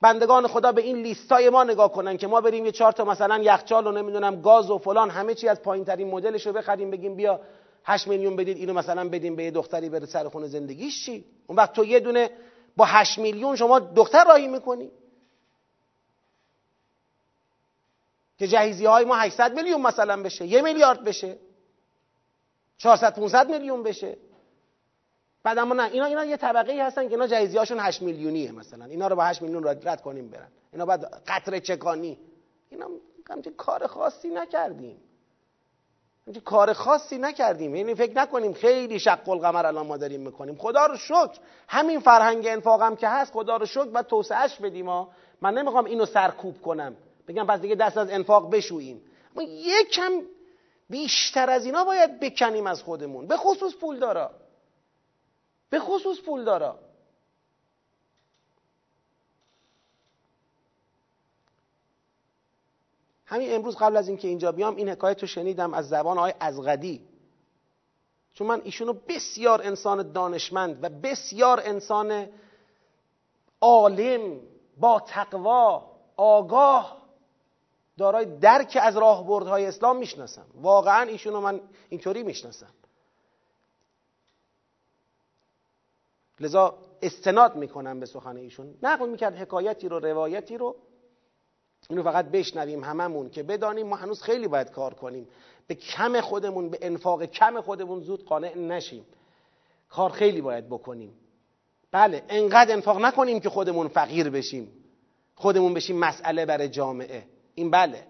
بندگان 0.00 0.46
خدا 0.46 0.72
به 0.72 0.82
این 0.82 0.96
لیستای 0.96 1.50
ما 1.50 1.64
نگاه 1.64 1.92
کنن 1.92 2.16
که 2.16 2.26
ما 2.26 2.40
بریم 2.40 2.66
یه 2.66 2.72
چهار 2.72 2.92
تا 2.92 3.04
مثلا 3.04 3.38
یخچال 3.38 3.86
و 3.86 3.92
نمی‌دونم 3.92 4.40
گاز 4.40 4.70
و 4.70 4.78
فلان 4.78 5.10
همه 5.10 5.34
چی 5.34 5.48
از 5.48 5.62
پایین 5.62 5.84
ترین 5.84 6.10
مدلش 6.10 6.46
رو 6.46 6.52
بخریم 6.52 6.90
بگیم 6.90 7.14
بیا 7.14 7.40
8 7.84 8.08
میلیون 8.08 8.36
بدید 8.36 8.56
اینو 8.56 8.72
مثلا 8.72 9.08
بدیم 9.08 9.36
به 9.36 9.44
یه 9.44 9.50
دختری 9.50 9.88
بره 9.88 10.06
سر 10.06 10.28
خونه 10.28 10.46
زندگیش 10.46 11.04
چی. 11.04 11.24
اون 11.46 11.58
وقت 11.58 11.72
تو 11.72 11.84
یه 11.84 12.00
دونه 12.00 12.30
با 12.76 12.84
8 12.84 13.18
میلیون 13.18 13.56
شما 13.56 13.78
دختر 13.78 14.24
راهی 14.24 14.48
می‌کنی. 14.48 14.90
که 18.38 18.46
جهیزی 18.46 18.86
های 18.86 19.04
ما 19.04 19.16
800 19.16 19.54
میلیون 19.54 19.80
مثلا 19.80 20.22
بشه 20.22 20.46
یه 20.46 20.62
میلیارد 20.62 21.04
بشه 21.04 21.38
400 22.78 23.14
500 23.14 23.50
میلیون 23.50 23.82
بشه. 23.82 24.16
بعد 25.48 25.58
اما 25.58 25.74
نه 25.74 25.82
اینا 25.82 26.04
اینا 26.04 26.24
یه 26.24 26.36
طبقه 26.36 26.72
ای 26.72 26.80
هستن 26.80 27.08
که 27.08 27.10
اینا 27.10 27.26
جهیزی 27.26 27.58
هاشون 27.58 27.80
8 27.80 28.02
میلیونیه 28.02 28.52
مثلا. 28.52 28.84
اینا 28.84 29.08
رو 29.08 29.16
با 29.16 29.24
8 29.24 29.42
میلیون 29.42 29.64
رد 29.64 30.02
کنیم 30.02 30.28
برن. 30.30 30.48
اینا 30.72 30.86
بعد 30.86 31.22
قطره 31.26 31.60
چکانی. 31.60 32.18
اینا 32.70 32.86
همچین 33.30 33.54
کار 33.54 33.86
خاصی 33.86 34.28
نکردیم. 34.28 34.96
همچین 36.26 36.42
کار 36.42 36.72
خاصی 36.72 37.18
نکردیم. 37.18 37.74
یعنی 37.74 37.94
فکر 37.94 38.16
نکنیم 38.16 38.52
خیلی 38.52 38.98
شق 38.98 39.28
القمر 39.28 39.66
الان 39.66 39.86
ما 39.86 39.96
داریم 39.96 40.20
می‌کنیم. 40.20 40.56
خدا 40.56 40.86
رو 40.86 40.96
شکر. 40.96 41.38
همین 41.68 42.00
فرهنگ 42.00 42.46
انفاقم 42.46 42.96
که 42.96 43.08
هست 43.08 43.32
خدا 43.32 43.56
رو 43.56 43.66
شکر. 43.66 43.88
و 43.94 44.02
توسعهش 44.02 44.56
بدیم 44.56 44.88
ها. 44.88 45.08
من 45.40 45.54
نمی‌خوام 45.54 45.84
اینو 45.84 46.06
سرکوب 46.06 46.62
کنم. 46.62 46.96
بگم 47.28 47.46
پس 47.46 47.60
دیگه 47.60 47.74
دست 47.74 47.96
از 47.96 48.10
انفاق 48.10 48.50
بشوییم. 48.50 49.02
ما 49.34 49.42
یکم 49.42 50.12
بیشتر 50.90 51.50
از 51.50 51.64
اینا 51.64 51.84
باید 51.84 52.20
بکنیم 52.20 52.66
از 52.66 52.82
خودمون. 52.82 53.26
به 53.26 53.36
خصوص 53.36 53.74
پول 53.74 53.98
دارا 53.98 54.30
به 55.70 55.80
خصوص 55.80 56.20
پول 56.20 56.44
دارا 56.44 56.78
همین 63.26 63.54
امروز 63.54 63.76
قبل 63.76 63.96
از 63.96 64.08
اینکه 64.08 64.28
اینجا 64.28 64.52
بیام 64.52 64.76
این 64.76 64.88
حکایت 64.88 65.20
رو 65.20 65.26
شنیدم 65.26 65.74
از 65.74 65.88
زبان 65.88 66.18
آقای 66.18 66.34
ازغدی. 66.40 67.08
چون 68.32 68.46
من 68.46 68.60
ایشونو 68.64 68.92
بسیار 68.92 69.62
انسان 69.62 70.12
دانشمند 70.12 70.84
و 70.84 70.88
بسیار 70.88 71.60
انسان 71.64 72.28
عالم 73.60 74.40
با 74.76 75.00
تقوا 75.00 75.90
آگاه 76.16 76.98
دارای 77.98 78.38
درک 78.38 78.78
از 78.82 78.96
راهبردهای 78.96 79.66
اسلام 79.66 79.96
می‌شناسم. 79.96 80.46
واقعا 80.54 81.02
ایشونو 81.02 81.40
من 81.40 81.60
اینطوری 81.88 82.22
می‌شناسم. 82.22 82.70
لذا 86.40 86.78
استناد 87.02 87.56
می‌کنم 87.56 88.00
به 88.00 88.06
سخن 88.06 88.36
ایشون. 88.36 88.74
نقل 88.82 89.08
می‌کرد 89.08 89.36
حکایتی 89.36 89.88
رو 89.88 89.98
روایتی 89.98 90.58
رو. 90.58 90.76
اینو 91.90 92.02
فقط 92.02 92.30
بشنویم 92.30 92.84
هممون 92.84 93.30
که 93.30 93.42
بدانیم 93.42 93.86
ما 93.86 93.96
هنوز 93.96 94.22
خیلی 94.22 94.48
باید 94.48 94.70
کار 94.70 94.94
کنیم. 94.94 95.28
به 95.66 95.74
کم 95.74 96.20
خودمون 96.20 96.68
به 96.70 96.78
انفاق 96.82 97.24
کم 97.24 97.60
خودمون 97.60 98.00
زود 98.00 98.24
قانع 98.24 98.58
نشیم. 98.58 99.06
کار 99.88 100.10
خیلی 100.10 100.40
باید 100.40 100.66
بکنیم. 100.66 101.14
بله 101.92 102.22
انقدر 102.28 102.72
انفاق 102.72 103.00
نکنیم 103.00 103.40
که 103.40 103.50
خودمون 103.50 103.88
فقیر 103.88 104.30
بشیم. 104.30 104.72
خودمون 105.34 105.74
بشیم 105.74 105.98
مسئله 105.98 106.46
برای 106.46 106.68
جامعه. 106.68 107.24
این 107.54 107.70
بله. 107.70 108.04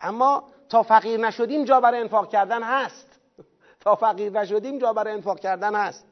اما 0.00 0.48
تا 0.68 0.82
فقیر 0.82 1.20
نشدیم 1.20 1.64
جا 1.64 1.80
برای 1.80 2.00
انفاق 2.00 2.30
کردن 2.30 2.62
هست. 2.62 3.20
تا 3.80 3.94
فقیر 3.94 4.32
نشدیم 4.32 4.78
جا 4.78 4.92
برای 4.92 5.12
انفاق 5.12 5.40
کردن 5.40 5.74
هست. 5.74 6.06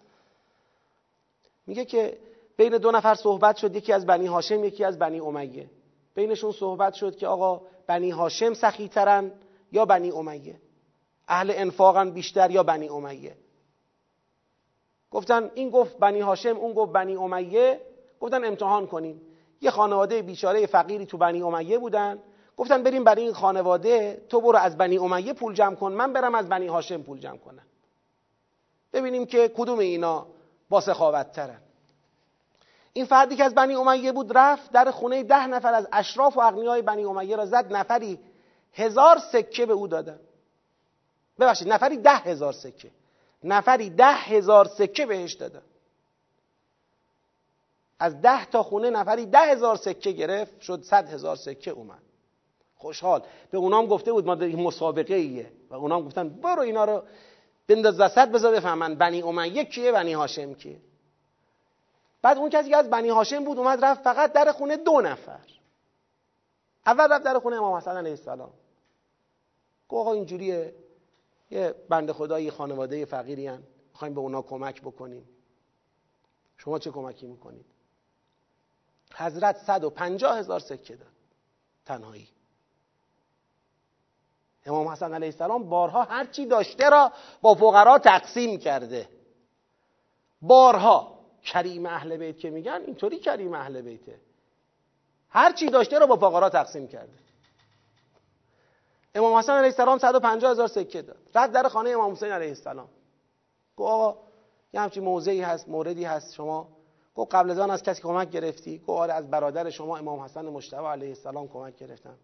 میگه 1.66 1.84
که 1.84 2.18
بین 2.56 2.78
دو 2.78 2.90
نفر 2.90 3.14
صحبت 3.14 3.56
شد 3.56 3.76
یکی 3.76 3.92
از 3.92 4.06
بنی 4.06 4.26
هاشم 4.26 4.64
یکی 4.64 4.84
از 4.84 4.98
بنی 4.98 5.20
امیه. 5.20 5.70
بینشون 6.14 6.52
صحبت 6.52 6.94
شد 6.94 7.16
که 7.16 7.26
آقا 7.26 7.60
بنی 7.86 8.10
هاشم 8.10 8.54
سخی 8.54 8.88
ترن 8.88 9.32
یا 9.72 9.84
بنی 9.84 10.10
امیه؟ 10.10 10.60
اهل 11.28 11.52
انفاقن 11.54 12.10
بیشتر 12.10 12.50
یا 12.50 12.62
بنی 12.62 12.88
امیه؟ 12.88 13.36
گفتن 15.10 15.50
این 15.54 15.70
گفت 15.70 15.98
بنی 15.98 16.20
هاشم 16.20 16.56
اون 16.56 16.72
گفت 16.72 16.92
بنی 16.92 17.16
امیه. 17.16 17.80
گفتن 18.20 18.44
امتحان 18.44 18.86
کنیم 18.86 19.20
یه 19.60 19.70
خانواده 19.70 20.22
بیچاره 20.22 20.66
فقیری 20.66 21.06
تو 21.06 21.18
بنی 21.18 21.42
امیه 21.42 21.78
بودن. 21.78 22.18
گفتن 22.56 22.82
بریم 22.82 23.04
برای 23.04 23.22
این 23.22 23.32
خانواده 23.32 24.24
تو 24.28 24.40
برو 24.40 24.58
از 24.58 24.76
بنی 24.76 24.98
امیه 24.98 25.32
پول 25.32 25.54
جمع 25.54 25.74
کن 25.74 25.92
من 25.92 26.12
برم 26.12 26.34
از 26.34 26.48
بنی 26.48 26.66
هاشم 26.66 27.02
پول 27.02 27.18
جمع 27.18 27.36
کنم. 27.36 27.62
ببینیم 28.92 29.26
که 29.26 29.48
کدوم 29.48 29.78
اینا 29.78 30.26
با 30.74 30.80
سخاوت 30.80 31.50
این 32.92 33.04
فردی 33.04 33.36
که 33.36 33.44
از 33.44 33.54
بنی 33.54 33.74
امیه 33.74 34.12
بود 34.12 34.38
رفت 34.38 34.72
در 34.72 34.90
خونه 34.90 35.22
ده 35.22 35.46
نفر 35.46 35.74
از 35.74 35.88
اشراف 35.92 36.36
و 36.36 36.40
اغنیای 36.40 36.82
بنی 36.82 37.04
امیه 37.04 37.36
را 37.36 37.46
زد 37.46 37.72
نفری 37.72 38.18
هزار 38.72 39.18
سکه 39.18 39.66
به 39.66 39.72
او 39.72 39.88
دادن. 39.88 40.20
ببخشید 41.38 41.68
نفری 41.68 41.96
ده 41.96 42.16
هزار 42.16 42.52
سکه. 42.52 42.90
نفری 43.44 43.90
ده 43.90 44.12
هزار 44.14 44.64
سکه 44.64 45.06
بهش 45.06 45.32
دادن. 45.32 45.62
از 47.98 48.20
ده 48.20 48.44
تا 48.44 48.62
خونه 48.62 48.90
نفری 48.90 49.26
ده 49.26 49.38
هزار 49.38 49.76
سکه 49.76 50.12
گرفت 50.12 50.60
شد 50.60 50.82
صد 50.82 51.08
هزار 51.08 51.36
سکه 51.36 51.70
اومد. 51.70 52.02
خوشحال. 52.76 53.22
به 53.50 53.58
اونام 53.58 53.86
گفته 53.86 54.12
بود 54.12 54.26
ما 54.26 54.34
این 54.34 54.62
مسابقه 54.62 55.14
ایه 55.14 55.52
و 55.70 55.74
اونام 55.74 56.04
گفتن 56.04 56.28
برو 56.28 56.62
اینا 56.62 56.84
رو 56.84 57.02
بنداز 57.68 58.00
وسط 58.00 58.28
بذار 58.28 58.54
بفهمن. 58.54 58.94
بنی 58.94 59.22
امیه 59.22 59.64
کیه؟ 59.64 59.92
بنی 59.92 60.12
هاشم 60.12 60.54
کیه؟ 60.54 60.80
بعد 62.22 62.38
اون 62.38 62.50
کسی 62.50 62.70
که 62.70 62.76
از 62.76 62.90
بنی 62.90 63.08
هاشم 63.08 63.44
بود 63.44 63.58
اومد 63.58 63.84
رفت 63.84 64.02
فقط 64.02 64.32
در 64.32 64.52
خونه 64.52 64.76
دو 64.76 65.00
نفر. 65.00 65.46
اول 66.86 67.12
رفت 67.12 67.24
در 67.24 67.38
خونه 67.38 67.56
امام 67.56 67.76
حسن 67.76 67.96
علیه 67.96 68.10
السلام. 68.10 68.52
گفت 69.88 70.00
آقا 70.00 70.12
اینجوریه. 70.12 70.74
یه 71.50 71.74
بنده 71.88 72.12
خدایی 72.12 72.50
خانواده 72.50 73.04
فقیری 73.04 73.46
هن. 73.46 73.62
به 74.00 74.20
اونا 74.20 74.42
کمک 74.42 74.82
بکنیم. 74.82 75.28
شما 76.58 76.78
چه 76.78 76.90
کمکی 76.90 77.26
می‌کنید؟ 77.26 77.66
حضرت 79.14 79.56
150 79.56 80.38
هزار 80.38 80.60
سکه 80.60 80.96
داد. 80.96 81.08
تنهایی. 81.86 82.28
امام 84.66 84.88
حسن 84.88 85.14
علیه 85.14 85.28
السلام 85.28 85.68
بارها 85.68 86.02
هرچی 86.02 86.46
داشته 86.46 86.90
را 86.90 87.12
با 87.42 87.54
فقرا 87.54 87.98
تقسیم 87.98 88.58
کرده. 88.58 89.08
بارها. 90.42 91.14
کریم 91.44 91.86
اهل 91.86 92.16
بیت 92.16 92.38
که 92.38 92.50
میگن 92.50 92.82
اینطوری 92.86 93.18
کریم 93.18 93.54
اهل 93.54 93.82
بیته. 93.82 94.20
هرچی 95.28 95.66
داشته 95.66 95.98
را 95.98 96.06
با 96.06 96.16
فقرا 96.16 96.48
تقسیم 96.48 96.88
کرده. 96.88 97.12
امام 99.14 99.38
حسن 99.38 99.52
علیه 99.52 99.66
السلام 99.66 99.98
150 99.98 100.50
هزار 100.50 100.68
سکه 100.68 101.02
داد. 101.02 101.16
رد 101.34 101.52
در 101.52 101.68
خانه 101.68 101.90
امام 101.90 102.12
حسین 102.12 102.32
علیه 102.32 102.48
السلام. 102.48 102.88
گفت 103.76 103.90
آقا 103.90 104.18
یه 104.72 104.80
همچین 104.80 105.04
موضعی 105.04 105.40
هست 105.40 105.68
موردی 105.68 106.04
هست 106.04 106.34
شما. 106.34 106.68
گفت 107.14 107.34
قبل 107.34 107.50
از 107.50 107.58
آن 107.58 107.70
از 107.70 107.82
کسی 107.82 108.02
کمک 108.02 108.30
گرفتی؟ 108.30 108.78
گفت 108.78 108.90
آره 108.90 109.12
از 109.12 109.30
برادر 109.30 109.70
شما 109.70 109.96
امام 109.96 110.20
حسن 110.20 110.46
مجتبی 110.46 110.86
علیه 110.86 111.08
السلام 111.08 111.48
کمک 111.48 111.76
گرفتم. 111.76 112.16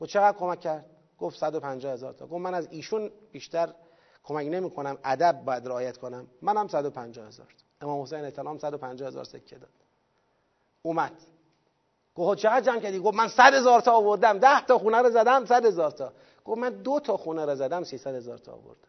گفت 0.00 0.10
چقدر 0.10 0.38
کمک 0.38 0.60
کرد؟ 0.60 0.84
گفت 1.18 1.38
150 1.38 1.92
هزار 1.92 2.12
تا. 2.12 2.26
گفت 2.26 2.40
من 2.40 2.54
از 2.54 2.68
ایشون 2.70 3.10
بیشتر 3.32 3.74
کمک 4.24 4.46
نمی 4.46 4.70
کنم 4.70 4.98
ادب 5.04 5.42
باید 5.44 5.66
رعایت 5.66 5.96
کنم. 5.96 6.26
منم 6.42 6.68
150 6.68 7.26
هزار 7.26 7.46
امام 7.80 8.02
حسین 8.02 8.18
السلام 8.18 8.58
150 8.58 9.08
هزار 9.08 9.24
سکه 9.24 9.58
داد. 9.58 9.70
اومد. 10.82 11.12
گفت 12.14 12.38
چقدر 12.38 12.60
جمع 12.60 12.80
کردی؟ 12.80 12.98
گفت 12.98 13.16
من 13.16 13.28
100 13.28 13.54
هزار 13.54 13.80
تا 13.80 13.92
آوردم. 13.92 14.38
10 14.38 14.66
تا 14.66 14.78
خونه 14.78 14.98
رو 14.98 15.10
زدم 15.10 15.44
100 15.44 15.64
هزار 15.64 15.90
تا. 15.90 16.12
گفت 16.44 16.58
من 16.58 16.70
دو 16.70 17.00
تا 17.00 17.16
خونه 17.16 17.44
رو 17.44 17.54
زدم 17.54 17.84
300 17.84 18.14
هزار 18.14 18.38
تا 18.38 18.52
آوردم. 18.52 18.88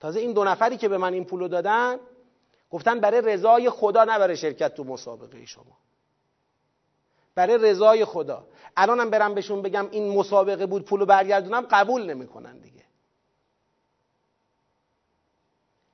تازه 0.00 0.20
این 0.20 0.32
دو 0.32 0.44
نفری 0.44 0.76
که 0.76 0.88
به 0.88 0.98
من 0.98 1.12
این 1.12 1.24
پولو 1.24 1.48
دادن 1.48 1.98
گفتن 2.70 3.00
برای 3.00 3.20
رضای 3.20 3.70
خدا 3.70 4.04
نه 4.04 4.18
برای 4.18 4.36
شرکت 4.36 4.74
تو 4.74 4.84
مسابقه 4.84 5.46
شما. 5.46 5.78
برای 7.36 7.58
رضای 7.58 8.04
خدا. 8.04 8.46
الانم 8.76 9.10
برم 9.10 9.34
بهشون 9.34 9.62
بگم 9.62 9.88
این 9.90 10.18
مسابقه 10.18 10.66
بود 10.66 10.84
پولو 10.84 11.06
برگردونم 11.06 11.66
قبول 11.70 12.02
نمی‌کنن 12.02 12.58
دیگه. 12.58 12.84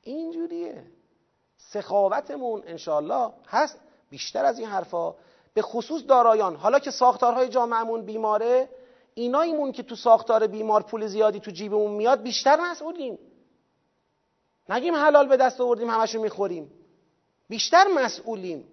اینجوریه. 0.03 0.85
سخاوتمون 1.57 2.63
انشالله 2.67 3.33
هست. 3.49 3.79
بیشتر 4.11 4.45
از 4.45 4.59
این 4.59 4.69
حرفا. 4.69 5.15
به 5.55 5.63
خصوص 5.63 6.03
دارایان. 6.09 6.57
حالا 6.57 6.79
که 6.79 6.91
ساختارهای 6.91 7.49
جامعهمون 7.49 8.03
بیماره 8.05 8.69
ایناییمون 9.15 9.73
که 9.73 9.83
تو 9.83 9.97
ساختار 9.97 10.47
بیمار 10.47 10.83
پول 10.83 11.07
زیادی 11.07 11.41
تو 11.41 11.51
جیبمون 11.51 11.93
میاد 11.93 12.23
بیشتر 12.23 12.57
مسئولیم. 12.57 13.19
نگیم 14.69 14.95
حلال 14.95 15.29
به 15.29 15.37
دست 15.37 15.61
آوردیم 15.61 15.91
همشو 15.91 16.23
می‌خوریم. 16.23 16.71
بیشتر 17.49 17.87
مسئولیم. 17.97 18.69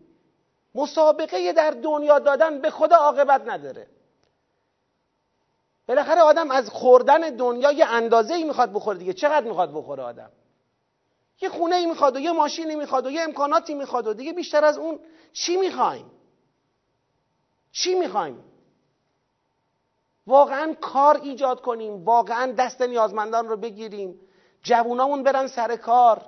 مسابقه 0.75 1.53
در 1.53 1.71
دنیا 1.71 2.19
دادن 2.19 2.61
به 2.61 2.69
خدا 2.69 2.95
عاقبت 2.95 3.41
نداره. 3.47 3.87
بالاخره 5.87 6.21
آدم 6.21 6.51
از 6.51 6.69
خوردن 6.69 7.19
دنیا 7.19 7.71
یه 7.71 7.85
اندازه 7.85 8.33
ای 8.33 8.43
می‌خواد 8.43 8.73
بخوره 8.73 8.97
دیگه. 8.97 9.13
چقدر 9.13 9.45
می‌خواد 9.47 9.73
بخوره 9.73 10.03
آدم؟ 10.03 10.31
یه 11.41 11.49
خونه 11.49 11.75
ای 11.75 11.85
می‌خواد 11.85 12.15
و 12.15 12.19
یه 12.19 12.31
ماشینی 12.31 12.75
می‌خواد 12.75 13.05
و 13.05 13.11
یه 13.11 13.21
امکاناتی 13.21 13.73
می‌خواد 13.73 14.07
و 14.07 14.13
دیگه 14.13 14.33
بیشتر 14.33 14.65
از 14.65 14.77
اون 14.77 14.99
چی 15.33 15.57
می‌خوایم؟ 15.57 16.11
چی 17.71 17.95
می‌خوایم؟ 17.95 18.43
واقعا 20.27 20.75
کار 20.81 21.19
ایجاد 21.21 21.61
کنیم. 21.61 22.05
واقعا 22.05 22.51
دست 22.51 22.81
نیازمندان 22.81 23.47
رو 23.47 23.57
بگیریم. 23.57 24.19
جوونامون 24.63 25.23
برن 25.23 25.47
سر 25.47 25.75
کار. 25.75 26.25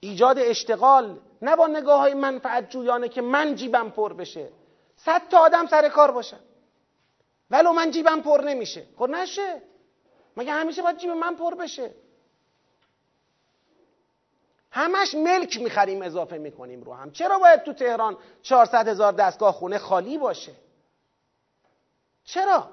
ایجاد 0.00 0.38
اشتغال 0.38 1.20
نه 1.42 1.56
با 1.56 1.66
نگاه 1.66 2.00
های 2.00 2.14
منفعت 2.14 2.70
جویانه 2.70 3.08
که 3.08 3.22
من 3.22 3.54
جیبم 3.54 3.90
پر 3.90 4.12
بشه. 4.12 4.48
صد 4.96 5.28
تا 5.28 5.38
آدم 5.38 5.66
سر 5.66 5.88
کار 5.88 6.10
باشن. 6.10 6.40
ولو 7.50 7.72
من 7.72 7.90
جیبم 7.90 8.20
پر 8.20 8.40
نمیشه. 8.40 8.86
خب 8.96 9.10
نشه. 9.10 9.62
مگه 10.36 10.52
همیشه 10.52 10.82
باید 10.82 10.96
جیب 10.96 11.10
من 11.10 11.34
پر 11.34 11.54
بشه؟ 11.54 11.94
همش 14.70 15.14
ملک 15.14 15.60
می‌خریم 15.60 16.02
اضافه 16.02 16.38
می‌کنیم 16.38 16.82
رو 16.82 16.94
هم. 16.94 17.10
چرا 17.10 17.38
باید 17.38 17.62
تو 17.62 17.72
تهران 17.72 18.16
400 18.42 18.88
هزار 18.88 19.12
دستگاه 19.12 19.52
خونه 19.52 19.78
خالی 19.78 20.18
باشه؟ 20.18 20.52
چرا؟ 22.24 22.68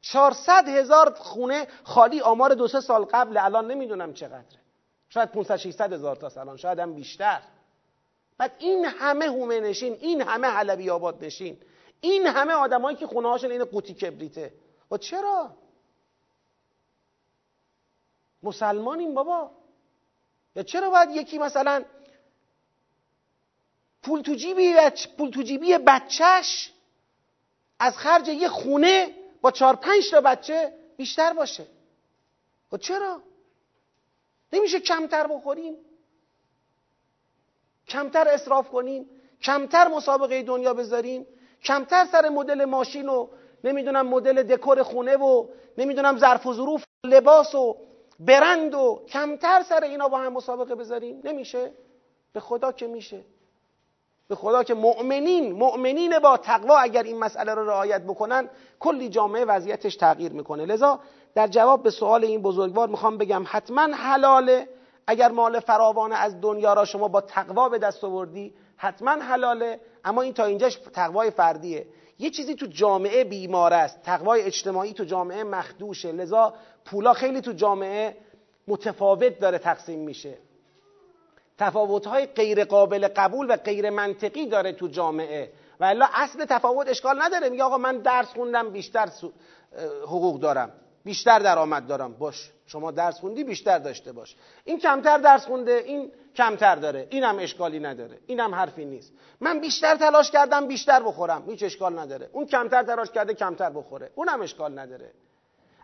400 0.00 0.68
هزار 0.68 1.14
خونه 1.14 1.68
خالی 1.84 2.20
آمار 2.20 2.54
دو 2.54 2.68
سه 2.68 2.80
سال 2.80 3.04
قبل 3.04 3.36
الان 3.36 3.70
نمی‌دونم 3.70 4.14
چقدره. 4.14 4.67
شاید 5.08 5.28
500 5.28 5.56
600 5.56 5.92
هزار 5.92 6.16
تا 6.16 6.40
الان 6.40 6.56
شاید 6.56 6.78
هم 6.78 6.94
بیشتر. 6.94 7.42
بعد 8.38 8.52
این 8.58 8.84
همه 8.84 9.24
هومه 9.24 9.60
نشین 9.60 9.92
این 9.92 10.22
همه 10.22 10.46
حلبی 10.46 10.90
آباد 10.90 11.24
نشین 11.24 11.58
این 12.00 12.26
همه 12.26 12.52
آدمایی 12.52 12.96
که 12.96 13.06
خونه 13.06 13.28
هاشون 13.28 13.50
این 13.50 13.64
قوطی 13.64 13.94
کبریته. 13.94 14.52
و 14.90 14.96
چرا؟ 14.96 15.56
مسلمانیم 18.42 19.14
بابا. 19.14 19.50
یا 20.56 20.62
چرا 20.62 20.90
باید 20.90 21.10
یکی 21.10 21.38
مثلا 21.38 21.84
پول 24.02 24.22
تو 24.22 24.34
جیبی 24.34 24.74
پول 25.18 25.30
تو 25.30 25.42
جیبی 25.42 25.78
بچهش 25.78 26.72
از 27.78 27.98
خرج 27.98 28.28
یه 28.28 28.48
خونه 28.48 29.14
با 29.40 29.50
چهار 29.50 29.76
پنج 29.76 30.10
تا 30.10 30.20
بچه 30.20 30.72
بیشتر 30.96 31.32
باشه؟ 31.32 31.66
و 32.72 32.76
چرا؟ 32.76 33.22
نمیشه 34.52 34.80
کمتر 34.80 35.26
بخوریم. 35.26 35.76
کمتر 37.88 38.28
اصراف 38.28 38.68
کنیم. 38.68 39.10
کمتر 39.42 39.88
مسابقه 39.88 40.42
دنیا 40.42 40.74
بذاریم. 40.74 41.26
کمتر 41.64 42.06
سر 42.12 42.28
مدل 42.28 42.64
ماشین 42.64 43.08
و 43.08 43.28
نمی‌دونم 43.64 44.06
مدل 44.06 44.42
دکور 44.42 44.82
خونه 44.82 45.16
و 45.16 45.46
نمی‌دونم 45.78 46.18
ظرف 46.18 46.46
و 46.46 46.54
ظروف 46.54 46.84
لباس 47.04 47.54
و 47.54 47.76
برند 48.20 48.74
و 48.74 49.04
کمتر 49.08 49.62
سر 49.62 49.84
اینا 49.84 50.08
با 50.08 50.18
هم 50.18 50.32
مسابقه 50.32 50.74
بذاریم. 50.74 51.20
نمیشه؟ 51.24 51.72
به 52.32 52.40
خدا 52.40 52.72
که 52.72 52.86
میشه. 52.86 53.24
به 54.28 54.34
خدا 54.34 54.62
که 54.62 54.74
مؤمنین 54.74 55.52
مؤمنین 55.52 56.18
با 56.18 56.36
تقوا 56.36 56.78
اگر 56.78 57.02
این 57.02 57.18
مسئله 57.18 57.54
رو 57.54 57.66
رعایت 57.66 58.02
بکنن 58.02 58.50
کلی 58.80 59.08
جامعه 59.08 59.44
وضعیتش 59.44 59.96
تغییر 59.96 60.32
می‌کنه. 60.32 60.66
لذا 60.66 61.00
در 61.34 61.46
جواب 61.46 61.82
به 61.82 61.90
سوال 61.90 62.24
این 62.24 62.42
بزرگوار 62.42 62.88
می‌خوام 62.88 63.18
بگم 63.18 63.44
حتما 63.46 63.82
حلاله. 63.82 64.68
اگر 65.06 65.28
مال 65.28 65.60
فراوانه 65.60 66.14
از 66.16 66.40
دنیا 66.40 66.72
را 66.72 66.84
شما 66.84 67.08
با 67.08 67.20
تقوا 67.20 67.68
به 67.68 67.78
دست 67.78 68.04
آوردی 68.04 68.54
حتما 68.76 69.10
حلاله. 69.10 69.80
اما 70.04 70.22
این 70.22 70.32
تا 70.32 70.44
اینجاش 70.44 70.74
تقوای 70.74 71.30
فردیه. 71.30 71.86
یه 72.18 72.30
چیزی 72.30 72.54
تو 72.54 72.66
جامعه 72.66 73.24
بیمار 73.24 73.74
است. 73.74 74.02
تقوای 74.02 74.42
اجتماعی 74.42 74.92
تو 74.92 75.04
جامعه 75.04 75.44
مخدوشه. 75.44 76.12
لذا 76.12 76.54
پولا 76.84 77.12
خیلی 77.12 77.40
تو 77.40 77.52
جامعه 77.52 78.16
متفاوت 78.68 79.38
داره 79.38 79.58
تقسیم 79.58 79.98
میشه. 79.98 80.38
تفاوت‌های 81.58 82.26
غیر 82.26 82.64
قابل 82.64 83.08
قبول 83.08 83.50
و 83.50 83.56
غیر 83.56 83.90
منطقی 83.90 84.46
داره 84.46 84.72
تو 84.72 84.88
جامعه. 84.88 85.52
و 85.80 86.08
اصل 86.14 86.44
تفاوت 86.44 86.88
اشکال 86.88 87.22
نداره. 87.22 87.48
میگه 87.48 87.62
آقا 87.62 87.78
من 87.78 87.98
درس 87.98 88.26
خوندم 88.26 88.70
بیشتر 88.70 89.08
حقوق 90.02 90.40
دارم. 90.40 90.72
بیشتر 91.08 91.38
درآمد 91.38 91.86
دارم. 91.86 92.12
باش. 92.12 92.50
شما 92.66 92.90
درس 92.90 93.20
خوندی 93.20 93.44
بیشتر 93.44 93.78
داشته 93.78 94.12
باش. 94.12 94.36
این 94.64 94.78
کمتر 94.78 95.18
درس 95.18 95.46
خونده 95.46 95.72
این 95.72 96.12
کمتر 96.36 96.76
داره. 96.76 97.06
اینم 97.10 97.38
اشکالی 97.38 97.80
نداره. 97.80 98.18
اینم 98.26 98.54
حرفی 98.54 98.84
نیست. 98.84 99.12
من 99.40 99.60
بیشتر 99.60 99.96
تلاش 99.96 100.30
کردم 100.30 100.66
بیشتر 100.66 101.02
بخورم. 101.02 101.44
هیچ 101.50 101.62
اشکال 101.62 101.98
نداره. 101.98 102.30
اون 102.32 102.46
کمتر 102.46 102.82
تلاش 102.82 103.10
کرده 103.10 103.34
کمتر 103.34 103.70
بخوره. 103.70 104.10
اونم 104.14 104.40
اشکال 104.40 104.78
نداره. 104.78 105.10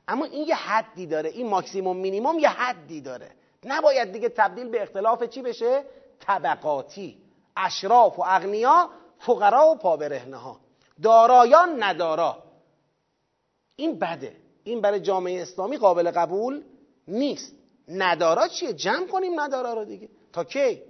اما 0.09 0.25
این 0.25 0.49
یه 0.49 0.55
حدی 0.55 1.07
داره. 1.07 1.31
این 1.31 1.49
ماکسیموم 1.49 1.97
مینیموم 1.97 2.39
یه 2.39 2.49
حدی 2.49 3.01
داره. 3.01 3.31
نباید 3.65 4.13
دیگه 4.13 4.29
تبدیل 4.29 4.69
به 4.69 4.83
اختلاف 4.83 5.23
چی 5.23 5.43
بشه؟ 5.43 5.85
طبقاتی. 6.21 7.19
اشراف 7.57 8.19
و 8.19 8.23
اغنیا 8.27 8.91
فقرا 9.19 9.67
و 9.67 9.75
پابرهنه 9.77 10.37
ها 10.37 10.61
دارایان 11.03 11.83
ندارا. 11.83 12.43
این 13.77 13.99
بده. 13.99 14.44
این 14.65 14.81
برای 14.81 15.01
جامعه 15.01 15.43
اسلامی 15.43 15.77
قابل 15.77 16.11
قبول 16.11 16.63
نیست. 17.09 17.53
ندارا 17.89 18.49
چیه؟ 18.49 18.73
جمع 18.73 19.07
کنیم 19.07 19.41
ندارا 19.41 19.75
رو 19.75 19.85
دیگه. 19.85 20.09
تا 20.33 20.45
کی؟ 20.45 20.83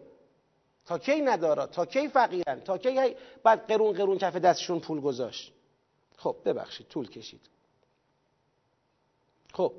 تا 0.87 0.99
کی 0.99 1.21
ندارا؟ 1.21 1.67
تا 1.67 1.87
کی 1.87 2.09
فقیرن؟ 2.09 2.61
تا 2.61 2.79
کی 2.79 3.17
بعد 3.45 3.67
قرون 3.67 3.93
قرون 3.93 4.19
کف 4.19 4.37
دستشون 4.37 4.81
پول 4.81 5.01
گذاشت؟ 5.01 5.53
خب 6.17 6.37
ببخشید 6.45 6.89
طول 6.89 7.09
کشید. 7.09 7.41
خب 9.53 9.73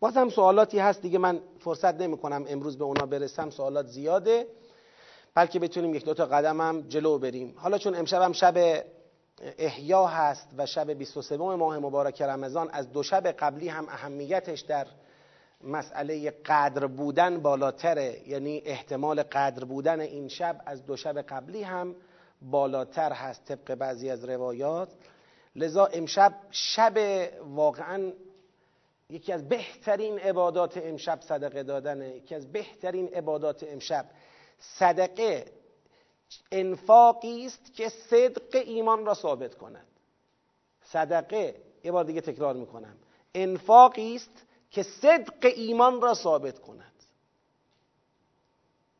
بازم 0.00 0.28
سوالاتی 0.28 0.78
هست. 0.78 1.02
دیگه 1.02 1.18
من 1.18 1.40
فرصت 1.60 1.94
نمی 1.94 2.18
کنم 2.18 2.44
امروز 2.48 2.78
به 2.78 2.84
اونا 2.84 3.06
برسم. 3.06 3.50
سوالات 3.50 3.86
زیاده. 3.86 4.46
بلکه 5.34 5.58
بتونیم 5.58 5.94
یک 5.94 6.04
دو 6.04 6.14
تا 6.14 6.26
قدم 6.26 6.88
جلو 6.88 7.18
بریم. 7.18 7.54
حالا 7.56 7.78
چون 7.78 7.94
امشب 7.94 8.32
شب 8.32 8.84
احیا 9.58 10.06
هست 10.06 10.48
و 10.58 10.66
شب 10.66 10.90
23 10.90 11.36
ماه 11.36 11.78
مبارک 11.78 12.22
رمضان 12.22 12.70
از 12.72 12.92
دو 12.92 13.02
شب 13.02 13.26
قبلی 13.26 13.68
هم 13.68 13.88
اهمیتش 13.88 14.60
در 14.60 14.86
مسئله 15.64 16.30
قدر 16.30 16.86
بودن 16.86 17.40
بالاتره. 17.40 18.28
یعنی 18.28 18.62
احتمال 18.64 19.22
قدر 19.22 19.64
بودن 19.64 20.00
این 20.00 20.28
شب 20.28 20.60
از 20.66 20.86
دو 20.86 20.96
شب 20.96 21.18
قبلی 21.22 21.62
هم 21.62 21.96
بالاتر 22.42 23.12
هست 23.12 23.44
طبق 23.44 23.74
بعضی 23.74 24.10
از 24.10 24.24
روایات. 24.24 24.88
لذا 25.56 25.86
امشب 25.86 26.34
شب 26.50 26.98
واقعا 27.54 28.12
یکی 29.10 29.32
از 29.32 29.48
بهترین 29.48 30.18
عبادات 30.18 30.76
امشب 30.76 31.20
صدقه 31.20 31.62
دادنه. 31.62 32.08
یکی 32.08 32.34
از 32.34 32.52
بهترین 32.52 33.08
عبادات 33.08 33.64
امشب 33.68 34.04
صدقه 34.58 35.57
انفاقی 36.52 37.46
است 37.46 37.74
که 37.74 37.88
صدق 37.88 38.56
ایمان 38.66 39.06
را 39.06 39.14
ثابت 39.14 39.54
کند. 39.54 39.86
صدقه 40.84 41.62
یه 41.84 41.92
بار 41.92 42.04
دیگه 42.04 42.20
تکرار 42.20 42.54
می‌کنم. 42.54 42.96
انفاقی 43.34 44.16
است 44.16 44.46
که 44.70 44.82
صدق 44.82 45.52
ایمان 45.56 46.00
را 46.00 46.14
ثابت 46.14 46.58
کند. 46.58 46.92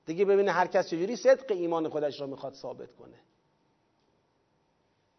دیگه 0.07 0.25
ببینه 0.25 0.53
هر 0.53 0.67
کس 0.67 0.88
چجوری 0.88 1.17
صدق 1.17 1.53
ایمان 1.53 1.88
خودش 1.88 2.21
را 2.21 2.27
می‌خواد 2.27 2.55
ثابت 2.55 2.97
کنه. 2.97 3.19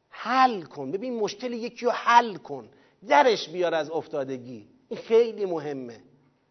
حل 0.09 0.61
کن. 0.61 0.91
ببین 0.91 1.19
مشکل 1.19 1.53
یکی 1.53 1.85
رو 1.85 1.91
حل 1.91 2.35
کن. 2.35 2.69
درش 3.07 3.49
بیار 3.49 3.75
از 3.75 3.91
افتادگی. 3.91 4.69
این 4.89 4.99
خیلی 4.99 5.45
مهمه. 5.45 6.03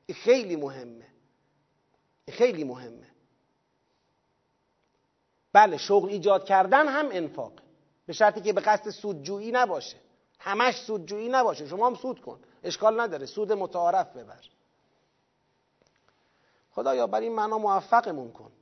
این 0.06 0.16
خیلی 0.16 0.56
مهمه. 0.56 1.06
این 2.24 2.36
خیلی 2.36 2.64
مهمه. 2.64 3.07
بله 5.58 5.76
شغل 5.76 6.08
ایجاد 6.08 6.44
کردن 6.44 6.88
هم 6.88 7.08
انفاق. 7.12 7.52
به 8.06 8.12
شرطی 8.12 8.40
که 8.40 8.52
به 8.52 8.60
قصد 8.60 8.90
سودجویی 8.90 9.50
نباشه. 9.52 9.96
همش 10.38 10.76
سودجویی 10.76 11.28
نباشه. 11.28 11.66
شما 11.66 11.86
هم 11.86 11.94
سود 11.94 12.20
کن. 12.20 12.40
اشکال 12.64 13.00
نداره. 13.00 13.26
سود 13.26 13.52
متعارف 13.52 14.16
ببر. 14.16 14.40
خدایا 16.70 17.06
بر 17.06 17.20
این 17.20 17.34
معنا 17.34 17.58
موفقمون 17.58 18.32
کن. 18.32 18.52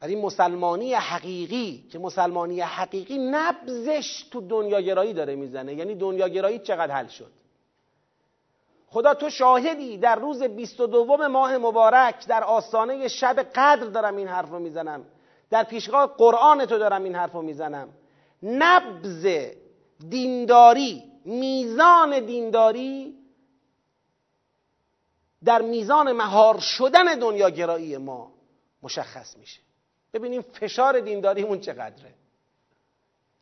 بر 0.00 0.08
این 0.08 0.20
مسلمانی 0.20 0.94
حقیقی 0.94 1.88
که 1.92 1.98
مسلمانی 1.98 2.60
حقیقی 2.60 3.18
نبزش 3.18 4.26
تو 4.30 4.40
دنیاگرایی 4.40 5.12
داره 5.12 5.34
می‌زنه. 5.34 5.74
یعنی 5.74 5.94
دنیاگرایی 5.94 6.58
چقدر 6.58 6.94
حل 6.94 7.06
شد؟ 7.06 7.32
خدا 8.92 9.14
تو 9.14 9.30
شاهدی 9.30 9.98
در 9.98 10.16
روز 10.16 10.42
22 10.42 11.28
ماه 11.28 11.58
مبارک 11.58 12.26
در 12.26 12.44
آستانه 12.44 13.08
شب 13.08 13.42
قدر 13.54 13.86
دارم 13.86 14.16
این 14.16 14.28
حرف 14.28 14.50
رو 14.50 14.58
می‌زنم. 14.58 15.04
در 15.50 15.64
پیشگاه 15.64 16.06
قرآن 16.06 16.66
تو 16.66 16.78
دارم 16.78 17.04
این 17.04 17.14
حرف 17.14 17.32
رو 17.32 17.42
می‌زنم. 17.42 17.88
نبز 18.42 19.26
دینداری 20.08 21.02
میزان 21.24 22.26
دینداری 22.26 23.18
در 25.44 25.62
میزان 25.62 26.12
مهار 26.12 26.58
شدن 26.60 27.04
دنیاگرایی 27.04 27.96
ما 27.96 28.32
مشخص 28.82 29.36
میشه. 29.36 29.60
ببینیم 30.12 30.42
فشار 30.42 31.00
دینداریمون 31.00 31.60
چقدره. 31.60 32.14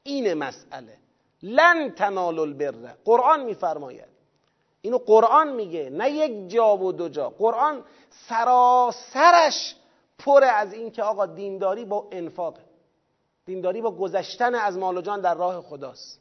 این 0.02 0.34
مسئله. 0.34 0.98
لن 1.42 1.90
تنالوا 1.90 2.42
البر. 2.42 2.94
قرآن 3.04 3.44
میفرماید. 3.44 4.09
اینو 4.82 4.98
قرآن 4.98 5.52
میگه 5.52 5.90
نه 5.90 6.10
یک 6.10 6.48
جا 6.48 6.76
و 6.76 6.92
دو 6.92 7.08
جا. 7.08 7.30
قرآن 7.30 7.84
سراسرش 8.10 9.76
پر 10.18 10.44
از 10.44 10.72
این 10.72 10.90
که 10.90 11.02
آقا 11.02 11.26
دینداری 11.26 11.84
با 11.84 12.08
انفاقه. 12.12 12.64
دینداری 13.46 13.80
با 13.80 13.90
گذشتن 13.90 14.54
از 14.54 14.78
مال 14.78 14.96
و 14.96 15.00
جان 15.00 15.20
در 15.20 15.34
راه 15.34 15.60
خداست. 15.60 16.20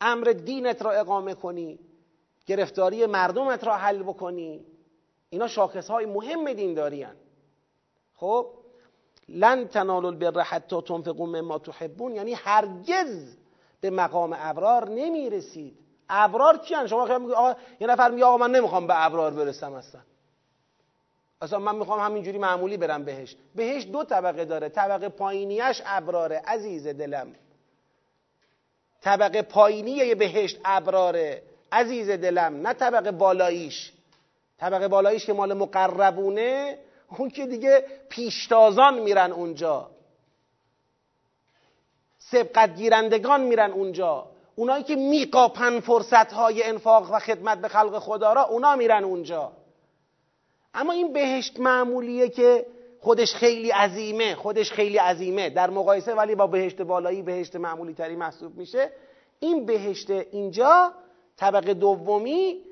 امر 0.00 0.24
دینت 0.24 0.82
را 0.82 0.90
اقامه 0.90 1.34
کنی 1.34 1.78
گرفتاری 2.46 3.06
مردمت 3.06 3.64
را 3.64 3.76
حل 3.76 4.02
بکنی. 4.02 4.66
اینا 5.30 5.48
شاخص 5.48 5.90
های 5.90 6.06
مهم 6.06 6.52
دینداری 6.52 7.02
هن. 7.02 7.16
خب؟ 8.14 8.46
لن 9.28 9.68
تنالوا 9.68 10.08
البر 10.08 10.42
حتی 10.42 10.82
تنفقوا 10.82 11.26
مما 11.26 11.58
تحبون. 11.58 12.14
یعنی 12.14 12.32
هرگز 12.32 13.36
به 13.80 13.90
مقام 13.90 14.36
ابرار 14.38 14.88
نمی‌رسید. 14.88 15.87
ابرار 16.08 16.58
کیان 16.58 16.86
شما 16.86 17.06
خیلی 17.06 17.18
میگه 17.18 17.34
آقا 17.34 17.54
یه 17.80 17.86
نفر 17.86 18.10
میگه 18.10 18.24
آقا 18.24 18.36
من 18.36 18.50
نمی‌خوام 18.50 18.86
به 18.86 19.04
ابرار 19.04 19.30
برسم 19.30 19.72
اصلا. 19.72 20.00
اصلا 21.42 21.58
من 21.58 21.76
می‌خوام 21.76 22.00
همینجوری 22.00 22.38
معمولی 22.38 22.76
برم 22.76 23.04
بهش. 23.04 23.36
بهش 23.54 23.86
دو 23.86 24.04
طبقه 24.04 24.44
داره. 24.44 24.68
طبقه 24.68 25.08
پایینیش 25.08 25.82
ابراره 25.86 26.42
عزیز 26.46 26.86
دلم. 26.86 27.34
طبقه 29.02 29.42
پایینی 29.42 30.14
بهشت 30.14 30.60
ابراره 30.64 31.42
عزیز 31.72 32.10
دلم. 32.10 32.66
نه 32.66 32.72
طبقه 32.72 33.10
بالاییش. 33.10 33.92
طبقه 34.58 34.88
بالاییش 34.88 35.26
که 35.26 35.32
مال 35.32 35.54
مقربونه 35.54 36.78
اون 37.18 37.30
که 37.30 37.46
دیگه 37.46 37.86
پیشتازان 38.08 38.98
میرن 38.98 39.32
اونجا. 39.32 39.90
سبقت 42.18 42.74
گیرندگان 42.74 43.40
میرن 43.40 43.70
اونجا. 43.70 44.26
اونایی 44.58 44.84
که 44.84 44.96
میقاپن 44.96 45.80
فرصت 45.80 46.32
های 46.32 46.62
انفاق 46.62 47.12
و 47.12 47.18
خدمت 47.18 47.60
به 47.60 47.68
خلق 47.68 47.98
خدا 47.98 48.32
را 48.32 48.42
اونا 48.42 48.76
میرن 48.76 49.04
اونجا. 49.04 49.52
اما 50.74 50.92
این 50.92 51.12
بهشت 51.12 51.60
معمولیه 51.60 52.28
که 52.28 52.66
خودش 53.00 53.34
خیلی 53.34 53.70
عظیمه 53.70 54.34
خودش 54.34 54.72
خیلی 54.72 54.96
عظیمه. 54.96 55.50
در 55.50 55.70
مقایسه 55.70 56.14
ولی 56.14 56.34
با 56.34 56.46
بهشت 56.46 56.82
بالایی 56.82 57.22
بهشت 57.22 57.56
معمولی 57.56 57.94
تری 57.94 58.16
محسوب 58.16 58.56
میشه. 58.56 58.92
این 59.40 59.66
بهشت 59.66 60.10
اینجا 60.10 60.92
طبقه 61.36 61.74
دومی 61.74 62.64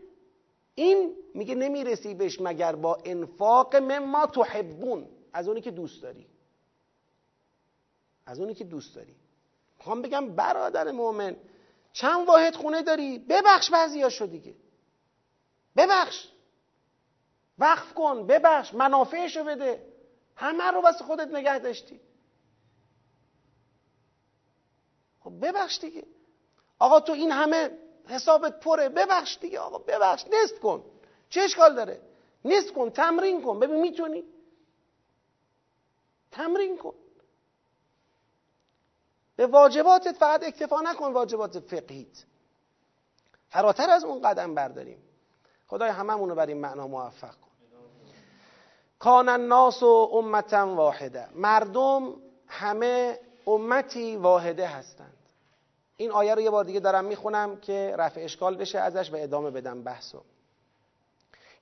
این 0.75 1.15
میگه 1.35 1.55
نمی‌رسی 1.55 2.15
بهش 2.15 2.41
مگر 2.41 2.77
با 2.77 2.99
انفاق 3.05 3.77
مما 3.77 4.27
تحبون. 4.27 5.07
از 5.33 5.49
اونی 5.49 5.61
که 5.61 5.71
دوست 5.71 6.03
داری. 6.03 6.27
از 8.27 8.41
اونی 8.41 8.55
که 8.55 8.65
دوست 8.65 8.95
داری. 8.95 9.17
می‌خوام 9.79 10.03
بگم 10.03 10.29
برادر 10.29 10.91
مؤمن 10.91 11.37
چند 11.97 12.29
واحد 12.29 12.57
خونه 12.57 12.83
داری؟ 12.83 13.19
ببخش 13.19 13.71
بعضیاشو 13.71 14.27
دیگه. 14.27 14.55
ببخش. 15.77 16.29
وقف 17.59 17.95
کن 17.95 18.27
ببخش 18.27 18.75
منافعشو 18.75 19.45
بده. 19.45 19.87
همه 20.37 20.65
رو 20.65 20.81
واسه 20.81 21.05
خودت 21.05 21.29
نگه 21.29 21.59
داشتی. 21.59 22.01
خب 25.21 25.47
ببخش 25.47 25.79
دیگه. 25.79 26.07
آقا 26.79 27.01
تو 27.01 27.13
این 27.13 27.31
همه 27.31 27.71
حسابت 28.09 28.61
پره. 28.61 28.89
ببخش 28.89 29.39
دیگه 29.41 29.59
آقا 29.59 29.79
ببخش. 29.79 30.25
نست 30.33 30.59
کن. 30.61 30.85
چه 31.29 31.41
اشکال 31.41 31.75
داره؟ 31.75 32.01
نست 32.45 32.73
کن 32.73 32.91
تمرین 32.91 33.43
کن. 33.43 33.61
ببین 33.61 33.81
می‌تونی؟ 33.81 34.25
تمرین 36.31 36.79
کن. 36.79 36.95
به 39.37 39.47
واجباتت 39.47 40.17
فقط 40.17 40.45
اکتفا 40.45 40.81
نکن 40.81 41.13
واجبات 41.13 41.59
فقهیت. 41.59 42.25
فراتر 43.49 43.91
از 43.91 44.05
اون 44.05 44.23
قدم 44.23 44.55
برداریم. 44.55 45.03
خدای 45.67 45.91
هممون 45.91 46.29
رو 46.29 46.35
بر 46.35 46.47
این 46.47 46.61
معنا 46.61 46.87
موفق 46.87 47.31
کن. 47.31 47.51
کان 48.99 49.29
الناس 49.29 49.83
و 49.83 50.11
امتا 50.13 50.75
واحده. 50.75 51.29
مردم 51.35 52.15
همه 52.47 53.21
امتی 53.47 54.17
واحده 54.17 54.67
هستند. 54.67 55.17
این 55.97 56.11
آیه 56.11 56.35
رو 56.35 56.41
یه 56.41 56.51
بار 56.51 56.65
دیگه 56.65 56.81
دارم 56.81 57.05
می‌خونم 57.05 57.57
که 57.57 57.95
رفع 57.99 58.21
اشکال 58.21 58.57
بشه 58.57 58.79
ازش 58.79 59.13
و 59.13 59.17
ادامه 59.17 59.51
بدم 59.51 59.83
بحثو. 59.83 60.23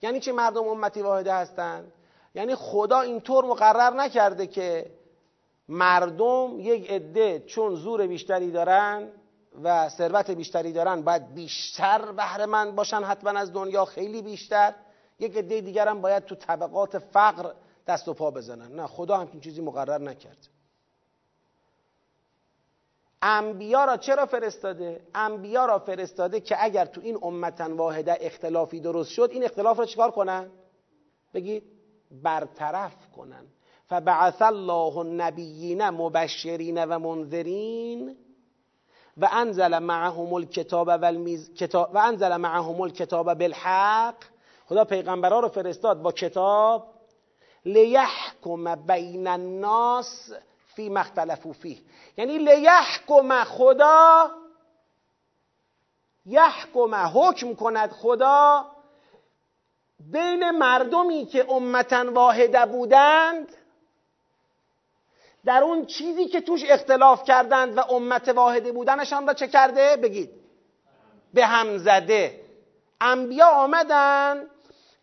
یعنی 0.02 0.20
چه 0.20 0.32
مردم 0.32 0.68
امتی 0.68 1.02
واحده 1.02 1.34
هستند؟ 1.34 1.92
یعنی 2.34 2.54
خدا 2.54 3.00
اینطور 3.00 3.44
مقرر 3.44 3.94
نکرده 3.94 4.46
که 4.46 4.90
مردم 5.68 6.60
یک 6.60 6.90
عده 6.90 7.40
چون 7.46 7.74
زور 7.74 8.06
بیشتری 8.06 8.50
دارن 8.50 9.08
و 9.62 9.88
ثروت 9.88 10.30
بیشتری 10.30 10.72
دارن 10.72 11.02
باید 11.02 11.34
بیشتر 11.34 12.12
بهره 12.12 12.70
باشن 12.70 13.02
حتما 13.04 13.30
از 13.30 13.52
دنیا 13.52 13.84
خیلی 13.84 14.22
بیشتر 14.22 14.74
یک 15.18 15.36
عده 15.36 15.60
دیگر 15.60 15.88
هم 15.88 16.00
باید 16.00 16.24
تو 16.24 16.34
طبقات 16.34 16.98
فقر 16.98 17.52
دست 17.86 18.08
و 18.08 18.14
پا 18.14 18.30
بزنن 18.30 18.72
نه 18.72 18.86
خدا 18.86 19.16
همچین 19.16 19.40
چیزی 19.40 19.62
مقرر 19.62 19.98
نکرد 19.98 20.48
انبیا 23.22 23.84
را 23.84 23.96
چرا 23.96 24.26
فرستاده؟ 24.26 25.06
انبیا 25.14 25.66
را 25.66 25.78
فرستاده 25.78 26.40
که 26.40 26.64
اگر 26.64 26.84
تو 26.84 27.00
این 27.00 27.18
امتا 27.22 27.76
واحده 27.76 28.16
اختلافی 28.20 28.80
درست 28.80 29.10
شد 29.10 29.28
این 29.32 29.44
اختلاف 29.44 29.78
را 29.78 29.86
چیکار 29.86 30.10
کنن؟ 30.10 30.50
بگید 31.34 31.64
برطرف 32.10 33.10
کنن 33.16 33.46
فبعث 33.88 34.42
الله 34.42 34.98
النبیین 34.98 35.90
مبشرین 35.90 36.84
و 36.84 36.98
منذرین 36.98 38.16
و 39.16 39.28
انزل 39.32 39.78
معهم 39.78 40.34
الكتاب 40.34 40.88
و 41.94 41.98
انزل 41.98 42.36
معهم 42.36 42.80
الكتاب 42.80 43.34
بالحق. 43.34 44.14
خدا 44.66 44.84
پیغمبرها 44.84 45.40
رو 45.40 45.48
فرستاد 45.48 46.02
با 46.02 46.12
کتاب. 46.12 46.86
لیحکم 47.64 48.74
بین 48.74 49.26
الناس 49.26 50.32
فی 50.74 50.88
مختلفو 50.88 51.52
فیه. 51.52 51.78
یعنی 52.16 52.38
لیحکم 52.38 53.44
خدا 53.44 54.30
یحکم 56.26 56.94
حکم 56.94 57.54
کند 57.54 57.90
خدا 57.90 58.66
بین 60.00 60.50
مردمی 60.50 61.26
که 61.26 61.52
امتا 61.52 62.12
واحده 62.12 62.66
بودند 62.66 63.48
در 65.44 65.62
اون 65.62 65.86
چیزی 65.86 66.26
که 66.26 66.40
توش 66.40 66.64
اختلاف 66.68 67.24
کردند 67.24 67.78
و 67.78 67.80
امت 67.80 68.28
واحده 68.28 68.72
بودنشان 68.72 69.26
را 69.26 69.34
چه 69.34 69.48
کرده؟ 69.48 69.96
بگید. 69.96 70.30
به 71.34 71.46
هم 71.46 71.78
زده. 71.78 72.40
انبیا 73.00 73.48
آمدن 73.48 74.46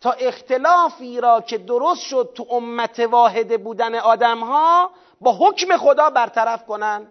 تا 0.02 0.12
اختلافی 0.12 1.22
را 1.22 1.42
که 1.42 1.58
درست 1.58 2.02
شد 2.02 2.32
تو 2.36 2.46
امت 2.50 3.00
واحده 3.00 3.58
بودن 3.58 3.96
آدم 3.96 4.40
ها 4.40 4.92
با 5.22 5.32
حکم 5.32 5.78
خدا 5.78 6.10
برطرف 6.10 6.66
کنن. 6.66 7.08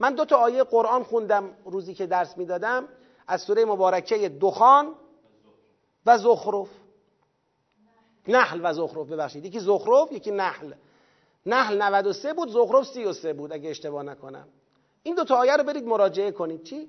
من 0.00 0.14
دو 0.14 0.24
تا 0.24 0.36
آیه 0.36 0.64
قرآن 0.64 1.02
خوندم 1.02 1.50
روزی 1.64 1.94
که 1.94 2.06
درس 2.06 2.38
می‌دادم. 2.38 2.88
از 3.28 3.42
سوره 3.42 3.64
مبارکه 3.64 4.28
دخان 4.28 4.94
و 6.06 6.18
زخرف. 6.18 6.68
نحل 8.28 8.60
و 8.62 8.72
زخرف 8.72 9.06
ببخشید. 9.06 9.44
یکی 9.44 9.60
زخرف 9.60 10.12
یکی 10.12 10.30
نحل. 10.30 10.72
نحل 11.46 11.82
93 11.82 12.32
بود 12.32 12.48
زخرف 12.48 12.86
33 12.86 13.32
بود 13.32 13.52
اگه 13.52 13.70
اشتباه 13.70 14.02
نکنم. 14.02 14.48
این 15.02 15.14
دو 15.14 15.24
تا 15.24 15.36
آیه 15.36 15.56
رو 15.56 15.64
برید 15.64 15.84
مراجعه 15.84 16.30
کنید. 16.30 16.64
چی؟ 16.64 16.88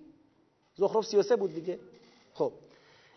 زخرف 0.75 1.05
33 1.05 1.35
بود 1.35 1.53
دیگه. 1.53 1.79
خب. 2.33 2.51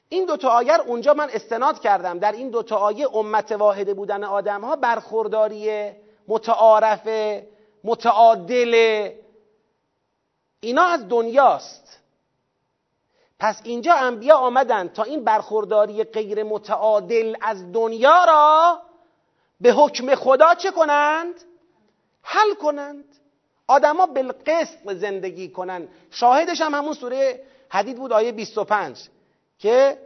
این 0.09 0.27
دو 0.27 0.37
تا 0.37 0.49
آیه 0.49 0.81
اونجا 0.81 1.15
من 1.15 1.29
استناد 1.33 1.81
کردم. 1.81 2.19
در 2.19 2.33
این 2.33 2.51
دو 2.51 2.63
تا 2.63 2.77
آیه 2.77 3.17
امت 3.17 3.53
واحده 3.53 3.95
بودن 3.95 4.25
آدم 4.25 4.61
ها 4.61 4.77
برخورداری 4.77 5.91
متعارف 6.29 7.09
متعادل 7.85 9.11
اینا 10.61 10.83
از 10.83 11.09
دنیاست. 11.09 12.01
پس 13.39 13.61
اینجا 13.65 13.95
انبیا 13.95 14.37
آمدن 14.37 14.89
تا 14.89 15.03
این 15.03 15.25
برخورداری 15.25 16.05
غیر 16.05 16.43
متعادل 16.43 17.37
از 17.43 17.73
دنیا 17.73 18.25
را 18.25 18.83
به 19.61 19.73
حکم 19.73 20.15
خدا 20.15 20.55
چه 20.55 20.71
کنند؟ 20.71 21.35
حل 22.23 22.55
کنند. 22.55 23.05
آدما 23.67 24.07
بالقسط 24.07 24.93
زندگی 24.95 25.49
کنند. 25.49 25.89
شاهدش 26.11 26.61
هم 26.61 26.75
همون 26.75 26.95
سوره 26.95 27.43
حدید 27.69 27.97
بود 27.97 28.13
آیه 28.13 28.33
25 28.33 29.09
که 29.59 29.99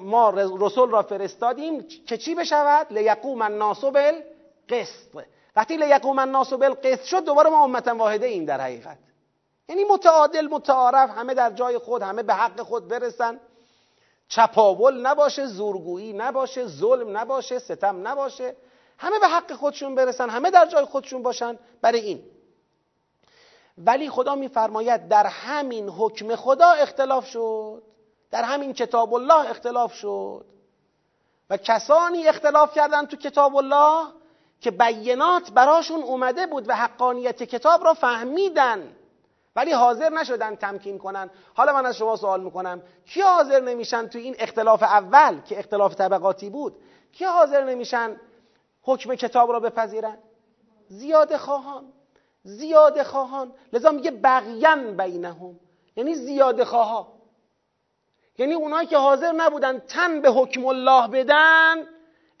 ما 0.00 0.30
رسول 0.60 0.90
را 0.90 1.02
فرستادیم 1.02 1.86
که 2.06 2.16
چی 2.16 2.34
بشود؟ 2.34 2.86
لیقوم 2.90 3.42
الناس 3.42 3.84
بالقسط. 3.84 5.24
وقتی 5.56 5.76
لیقوم 5.76 6.18
الناس 6.18 6.52
بالقسط 6.52 7.04
شد 7.04 7.24
دوباره 7.24 7.50
ما 7.50 7.64
امتا 7.64 7.96
واحده 7.96 8.26
ایم 8.26 8.44
در 8.44 8.60
حقیقت. 8.60 8.98
یعنی 9.68 9.84
متعادل 9.84 10.46
متعارف 10.46 11.10
همه 11.10 11.34
در 11.34 11.50
جای 11.50 11.78
خود 11.78 12.02
همه 12.02 12.22
به 12.22 12.34
حق 12.34 12.60
خود 12.60 12.88
برسن. 12.88 13.40
چپاول 14.34 15.06
نباشه 15.06 15.46
زورگویی 15.46 16.12
نباشه 16.12 16.66
ظلم 16.66 17.16
نباشه 17.16 17.58
ستم 17.58 18.08
نباشه. 18.08 18.56
همه 18.98 19.18
به 19.18 19.28
حق 19.28 19.52
خودشون 19.52 19.94
برسن 19.94 20.30
همه 20.30 20.50
در 20.50 20.66
جای 20.66 20.84
خودشون 20.84 21.22
باشن. 21.22 21.58
برای 21.82 22.00
این. 22.00 22.22
ولی 23.78 24.10
خدا 24.10 24.34
میفرماید 24.34 25.08
در 25.08 25.26
همین 25.26 25.88
حکم 25.88 26.36
خدا 26.36 26.70
اختلاف 26.70 27.26
شد. 27.26 27.82
در 28.30 28.42
همین 28.42 28.72
کتاب 28.72 29.14
الله 29.14 29.50
اختلاف 29.50 29.94
شد. 29.94 30.44
و 31.50 31.56
کسانی 31.56 32.28
اختلاف 32.28 32.74
کردن 32.74 33.06
تو 33.06 33.16
کتاب 33.16 33.56
الله 33.56 34.06
که 34.60 34.70
بینات 34.70 35.50
براشون 35.50 36.02
اومده 36.02 36.46
بود 36.46 36.68
و 36.68 36.76
حقانیت 36.76 37.42
کتاب 37.42 37.84
را 37.84 37.94
فهمیدن. 37.94 38.96
ولی 39.56 39.72
حاضر 39.72 40.10
نشدن 40.10 40.54
تمکین 40.54 40.98
کنن. 40.98 41.30
حالا 41.54 41.72
من 41.72 41.86
از 41.86 41.96
شما 41.96 42.16
سوال 42.16 42.40
می‌کنم. 42.40 42.82
کی 43.06 43.20
حاضر 43.20 43.60
نمیشن 43.60 44.06
تو 44.08 44.18
این 44.18 44.36
اختلاف 44.38 44.82
اول 44.82 45.40
که 45.40 45.58
اختلاف 45.58 45.94
طبقاتی 45.94 46.50
بود؟ 46.50 46.76
کی 47.12 47.24
حاضر 47.24 47.64
نمیشن 47.64 48.16
حکم 48.82 49.14
کتاب 49.14 49.52
را 49.52 49.60
بپذیرن؟ 49.60 50.18
زیاده 50.88 51.38
خواهان. 51.38 51.84
زیاده 52.42 53.04
خواهان. 53.04 53.52
لذا 53.72 53.90
میگه 53.90 54.10
بغین 54.10 54.96
بینهم. 54.96 55.60
یعنی 55.96 56.14
زیاده 56.14 56.64
خواها. 56.64 57.12
یعنی 58.38 58.54
اونایی 58.54 58.86
که 58.86 58.98
حاضر 58.98 59.32
نبودن 59.32 59.78
تن 59.78 60.20
به 60.20 60.30
حکم 60.30 60.66
الله 60.66 61.08
بدن 61.08 61.76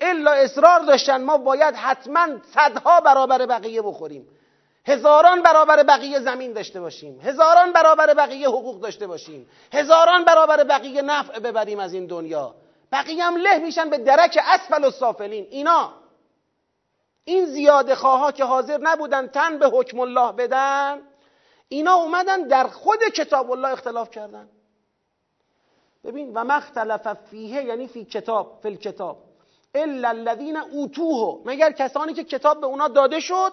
الا 0.00 0.32
اصرار 0.32 0.80
داشتن 0.80 1.24
ما 1.24 1.38
باید 1.38 1.74
حتما 1.74 2.28
صدها 2.54 3.00
برابر 3.00 3.46
بقیه 3.46 3.82
بخوریم. 3.82 4.28
هزاران 4.86 5.42
برابر 5.42 5.82
بقیه 5.82 6.20
زمین 6.20 6.52
داشته 6.52 6.80
باشیم. 6.80 7.20
هزاران 7.20 7.72
برابر 7.72 8.14
بقیه 8.14 8.48
حقوق 8.48 8.80
داشته 8.80 9.06
باشیم. 9.06 9.48
هزاران 9.72 10.24
برابر 10.24 10.64
بقیه 10.64 11.02
نفع 11.02 11.38
ببریم 11.38 11.78
از 11.78 11.94
این 11.94 12.06
دنیا. 12.06 12.54
بقیه 12.92 13.24
هم 13.24 13.36
له 13.36 13.58
میشن 13.58 13.90
به 13.90 13.98
درک 13.98 14.38
اسفل 14.42 14.84
و 14.84 14.90
سافلین. 14.90 15.46
اینا. 15.50 15.92
این 17.24 17.44
زیاده 17.44 17.94
خواها 17.94 18.32
که 18.32 18.44
حاضر 18.44 18.78
نبودن 18.78 19.26
تن 19.26 19.58
به 19.58 19.66
حکم 19.66 20.00
الله 20.00 20.32
بدن 20.32 21.02
اینا 21.68 21.94
اومدن 21.94 22.42
در 22.42 22.68
خود 22.68 23.04
کتاب 23.04 23.50
الله 23.50 23.68
اختلاف 23.68 24.10
کردن. 24.10 24.48
ببین 26.04 26.32
و 26.34 26.44
مختلف 26.44 27.14
فیه 27.30 27.62
یعنی 27.62 27.86
فی 27.86 28.04
کتاب 28.04 28.58
فی 28.62 28.76
کتاب 28.76 29.16
الا 29.74 30.08
الذین 30.08 30.56
اوتوه. 30.56 31.42
مگر 31.44 31.72
کسانی 31.72 32.14
که 32.14 32.24
کتاب 32.24 32.60
به 32.60 32.66
اونا 32.66 32.88
داده 32.88 33.20
شد؟ 33.20 33.52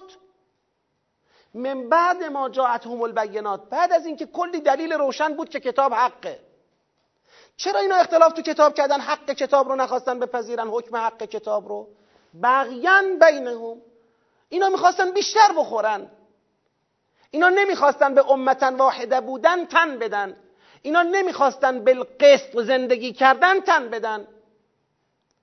من 1.53 1.89
بعد 1.89 2.23
ما 2.23 2.49
جاءتهم 2.49 3.01
البینات 3.01 3.69
بعد 3.69 3.93
از 3.93 4.05
اینکه 4.05 4.25
کلی 4.25 4.61
دلیل 4.61 4.93
روشن 4.93 5.33
بود 5.33 5.49
که 5.49 5.59
کتاب 5.59 5.93
حقه. 5.93 6.39
چرا 7.57 7.79
اینا 7.79 7.95
اختلاف 7.95 8.33
تو 8.33 8.41
کتاب 8.41 8.73
کردن؟ 8.73 8.99
حق 8.99 9.31
کتاب 9.31 9.69
رو 9.69 9.75
نخواستن 9.75 10.19
بپذیرن 10.19 10.67
حکم 10.67 10.95
حق 10.95 11.23
کتاب 11.23 11.67
رو؟ 11.67 11.87
بغیان 12.43 13.19
بینهم. 13.19 13.81
اینا 14.49 14.69
می‌خواستن 14.69 15.11
بیشتر 15.11 15.51
بخورن. 15.57 16.11
اینا 17.31 17.49
نمی‌خواستن 17.49 18.13
به 18.13 18.31
امتا 18.31 18.71
واحده 18.77 19.21
بودن 19.21 19.65
تن 19.65 19.99
بدن. 19.99 20.35
اینا 20.81 21.01
نمی‌خواستن 21.01 21.83
بالقسط 21.83 22.57
زندگی 22.61 23.13
کردن 23.13 23.59
تن 23.59 23.89
بدن. 23.89 24.27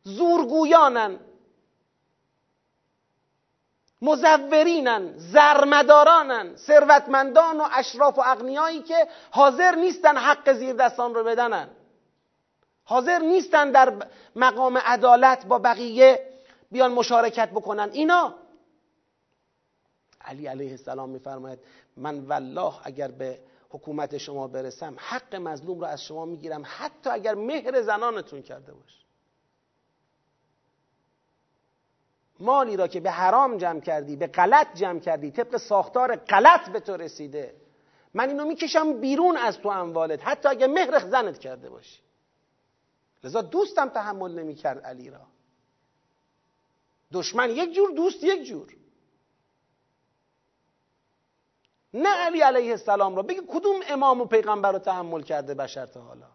زورگویانن. 0.05 1.19
مزورینن 4.03 5.15
زرمدارانن 5.17 6.57
ثروتمندان 6.57 7.61
و 7.61 7.69
اشراف 7.73 8.19
و 8.19 8.23
اغنیایی 8.25 8.83
که 8.83 9.09
حاضر 9.31 9.75
نیستن 9.75 10.17
حق 10.17 10.53
زیر 10.53 10.73
دستان 10.73 11.15
رو 11.15 11.25
بدنن. 11.25 11.69
حاضر 12.85 13.19
نیستن 13.19 13.71
در 13.71 14.07
مقام 14.37 14.79
عدالت 14.79 15.47
با 15.47 15.59
بقیه 15.59 16.33
بیان 16.73 16.93
مشارکت 16.93 17.51
بکنن. 17.51 17.91
اینا 17.93 18.35
علی 20.21 20.47
علیه 20.47 20.71
السلام 20.71 21.11
میفرماید 21.11 21.59
من 21.97 22.19
والله 22.19 22.75
اگر 22.85 23.09
به 23.09 23.39
حکومت 23.71 24.19
شما 24.19 24.49
برسم 24.49 24.97
حق 24.99 25.35
مظلوم 25.35 25.81
رو 25.81 25.87
از 25.87 26.03
شما 26.03 26.25
می‌گیرم 26.25 26.63
حتی 26.67 27.11
اگر 27.11 27.35
مهر 27.35 27.83
زنانتون 27.83 28.43
کرده 28.43 28.73
باش. 28.73 29.06
مالی 32.41 32.77
را 32.77 32.89
که 32.89 33.01
به 33.01 33.11
حرام 33.11 33.57
جمع 33.59 33.81
کردی 33.81 34.17
به 34.17 34.27
غلط 34.27 34.75
جمع 34.75 35.01
کردی 35.01 35.31
طبق 35.31 35.57
ساختار 35.57 36.17
غلط 36.17 36.69
به 36.69 36.81
تو 36.81 36.97
رسیده. 36.97 37.55
من 38.15 38.29
اینو 38.29 38.45
می‌کشم 38.45 39.01
بیرون 39.01 39.37
از 39.37 39.59
تو 39.59 39.69
اموالت 39.69 40.21
حتی 40.29 40.49
اگه 40.49 40.67
مهر 40.67 40.99
زنت 40.99 41.39
کرده 41.39 41.71
باشی. 41.71 42.01
لذا 43.25 43.43
دوستم 43.43 43.89
تحمل 43.89 44.31
نمی‌کرد 44.31 44.85
علی 44.85 45.11
را. 45.11 45.21
دشمن 47.13 47.51
یک 47.51 47.75
جور 47.75 47.91
دوست 47.91 48.25
یک 48.25 48.45
جور. 48.45 48.77
نه 51.95 52.09
علی 52.09 52.41
علیه 52.41 52.71
السلام 52.71 53.17
را. 53.17 53.23
بگی 53.23 53.41
کدوم 53.49 53.81
امام 53.89 54.21
و 54.21 54.25
پیغمبر 54.25 54.73
رو 54.73 54.79
تحمل 54.79 55.23
کرده 55.23 55.55
بشر 55.55 55.87
تا 55.87 56.01
حالا؟ 56.01 56.27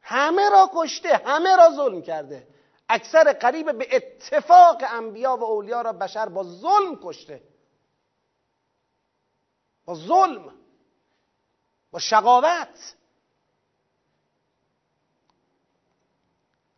همه 0.00 0.50
را 0.50 0.70
کشته 0.74 1.20
همه 1.24 1.56
را 1.56 1.70
ظلم 1.76 2.02
کرده. 2.02 2.46
اکثر 2.92 3.32
قریب 3.32 3.78
به 3.78 3.96
اتفاق 3.96 4.82
انبیا 4.88 5.36
و 5.36 5.44
اولیا 5.44 5.82
را 5.82 5.92
بشر 5.92 6.28
با 6.28 6.42
ظلم 6.44 6.98
کشته. 7.02 7.42
با 9.84 9.94
ظلم. 9.94 10.54
با 11.90 11.98
شقاوت. 11.98 12.94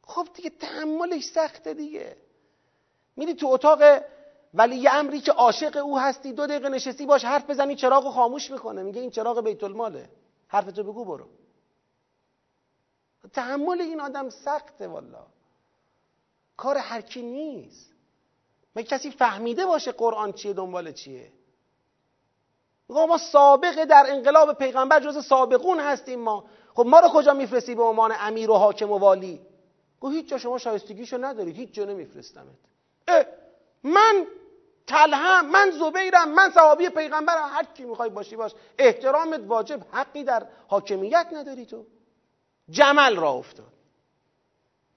خب 0.02 0.28
دیگه 0.34 0.50
تحملش 0.50 1.24
سخته 1.24 1.74
دیگه. 1.74 2.16
میری 3.16 3.34
تو 3.34 3.46
اتاق 3.46 4.02
ولی 4.54 4.88
امری 4.88 5.20
که 5.20 5.32
عاشق 5.32 5.76
او 5.76 5.98
هستی 5.98 6.32
دو 6.32 6.46
دقیقه 6.46 6.68
نشستی 6.68 7.06
باش 7.06 7.24
حرف 7.24 7.50
بزنی 7.50 7.76
چراغ 7.76 8.12
خاموش 8.12 8.50
می‌کنه. 8.50 8.82
میگه 8.82 9.00
این 9.00 9.10
چراغ 9.10 9.40
بیت 9.40 9.64
الماله 9.64 10.10
حرفتو 10.48 10.82
بگو 10.82 11.04
برو. 11.04 11.28
تحمل 13.32 13.80
این 13.80 14.00
آدم 14.00 14.30
سخته 14.30 14.88
والا 14.88 15.26
کار 16.56 16.76
هر 16.76 17.00
کی 17.00 17.22
نیست. 17.22 17.94
مگه 18.76 18.86
کسی 18.86 19.10
فهمیده 19.10 19.66
باشه 19.66 19.92
قرآن 19.92 20.32
چیه 20.32 20.52
دنبال 20.52 20.92
چیه. 20.92 21.32
میگه 22.88 23.06
ما 23.06 23.18
سابقه 23.18 23.84
در 23.84 24.06
انقلاب 24.08 24.52
پیغمبر 24.52 25.00
جز 25.00 25.26
سابقون 25.26 25.80
هستیم 25.80 26.20
ما. 26.20 26.44
خب 26.74 26.86
ما 26.86 27.00
رو 27.00 27.08
کجا 27.08 27.32
میفرستی 27.34 27.74
به 27.74 27.82
عنوان 27.82 28.14
امیر 28.18 28.50
و 28.50 28.54
حاکم 28.54 28.90
و 28.90 28.98
والی؟ 28.98 29.40
گفت 30.00 30.14
هیچ 30.14 30.28
جا 30.28 30.38
شما 30.38 30.58
شایستگیشو 30.58 31.24
ندارید 31.24 31.56
هیچ 31.56 31.70
جا 31.70 31.84
نمیفرستمت. 31.84 32.54
من 33.82 34.26
تلهم 34.86 35.50
من 35.50 35.70
زبیرم 35.70 36.28
من 36.28 36.50
صحابی 36.50 36.88
پیغمبرم 36.88 37.48
هر 37.48 37.64
کی 37.64 37.84
می‌خوای 37.84 38.10
باشی 38.10 38.36
باش. 38.36 38.52
احترامت 38.78 39.40
واجب 39.46 39.80
حقی 39.92 40.24
در 40.24 40.46
حاکمیت 40.68 41.26
نداری 41.32 41.66
تو. 41.66 41.86
جمل 42.70 43.16
را 43.16 43.30
افتاد. 43.30 43.72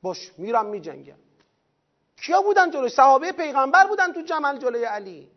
باش 0.01 0.31
میرم 0.37 0.65
میجنگم. 0.65 1.17
کیا 2.21 2.41
بودن 2.41 2.71
جلوی؟ 2.71 2.89
صحابه 2.89 3.31
پیغمبر 3.31 3.87
بودن 3.87 4.13
تو 4.13 4.21
جمل 4.21 4.57
جلوی 4.57 4.83
علی. 4.83 5.31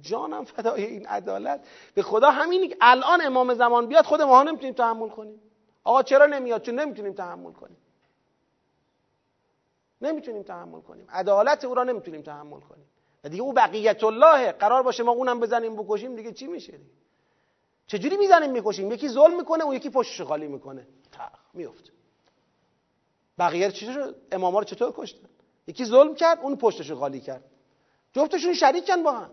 جانم 0.00 0.44
فدای 0.44 0.84
این 0.84 1.06
عدالت. 1.06 1.60
به 1.94 2.02
خدا 2.02 2.30
همینی 2.30 2.74
الان 2.80 3.20
امام 3.26 3.54
زمان 3.54 3.86
بیاد 3.86 4.04
خود 4.04 4.22
ما 4.22 4.42
نمی‌تونیم 4.42 4.74
تحمل 4.74 5.08
کنیم. 5.08 5.40
آقا 5.84 6.02
چرا 6.02 6.26
نمیاد؟ 6.26 6.62
چون 6.62 6.74
نمی‌تونیم 6.74 7.12
تحمل 7.12 7.52
کنیم. 7.52 7.76
نمی‌تونیم 10.02 10.42
تحمل 10.42 10.80
کنیم. 10.80 11.06
عدالت 11.10 11.64
او 11.64 11.74
را 11.74 11.84
نمی‌تونیم 11.84 12.22
تحمل 12.22 12.60
کنیم. 12.60 12.86
و 13.24 13.28
دیگه 13.28 13.42
او 13.42 13.52
بقیت 13.52 14.04
الله 14.04 14.52
قرار 14.52 14.82
باشه 14.82 15.02
ما 15.02 15.12
اونم 15.12 15.40
بزنیم 15.40 15.76
بکشیم 15.76 16.16
دیگه 16.16 16.32
چی 16.32 16.46
میشه 16.46 16.72
دیگه؟ 16.72 16.90
چجوری 17.86 18.16
می‌زنیم 18.16 18.50
می‌کشیم؟ 18.50 18.92
یکی 18.92 19.08
ظلم 19.08 19.36
می‌کنه 19.36 19.64
اون 19.64 19.76
یکی 19.76 19.90
پشتش 19.90 20.20
خالی 20.20 20.46
می‌کنه. 20.48 20.86
میفته 21.54 21.92
بقیه 23.38 23.70
چطور 23.70 24.14
اماما 24.32 24.58
رو 24.58 24.64
چطور 24.64 24.92
کشتن 24.96 25.28
یکی 25.66 25.84
ظلم 25.84 26.14
کرد 26.14 26.38
اون 26.42 26.56
پشتش 26.56 26.92
خالی 26.92 27.20
کرد. 27.20 27.44
جفتشون 28.12 28.54
شریکن 28.54 29.02
با 29.02 29.12
هم. 29.12 29.30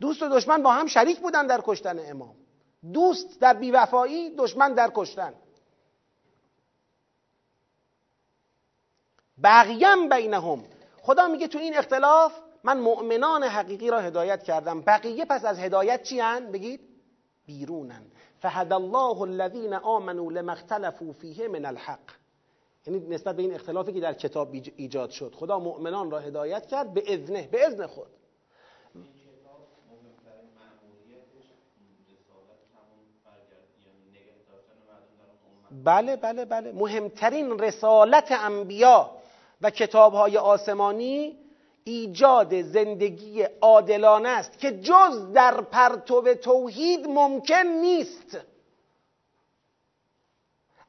دوست 0.00 0.22
و 0.22 0.28
دشمن 0.28 0.62
با 0.62 0.72
هم 0.72 0.86
شریک 0.86 1.20
بودن 1.20 1.46
در 1.46 1.60
کشتن 1.64 2.10
امام. 2.10 2.36
دوست 2.92 3.40
در 3.40 3.54
بیوفایی 3.54 4.36
دشمن 4.36 4.74
در 4.74 4.90
کشتن. 4.94 5.34
بقیم 9.42 10.08
بینهم. 10.08 10.64
خدا 11.02 11.28
میگه 11.28 11.48
تو 11.48 11.58
این 11.58 11.76
اختلاف 11.76 12.32
من 12.64 12.78
مؤمنان 12.78 13.44
حقیقی 13.44 13.90
را 13.90 14.00
هدایت 14.00 14.42
کردم. 14.42 14.80
بقیه 14.80 15.24
پس 15.24 15.44
از 15.44 15.58
هدایت 15.58 16.02
چی 16.02 16.20
هن؟ 16.20 16.52
بگید. 16.52 16.80
بیرونن. 17.46 18.02
فهد 18.40 18.72
الله 18.72 19.22
الذین 19.22 19.74
آمنوا 19.74 20.30
لما 20.30 20.52
اختلفوا 20.52 21.12
فیه 21.12 21.48
من 21.48 21.64
الحق. 21.64 22.21
یعنی 22.86 23.00
نسبت 23.00 23.36
به 23.36 23.42
این 23.42 23.54
اختلافی 23.54 23.92
که 23.92 24.00
در 24.00 24.14
کتاب 24.14 24.54
ایجاد 24.76 25.10
شد. 25.10 25.34
خدا 25.34 25.58
مؤمنان 25.58 26.10
را 26.10 26.18
هدایت 26.18 26.66
کرد 26.66 26.94
به 26.94 27.02
اذنه 27.06 27.48
به 27.52 27.66
اذن 27.66 27.86
خود. 27.86 28.06
بله 35.84 36.16
بله 36.16 36.44
بله. 36.44 36.72
مهمترین 36.72 37.58
رسالت 37.58 38.32
انبیا 38.32 39.10
و 39.60 39.70
کتابهای 39.70 40.36
آسمانی 40.36 41.38
ایجاد 41.84 42.62
زندگی 42.62 43.42
عادلانه 43.42 44.28
است 44.28 44.58
که 44.58 44.80
جز 44.80 45.32
در 45.32 45.60
پرتو 45.60 46.34
توحید 46.34 47.06
ممکن 47.06 47.66
نیست. 47.66 48.51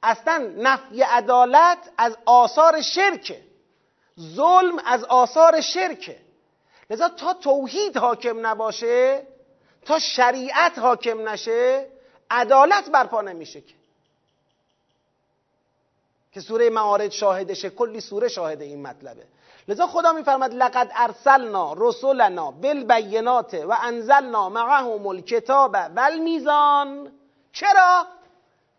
اصلا 0.03 0.53
نفی 0.57 1.01
عدالت 1.01 1.77
از 1.97 2.17
آثار 2.25 2.81
شرکه 2.81 3.41
ظلم 4.19 4.79
از 4.85 5.03
آثار 5.03 5.61
شرکه 5.61 6.17
لذا 6.89 7.09
تا 7.09 7.33
توحید 7.33 7.97
حاکم 7.97 8.47
نباشه 8.47 9.27
تا 9.85 9.99
شریعت 9.99 10.79
حاکم 10.79 11.29
نشه 11.29 11.87
عدالت 12.31 12.89
برپا 12.89 13.21
نمیشه 13.21 13.61
که. 13.61 13.73
که 16.31 16.41
سوره 16.41 16.69
معارج 16.69 17.11
شاهدشه 17.11 17.69
کلی 17.69 18.01
سوره 18.01 18.27
شاهد 18.27 18.61
این 18.61 18.81
مطلبه. 18.81 19.23
لذا 19.67 19.87
خدا 19.87 20.11
میفرماد 20.11 20.53
لقد 20.53 20.91
ارسلنا 20.95 21.73
رسولنا 21.77 22.51
بالبینات 22.51 23.53
و 23.53 23.77
انزلنا 23.81 24.49
معهم 24.49 25.07
الکتاب 25.07 25.77
والمیزان. 25.95 27.11
چرا؟ 27.53 28.05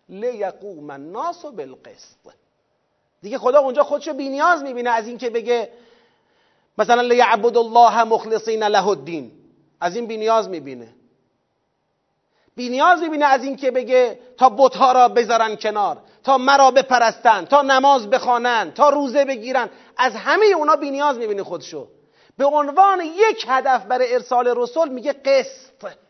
لیقوم 0.08 0.90
الناس 0.90 1.44
بالقسط. 1.44 2.34
دیگه 3.22 3.38
خدا 3.38 3.58
اونجا 3.60 3.82
خودشو 3.82 4.12
بینیاز 4.12 4.62
می‌بینه 4.62 4.90
از 4.90 5.06
اینکه 5.08 5.30
بگه 5.30 5.68
مثلا 6.78 7.02
لیعبد 7.02 7.56
الله 7.56 8.04
مخلصین 8.04 8.62
له 8.62 8.88
الدین. 8.88 9.32
از 9.80 9.96
این 9.96 10.06
بینیاز 10.06 10.48
می‌بینه. 10.48 10.88
بینیاز 12.56 13.00
می‌بینه 13.00 13.24
از 13.24 13.44
اینکه 13.44 13.70
بگه 13.70 14.18
تا 14.36 14.48
بتها 14.48 14.92
را 14.92 15.08
بذارن 15.08 15.56
کنار 15.56 15.98
تا 16.24 16.38
مرا 16.38 16.70
بپرستن 16.70 17.44
تا 17.44 17.62
نماز 17.62 18.10
بخوانن 18.10 18.72
تا 18.74 18.88
روزه 18.88 19.24
بگیرن. 19.24 19.70
از 19.96 20.12
همه 20.14 20.46
اونا 20.46 20.76
بینیاز 20.76 21.18
می‌بینه 21.18 21.42
خودشو. 21.42 21.88
به 22.36 22.44
عنوان 22.44 23.00
یک 23.00 23.44
هدف 23.48 23.84
برای 23.84 24.14
ارسال 24.14 24.54
رسول 24.56 24.88
میگه 24.88 25.12
قسط. 25.12 26.03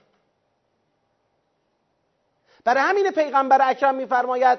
برای 2.64 2.82
همین 2.82 3.10
پیغمبر 3.10 3.70
اکرم 3.70 3.94
میفرماید 3.94 4.58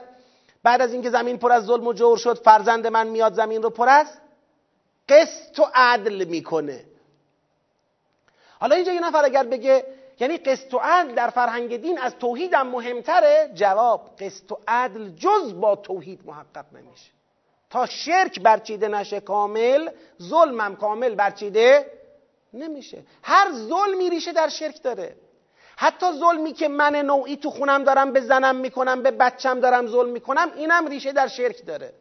بعد 0.63 0.81
از 0.81 0.93
اینکه 0.93 1.09
زمین 1.09 1.37
پر 1.37 1.51
از 1.51 1.65
ظلم 1.65 1.87
و 1.87 1.93
جور 1.93 2.17
شد 2.17 2.43
فرزند 2.43 2.87
من 2.87 3.07
میاد 3.07 3.33
زمین 3.33 3.63
رو 3.63 3.69
پر 3.69 3.89
از 3.89 4.07
قسط 5.09 5.59
و 5.59 5.65
عدل 5.75 6.23
می‌کنه. 6.23 6.85
حالا 8.59 8.75
اینجا 8.75 8.93
یه 8.93 9.07
نفر 9.07 9.25
اگر 9.25 9.43
بگه 9.43 9.85
یعنی 10.19 10.37
قسط 10.37 10.73
و 10.73 10.77
عدل 10.77 11.15
در 11.15 11.29
فرهنگ 11.29 11.77
دین 11.77 11.99
از 11.99 12.15
توحید 12.19 12.53
هم 12.53 12.67
مهمتره 12.67 13.51
جواب 13.53 14.15
قسط 14.19 14.51
و 14.51 14.57
عدل 14.67 15.09
جز 15.09 15.59
با 15.61 15.75
توحید 15.75 16.21
محقق 16.25 16.65
نمیشه. 16.73 17.11
تا 17.69 17.85
شرک 17.85 18.39
برچیده 18.39 18.87
نشه 18.87 19.19
کامل 19.19 19.89
ظلمم 20.21 20.75
کامل 20.75 21.15
برچیده 21.15 21.91
نمیشه. 22.53 23.03
هر 23.23 23.51
ظلمی 23.51 24.09
ریشه 24.09 24.31
در 24.33 24.49
شرک 24.49 24.83
داره. 24.83 25.15
حتی 25.77 26.05
ظلمی 26.19 26.53
که 26.53 26.67
من 26.67 26.95
نوعی 26.95 27.37
تو 27.37 27.49
خونم 27.49 27.83
دارم 27.83 28.13
به 28.13 28.21
زنم 28.21 28.55
می‌کنم 28.55 29.03
به 29.03 29.11
بچم 29.11 29.59
دارم 29.59 29.87
ظلم 29.87 30.09
می‌کنم 30.09 30.51
اینم 30.55 30.87
ریشه 30.87 31.11
در 31.11 31.27
شرک 31.27 31.65
داره. 31.65 31.93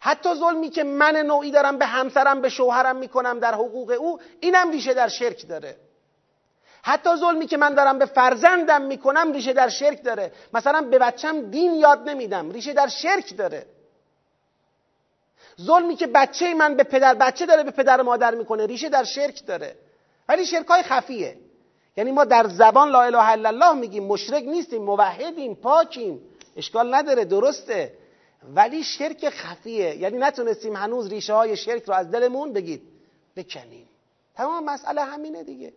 حتی 0.00 0.34
ظلمی 0.34 0.70
که 0.70 0.84
من 0.84 1.16
نوعی 1.16 1.50
دارم 1.50 1.78
به 1.78 1.86
همسرم 1.86 2.40
به 2.40 2.48
شوهرم 2.48 2.96
می‌کنم 2.96 3.38
در 3.38 3.54
حقوق 3.54 3.96
او 4.00 4.20
اینم 4.40 4.70
ریشه 4.70 4.94
در 4.94 5.08
شرک 5.08 5.48
داره. 5.48 5.76
حتی 6.82 7.16
ظلمی 7.16 7.46
که 7.46 7.56
من 7.56 7.74
دارم 7.74 7.98
به 7.98 8.06
فرزندم 8.06 8.82
می‌کنم 8.82 9.32
ریشه 9.32 9.52
در 9.52 9.68
شرک 9.68 10.02
داره. 10.04 10.32
مثلا 10.54 10.80
به 10.80 10.98
بچم 10.98 11.50
دین 11.50 11.74
یاد 11.74 12.08
نمیدم 12.08 12.50
ریشه 12.50 12.72
در 12.72 12.88
شرک 12.88 13.36
داره. 13.36 13.66
ظلمی 15.60 15.96
که 15.96 16.06
بچه 16.06 16.54
من 16.54 16.74
به 16.74 16.82
پدر 16.82 17.14
بچه 17.14 17.46
داره 17.46 17.62
به 17.62 17.70
پدر 17.70 18.02
مادر 18.02 18.34
می‌کنه 18.34 18.66
ریشه 18.66 18.88
در 18.88 19.04
شرک 19.04 19.46
داره. 19.46 19.76
ولی 20.28 20.46
شرک 20.46 20.66
های 20.66 20.82
خفیه. 20.82 21.36
یعنی 21.96 22.12
ما 22.12 22.24
در 22.24 22.48
زبان 22.48 22.88
لا 22.88 23.02
اله 23.02 23.30
الا 23.30 23.48
الله 23.48 23.72
میگیم 23.72 24.04
مشرک 24.04 24.44
نیستیم 24.44 24.82
موحدیم 24.82 25.54
پاکیم. 25.54 26.20
اشکال 26.56 26.94
نداره 26.94 27.24
درسته. 27.24 27.94
ولی 28.54 28.82
شرک 28.82 29.28
خفیه. 29.28 29.96
یعنی 29.96 30.18
نتونستیم 30.18 30.76
هنوز 30.76 31.08
ریشه 31.08 31.34
های 31.34 31.56
شرک 31.56 31.82
رو 31.84 31.94
از 31.94 32.10
دلمون 32.10 32.52
بگید. 32.52 32.82
بکنیم. 33.36 33.88
تمام 34.34 34.64
مسئله 34.64 35.04
همینه 35.04 35.44
دیگه. 35.44 35.72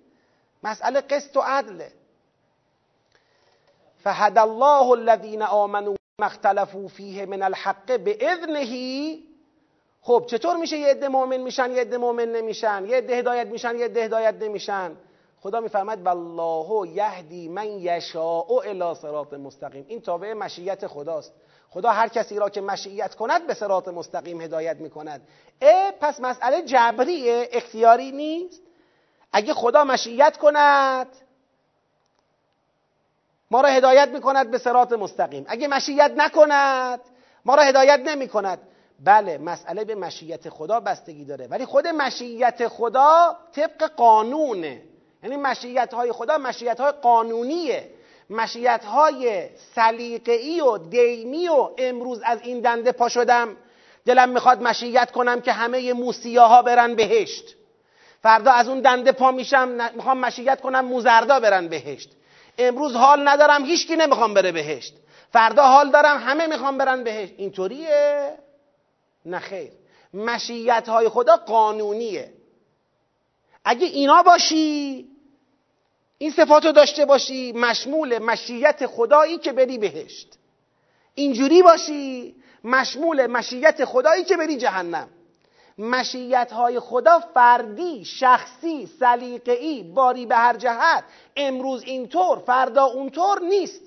مسئله 0.63 1.01
قسط 1.01 1.37
و 1.37 1.41
عدله 1.41 1.91
فهد 4.03 4.37
الله 4.37 4.91
الذين 4.91 5.41
آمنوا 5.41 5.95
مختلفوا 6.19 6.87
فیه 6.87 7.25
من 7.25 7.41
الحق 7.41 7.97
باذنه 7.97 8.65
خب 10.01 10.25
چطور 10.27 10.57
میشه 10.57 10.77
یه 10.77 10.87
عده 10.87 11.07
مؤمن 11.07 11.37
میشن 11.37 11.71
یه 11.71 11.81
عده 11.81 11.97
مؤمن 11.97 12.31
نمیشن؟ 12.31 12.85
یه 12.87 12.97
عده 12.97 13.15
هدایت 13.15 13.47
میشن 13.47 13.75
یه 13.75 13.85
عده 13.85 14.05
هدایت 14.05 14.35
نمیشن؟ 14.41 14.91
خدا 15.45 15.59
میفرماید 15.59 16.05
والله 16.05 16.89
یهدی 16.89 17.47
من 17.47 17.67
یشاء 17.67 18.45
الی 18.65 18.95
صراط 18.95 19.33
مستقیم. 19.33 19.85
این 19.87 20.01
تابع 20.01 20.33
مشیت 20.33 20.87
خداست. 20.87 21.33
خدا 21.69 21.89
هر 21.89 22.07
کسی 22.07 22.35
را 22.35 22.49
که 22.49 22.61
مشیت 22.61 23.15
کند 23.15 23.47
به 23.47 23.53
صراط 23.53 23.87
مستقیم 23.87 24.41
هدایت 24.41 24.77
می‌کند. 24.77 25.27
اه 25.61 25.91
پس 25.91 26.19
مسئله 26.19 26.61
جبریه 26.61 27.49
اختیاری 27.51 28.11
نیست. 28.11 28.61
اگه 29.33 29.53
خدا 29.53 29.83
مشیت 29.83 30.37
کند 30.37 31.07
ما 33.51 33.61
را 33.61 33.69
هدایت 33.69 34.09
می‌کند 34.09 34.51
به 34.51 34.57
صراط 34.57 34.93
مستقیم. 34.93 35.45
اگه 35.47 35.67
مشیت 35.67 36.11
نکند 36.17 37.01
ما 37.45 37.55
را 37.55 37.63
هدایت 37.63 37.99
نمی 37.99 38.27
کند 38.27 38.59
بله 38.99 39.37
مسئله 39.37 39.85
به 39.85 39.95
مشیت 39.95 40.49
خدا 40.49 40.79
بستگی 40.79 41.25
داره. 41.25 41.47
ولی 41.47 41.65
خود 41.65 41.87
مشیت 41.87 42.67
خدا 42.67 43.37
طبق 43.51 43.83
قانونه. 43.83 44.94
یعنی 45.25 45.37
مشیت 45.37 45.93
های 45.93 46.11
خدا 46.11 46.37
مشیت 46.37 46.79
های 46.79 46.91
قانونیه. 46.91 47.89
مشیت 48.29 48.85
های 48.85 49.49
سلیقه‌ای 49.75 50.61
و 50.61 50.77
دیمی 50.77 51.47
و 51.47 51.69
امروز 51.77 52.21
از 52.25 52.39
این 52.43 52.61
دنده 52.61 52.91
پا 52.91 53.09
شدم. 53.09 53.57
دلم 54.05 54.29
می‌خواد 54.29 54.61
مشیت 54.61 55.11
کنم 55.11 55.41
که 55.41 55.51
همه 55.51 55.93
موسیاها 55.93 56.61
برن 56.61 56.95
بهشت. 56.95 57.55
فردا 58.23 58.51
از 58.51 58.67
اون 58.67 58.81
دنده 58.81 59.11
پا 59.11 59.31
میشم 59.31 59.91
می‌خوام 59.95 60.17
مشیت 60.17 60.61
کنم 60.61 60.85
موزردا 60.85 61.39
برن 61.39 61.67
بهشت. 61.67 62.09
امروز 62.57 62.95
حال 62.95 63.27
ندارم 63.27 63.65
هیچکی 63.65 63.95
نمی‌خوام 63.95 64.33
بره 64.33 64.51
بهشت. 64.51 64.93
فردا 65.33 65.63
حال 65.63 65.91
دارم 65.91 66.17
همه 66.17 66.47
می‌خوام 66.47 66.77
برن 66.77 67.03
بهشت. 67.03 67.33
اینطوریه؟ 67.37 68.33
نه 69.25 69.39
خیر. 69.39 69.71
مشیت 70.13 70.89
های 70.89 71.09
خدا 71.09 71.35
قانونیه. 71.35 72.33
اگه 73.65 73.87
اینا 73.87 74.23
باشی 74.23 75.05
این 76.17 76.31
صفات 76.31 76.65
رو 76.65 76.71
داشته 76.71 77.05
باشی 77.05 77.51
مشمول 77.51 78.19
مشیت 78.19 78.85
خدایی 78.85 79.37
که 79.37 79.51
بری 79.51 79.77
بهشت. 79.77 80.37
اینجوری 81.15 81.61
باشی 81.61 82.35
مشمول 82.63 83.27
مشیت 83.27 83.85
خدایی 83.85 84.23
که 84.23 84.37
بری 84.37 84.57
جهنم. 84.57 85.09
مشیت 85.77 86.51
های 86.51 86.79
خدا 86.79 87.19
فردی 87.19 88.05
شخصی 88.05 88.89
سلیقه‌ای 88.99 89.83
باری 89.83 90.25
به 90.25 90.35
هر 90.35 90.55
جهت. 90.57 91.03
امروز 91.35 91.83
اینطور 91.83 92.37
فردا 92.37 92.85
اونطور 92.85 93.41
نیست. 93.41 93.81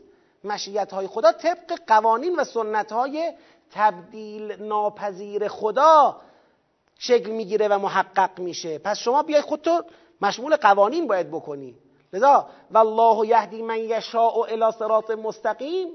مشیت 0.44 0.92
های 0.92 1.06
خدا 1.06 1.32
طبق 1.32 1.80
قوانین 1.86 2.36
و 2.36 2.44
سنت 2.44 2.92
های 2.92 3.32
تبدیل 3.70 4.52
ناپذیر 4.62 5.48
خدا 5.48 6.20
شکل 6.98 7.30
می‌گیره 7.30 7.68
و 7.68 7.78
محقق 7.78 8.38
میشه. 8.38 8.78
پس 8.78 8.98
شما 8.98 9.22
بیای 9.22 9.40
خودتو 9.40 9.82
مشمول 10.20 10.56
قوانین 10.56 11.06
باید 11.06 11.28
بکنی. 11.30 11.74
لذا 12.12 12.48
والله 12.70 13.26
یهدی 13.26 13.62
من 13.62 13.78
یشاء 13.78 14.42
الی 14.48 14.72
صراط 14.78 15.10
مستقیم. 15.10 15.88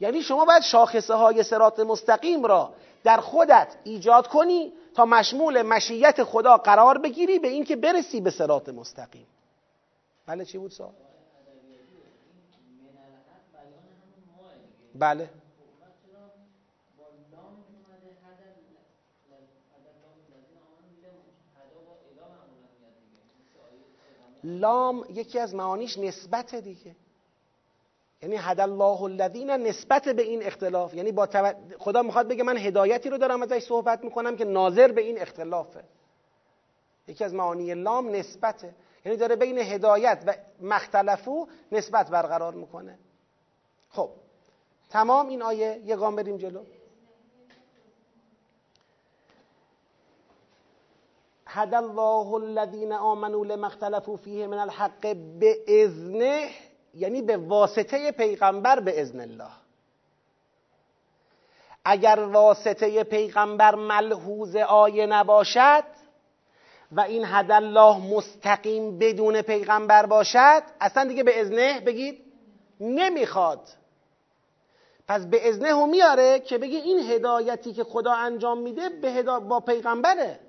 یعنی 0.00 0.22
شما 0.22 0.44
باید 0.44 0.62
شاخصه 0.62 1.14
های 1.14 1.42
صراط 1.42 1.80
مستقیم 1.80 2.44
را 2.44 2.72
در 3.04 3.16
خودت 3.16 3.76
ایجاد 3.84 4.26
کنی 4.26 4.72
تا 4.94 5.04
مشمول 5.04 5.62
مشیت 5.62 6.24
خدا 6.24 6.56
قرار 6.56 6.98
بگیری 6.98 7.38
به 7.38 7.48
اینکه 7.48 7.76
برسی 7.76 8.20
به 8.20 8.30
صراط 8.30 8.68
مستقیم. 8.68 9.26
بله 10.26 10.44
چی 10.44 10.58
بود 10.58 10.70
سوال؟ 10.70 10.92
بله. 14.94 15.30
لام 24.44 25.04
یکی 25.10 25.38
از 25.38 25.54
معانیش 25.54 25.98
نسبت 25.98 26.54
دیگه. 26.54 26.96
یعنی 28.22 28.36
هد 28.36 28.60
الله 28.60 29.02
الذین 29.02 29.50
نسبت 29.50 30.08
به 30.08 30.22
این 30.22 30.42
اختلاف. 30.42 30.94
یعنی 30.94 31.12
با 31.12 31.28
خدا 31.78 32.02
می‌خواد 32.02 32.28
بگه 32.28 32.42
من 32.42 32.56
هدایتی 32.56 33.10
رو 33.10 33.18
دارم 33.18 33.42
ازش 33.42 33.62
صحبت 33.62 34.04
می‌کنم 34.04 34.36
که 34.36 34.44
ناظر 34.44 34.92
به 34.92 35.00
این 35.00 35.20
اختلافه. 35.20 35.84
یکی 37.08 37.24
از 37.24 37.34
معانی 37.34 37.74
لام 37.74 38.08
نسبته. 38.08 38.74
یعنی 39.04 39.18
داره 39.18 39.36
بین 39.36 39.58
هدایت 39.58 40.22
و 40.26 40.34
مختلفو 40.60 41.48
نسبت 41.72 42.10
برقرار 42.10 42.54
می‌کنه. 42.54 42.98
خب 43.90 44.10
تمام 44.90 45.28
این 45.28 45.42
آیه 45.42 45.82
یه 45.84 45.96
گام 45.96 46.16
بریم 46.16 46.36
جلو. 46.36 46.64
هد 51.50 51.74
الله 51.74 52.34
الذین 52.34 52.92
آمنوا 52.92 53.44
لما 53.44 53.66
اختلفوا 53.66 54.16
فیه 54.16 54.46
من 54.46 54.58
الحق 54.58 55.16
به 55.40 55.56
اذنه 55.68 56.48
یعنی 56.94 57.22
به 57.22 57.36
واسطه 57.36 58.12
پیغمبر 58.12 58.80
به 58.80 59.00
اذن 59.00 59.20
الله. 59.20 59.50
اگر 61.84 62.18
واسطه 62.32 63.04
پیغمبر 63.04 63.74
ملحوظ 63.74 64.56
آیه 64.56 65.06
نباشد 65.06 65.84
و 66.92 67.00
این 67.00 67.24
هد 67.26 67.50
الله 67.50 67.98
مستقیم 67.98 68.98
بدون 68.98 69.42
پیغمبر 69.42 70.06
باشد 70.06 70.62
اصلا 70.80 71.04
دیگه 71.04 71.22
به 71.22 71.40
ازنه 71.40 71.80
بگید 71.80 72.24
نمی‌خواد. 72.80 73.60
پس 75.08 75.26
به 75.26 75.48
ازنه 75.48 75.68
هم 75.68 75.88
میاره 75.88 76.40
که 76.40 76.58
بگی 76.58 76.76
این 76.76 77.10
هدایتی 77.10 77.72
که 77.72 77.84
خدا 77.84 78.12
انجام 78.12 78.58
میده 78.58 78.88
به 78.88 79.10
هدا... 79.10 79.40
با 79.40 79.60
پیغمبره. 79.60 80.47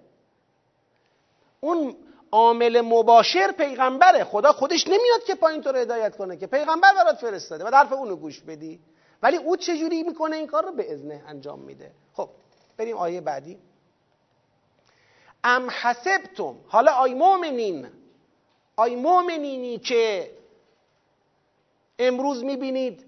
اون 1.60 1.95
عامل 2.32 2.82
مباشر 2.82 3.51
پیغمبره. 3.51 4.24
خدا 4.24 4.51
خودش 4.51 4.88
نمیاد 4.88 5.24
که 5.28 5.36
پایین 5.36 5.62
تو 5.62 5.72
رو 5.72 5.78
هدایت 5.78 6.18
کنه 6.18 6.38
که 6.38 6.47
پیغمبر 6.47 6.93
برات 6.93 7.18
فرستاده 7.18 7.64
و 7.64 7.68
حرف 7.68 7.93
اونو 7.93 8.16
گوش 8.16 8.39
بدی. 8.39 8.80
ولی 9.24 9.38
او 9.38 9.57
چجوری 9.57 10.03
می‌کنه 10.03 10.36
این 10.36 10.47
کار 10.47 10.66
رو؟ 10.66 10.72
به 10.72 10.93
ازنه 10.93 11.24
انجام 11.28 11.60
میده. 11.60 11.91
خب 12.14 12.30
بریم 12.78 12.97
آیه 12.97 13.22
بعدی. 13.22 13.60
ام 15.43 15.70
حسبتم. 15.70 16.55
حالا 16.68 16.91
آی 16.91 17.14
مؤمنین 17.14 17.88
آی 18.76 18.95
مؤمنینی 18.95 19.80
که 19.80 20.32
امروز 21.99 22.43
می‌بینید 22.43 23.05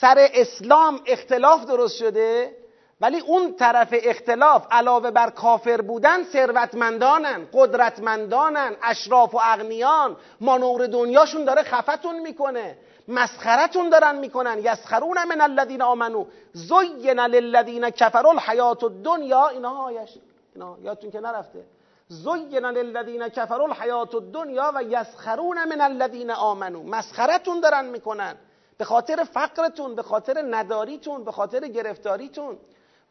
سر 0.00 0.28
اسلام 0.34 1.00
اختلاف 1.06 1.64
درست 1.64 1.96
شده 1.96 2.56
ولی 3.00 3.20
اون 3.20 3.54
طرف 3.56 3.88
اختلاف 3.92 4.66
علاوه 4.70 5.10
بر 5.10 5.30
کافر 5.30 5.80
بودن 5.80 6.24
ثروتمندانن 6.24 7.48
قدرتمندانن 7.52 8.76
اشراف 8.82 9.34
و 9.34 9.38
اغنیان. 9.42 10.16
مانور 10.40 10.86
دنیاشون 10.86 11.44
داره 11.44 11.62
خفتون 11.62 12.18
می‌کنه 12.18 12.78
مسخرتون 13.08 13.88
دارن 13.90 14.18
می‌کنن. 14.18 14.58
یسخرون 14.58 15.24
من 15.24 15.40
الذین 15.40 15.82
آمنو 15.82 16.24
زین 16.52 17.20
للذین 17.20 17.90
کفروا 17.90 18.30
الحیات 18.30 18.84
الدنیا. 18.84 19.48
اینا 19.48 19.70
آیش 19.70 20.10
اینا 20.54 20.76
یادتون 20.82 21.10
که 21.10 21.20
نرفته. 21.20 21.64
زین 22.08 22.64
للذین 22.66 23.28
کفروا 23.28 23.64
الحیات 23.64 24.14
الدنیا 24.14 24.72
و 24.74 24.82
یسخرون 24.82 25.64
من 25.64 25.80
الذین 25.80 26.30
آمنو 26.30 26.82
مسخرتون 26.82 27.60
دارن 27.60 27.84
می‌کنن. 27.84 28.34
به 28.78 28.84
خاطر 28.84 29.24
فقرتون 29.24 29.94
به 29.94 30.02
خاطر 30.02 30.44
نداریتون 30.50 31.24
به 31.24 31.32
خاطر 31.32 31.60
گرفتاریتون. 31.60 32.58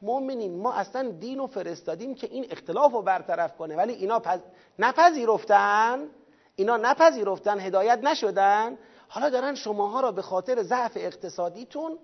مؤمنین 0.01 0.61
ما 0.61 0.73
اصلا 0.73 1.11
دین 1.11 1.39
و 1.39 1.47
فرستادیم 1.47 2.15
که 2.15 2.27
این 2.27 2.45
اختلاف 2.49 2.91
رو 2.91 3.01
برطرف 3.01 3.57
کنه. 3.57 3.75
ولی 3.75 3.93
اینا 3.93 4.19
پز... 4.19 4.39
نپذیرفتن 4.79 6.07
اینا 6.55 6.77
نپذیرفتن 6.77 7.59
هدایت 7.59 7.99
نشدن. 8.03 8.77
حالا 9.07 9.29
دارن 9.29 9.55
شماها 9.55 10.01
را 10.01 10.11
به 10.11 10.21
خاطر 10.21 10.63
ضعف 10.63 10.91
اقتصادیتون 10.95 11.97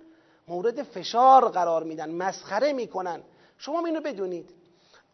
مورد 0.48 0.84
فشار 0.84 1.50
قرار 1.50 1.84
میدن 1.84 2.12
مسخره 2.12 2.74
می‌کنن. 2.74 3.22
شما 3.58 3.86
اینو 3.86 4.02
بدونید. 4.02 4.54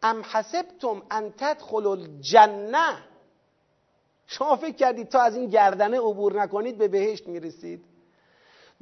ام 0.02 0.22
حسبتم 0.32 1.02
ان 1.10 1.34
تدخلوا 1.38 1.92
الجنه 1.92 2.96
شما 4.26 4.56
فکر 4.56 4.76
کردید 4.76 5.08
تا 5.08 5.20
از 5.20 5.36
این 5.36 5.48
گردنه 5.48 5.98
عبور 5.98 6.42
نکنید 6.42 6.78
به 6.78 6.88
بهشت 6.88 7.26
می‌رسید. 7.28 7.84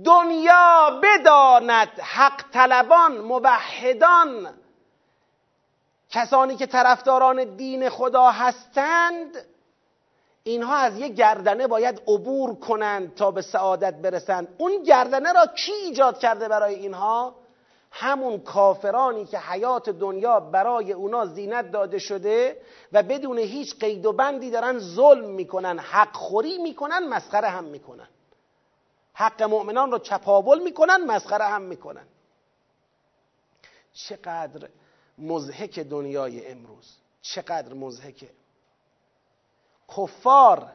دنیا 0.05 1.01
بداند 1.03 1.89
حق 2.01 2.51
طلبان 2.53 3.19
موحدان. 3.19 4.55
کسانی 6.11 6.57
که 6.57 6.67
طرفداران 6.67 7.57
دین 7.57 7.89
خدا 7.89 8.31
هستند 8.31 9.47
اینها 10.43 10.77
از 10.77 10.99
یک 10.99 11.15
گردنه 11.15 11.67
باید 11.67 12.03
عبور 12.07 12.55
کنند 12.55 13.15
تا 13.15 13.31
به 13.31 13.43
سعادت 13.43 13.95
برسند. 13.95 14.55
اون 14.59 14.83
گردنه 14.83 15.33
را 15.33 15.47
کی 15.47 15.73
ایجاد 15.73 16.19
کرده 16.19 16.49
برای 16.49 16.75
اینها؟ 16.75 17.35
همون 17.91 18.41
کافرانی 18.41 19.25
که 19.25 19.39
حیات 19.39 19.91
دنیا 19.91 20.41
برای 20.41 20.93
اونا 20.93 21.27
زینت 21.27 21.71
داده 21.71 21.99
شده 21.99 22.63
و 22.93 23.03
بدون 23.03 23.39
هیچ 23.39 23.79
قید 23.81 24.07
و 24.07 24.13
بندی 24.13 24.51
دارن 24.51 24.79
ظلم 24.79 25.25
می‌کنن 25.31 25.79
حق 25.79 26.17
خوری 26.17 26.59
می‌کنن 26.59 27.09
مسخره 27.09 27.49
هم 27.49 27.65
می‌کنن. 27.65 28.09
حق 29.19 29.43
مؤمنان 29.43 29.93
رو 29.93 29.99
چپاول 29.99 30.63
می‌کنن 30.63 31.05
مسخره 31.07 31.45
هم 31.45 31.63
می‌کنن. 31.63 32.07
چقدر 33.93 34.69
مزهک 35.19 35.79
دنیای 35.79 36.47
امروز. 36.47 36.97
چقدر 37.23 37.75
مزهکه 37.75 38.31
کفار 39.97 40.73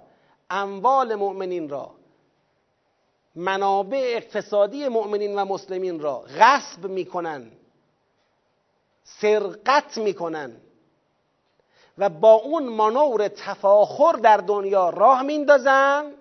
اموال 0.50 1.16
مؤمنین 1.16 1.70
را 1.70 1.96
منابع 3.36 4.14
اقتصادی 4.16 4.88
مؤمنین 4.88 5.40
و 5.40 5.46
مسلمین 5.46 6.00
را 6.00 6.20
غصب 6.20 6.86
می‌کنن 6.86 7.52
سرقت 9.04 9.98
می‌کنن 9.98 10.62
و 11.98 12.10
با 12.10 12.34
اون 12.34 12.70
مانور 12.70 13.28
تفاخر 13.28 14.12
در 14.12 14.38
دنیا 14.38 14.90
راه 14.90 15.22
میندازن 15.22 16.14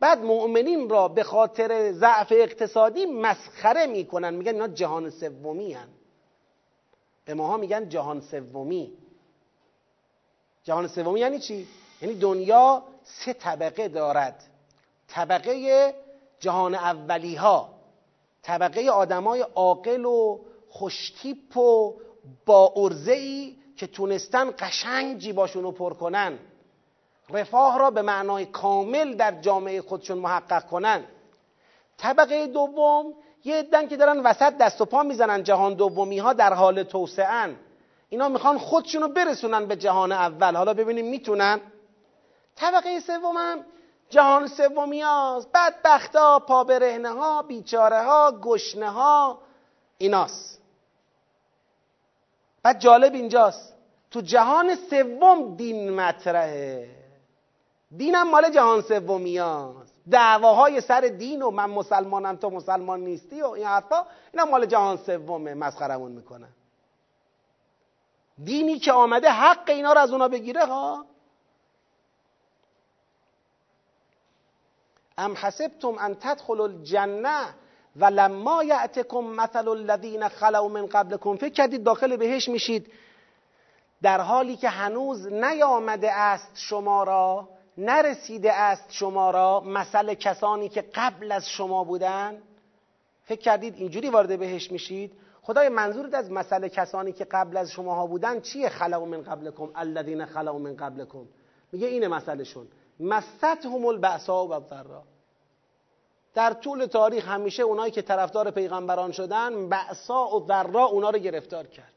بعد 0.00 0.18
مؤمنین 0.18 0.88
را 0.88 1.08
به 1.08 1.22
خاطر 1.22 1.92
ضعف 1.92 2.32
اقتصادی 2.36 3.06
مسخره 3.06 3.86
می‌کنن. 3.86 4.34
میگن 4.34 4.52
اینا 4.52 4.68
جهان 4.68 5.10
سومی 5.10 5.72
هن. 5.72 5.88
به 7.24 7.34
ماها 7.34 7.56
میگن 7.56 7.88
جهان 7.88 8.20
سومی. 8.20 8.92
جهان 10.64 10.88
سومی 10.88 11.20
یعنی 11.20 11.38
چی؟ 11.38 11.66
یعنی 12.02 12.14
دنیا 12.14 12.82
سه 13.04 13.32
طبقه 13.32 13.88
دارد. 13.88 14.42
طبقه 15.08 15.94
جهان 16.40 16.74
اولی 16.74 17.34
ها 17.34 17.76
طبقه 18.42 18.90
آدمای 18.90 19.40
عاقل 19.40 20.04
و 20.04 20.38
خوشتیپ 20.68 21.56
و 21.56 21.94
با 22.46 22.72
ارزه 22.76 23.12
ای 23.12 23.56
که 23.76 23.86
تونستن 23.86 24.50
قشنگ 24.58 25.18
جیباشون 25.18 25.62
رو 25.62 25.72
پر 25.72 25.94
کنن. 25.94 26.38
رفاه 27.30 27.78
را 27.78 27.90
به 27.90 28.02
معنای 28.02 28.46
کامل 28.46 29.14
در 29.14 29.40
جامعه 29.40 29.82
خودشون 29.82 30.18
محقق 30.18 30.66
کنن. 30.66 31.04
طبقه 31.98 32.46
دوم 32.46 33.14
یه 33.44 33.56
عدن 33.56 33.88
که 33.88 33.96
دارن 33.96 34.20
وسط 34.20 34.56
دست 34.56 34.80
و 34.80 34.84
پا 34.84 35.02
می‌زنن 35.02 35.42
جهان 35.42 35.74
دومی 35.74 36.18
ها 36.18 36.32
در 36.32 36.54
حال 36.54 36.82
توسعه 36.82 37.56
اینا 38.08 38.28
می‌خوان 38.28 38.58
خودشون 38.58 39.02
رو 39.02 39.08
برسونن 39.08 39.66
به 39.66 39.76
جهان 39.76 40.12
اول. 40.12 40.56
حالا 40.56 40.74
ببینیم 40.74 41.06
می‌تونن. 41.06 41.60
طبقه 42.56 43.00
سوم 43.00 43.36
هم 43.36 43.64
جهان 44.10 44.46
سومی 44.46 45.00
هاست 45.00 45.48
بدبخت 45.54 46.16
ها 46.16 46.38
پابرهنه 46.38 47.08
ها 47.08 47.42
بیچاره 47.42 48.02
ها 48.02 48.40
گشنه 48.42 48.90
ها 48.90 49.38
ایناست. 49.98 50.62
بعد 52.62 52.78
جالب 52.78 53.14
اینجاست. 53.14 53.76
تو 54.10 54.20
جهان 54.20 54.74
سوم 54.74 55.56
دین 55.56 55.90
مطرحه. 55.90 57.05
دینم 57.96 58.30
مال 58.30 58.50
جهان 58.50 58.82
سومی 58.82 59.38
هاست. 59.38 59.94
دعواهای 60.10 60.80
سر 60.80 61.00
دین 61.00 61.42
و 61.42 61.50
من 61.50 61.70
مسلمانم 61.70 62.36
تو 62.36 62.50
مسلمان 62.50 63.00
نیستی 63.00 63.42
و 63.42 63.46
این 63.46 63.66
حرفا 63.66 64.06
اینا 64.32 64.44
مال 64.44 64.66
جهان 64.66 64.96
سومه 64.96 65.54
مسخرمون 65.54 66.12
می‌کنن. 66.12 66.48
دینی 68.44 68.78
که 68.78 68.92
آمده 68.92 69.30
حق 69.30 69.68
اینا 69.68 69.92
رو 69.92 70.00
از 70.00 70.12
اونا 70.12 70.28
بگیره 70.28 70.64
ها؟ 70.64 71.06
ام 75.18 75.34
حسبتم 75.36 75.94
ان 75.98 76.14
تدخلوا 76.20 76.64
الجنه 76.64 77.54
و 77.96 78.04
لما 78.04 78.64
یعتکم 78.64 79.24
مثل 79.24 79.68
الذین 79.68 80.28
خلو 80.28 80.68
من 80.68 80.86
قبلکم. 80.86 81.36
فکر 81.36 81.52
کردید 81.52 81.84
داخل 81.84 82.16
بهش 82.16 82.48
میشید. 82.48 82.92
در 84.02 84.20
حالی 84.20 84.56
که 84.56 84.68
هنوز 84.68 85.26
نیامده 85.26 86.12
است 86.12 86.50
شما 86.54 87.04
را 87.04 87.48
نرسیده 87.78 88.52
است 88.52 88.92
شما 88.92 89.30
را 89.30 89.60
مثل 89.60 90.14
کسانی 90.14 90.68
که 90.68 90.84
قبل 90.94 91.32
از 91.32 91.48
شما 91.48 91.84
بودن؟ 91.84 92.42
فکر 93.24 93.40
کردید 93.40 93.74
اینجوری 93.74 94.10
وارد 94.10 94.38
بهش 94.38 94.72
میشید؟ 94.72 95.12
خدای 95.42 95.68
منظورت 95.68 96.14
از 96.14 96.30
مثل 96.30 96.68
کسانی 96.68 97.12
که 97.12 97.24
قبل 97.24 97.56
از 97.56 97.70
شماها 97.70 98.06
بودن 98.06 98.40
چیه 98.40 98.68
خلو 98.68 99.04
من 99.04 99.22
قبلکم 99.22 99.68
الذین 99.74 100.24
خلو 100.24 100.58
من 100.58 100.76
قبلکم؟ 100.76 101.26
میگه 101.72 101.86
اینه 101.86 102.08
مثلشون. 102.08 102.68
مستهم 103.00 103.86
البعصا 103.86 104.46
و 104.46 104.52
الضرا 104.52 105.02
در 106.34 106.52
طول 106.52 106.86
تاریخ 106.86 107.28
همیشه 107.28 107.62
اونایی 107.62 107.92
که 107.92 108.02
طرفدار 108.02 108.50
پیغمبران 108.50 109.12
شدن 109.12 109.68
بعصا 109.68 110.38
و 110.38 110.46
ذرا 110.46 110.84
اونا 110.84 111.10
رو 111.10 111.18
گرفتار 111.18 111.66
کرد. 111.66 111.92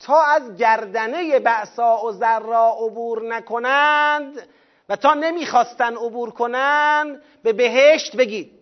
تا 0.00 0.22
از 0.22 0.56
گردنه 0.56 1.38
بعصا 1.38 2.06
و 2.06 2.12
ذرا 2.12 2.76
عبور 2.80 3.34
نکنند 3.34 4.48
و 4.88 4.96
تا 4.96 5.14
نمی‌خواستن 5.14 5.96
عبور 5.96 6.30
کنند 6.30 7.22
به 7.42 7.52
بهشت 7.52 8.16
بگید. 8.16 8.60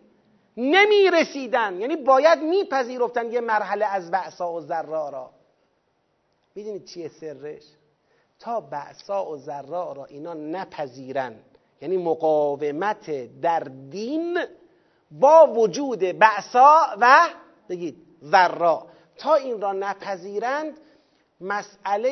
نمی 0.57 1.11
رسیدن 1.13 1.81
یعنی 1.81 1.97
باید 1.97 2.39
میپذیرفتن 2.39 3.33
یه 3.33 3.41
مرحله 3.41 3.87
از 3.87 4.11
بعصا 4.11 4.53
و 4.53 4.61
ذرا 4.61 5.09
را. 5.09 5.31
می‌دونید 6.55 6.85
چیه 6.85 7.09
سرش؟ 7.09 7.63
تا 8.39 8.61
بعثا 8.61 9.27
و 9.27 9.37
ذرا 9.37 9.93
را 9.93 10.05
اینا 10.05 10.35
نپذیرن. 10.35 11.35
یعنی 11.83 11.97
مقاومت 11.97 13.41
در 13.41 13.61
دین 13.91 14.39
با 15.11 15.47
وجود 15.47 15.99
بعثا 15.99 16.81
و 17.01 17.29
بگید 17.69 17.97
ذرا. 18.25 18.87
تا 19.17 19.35
این 19.35 19.61
را 19.61 19.73
نپذیرند 19.73 20.79
مسئله 21.41 22.09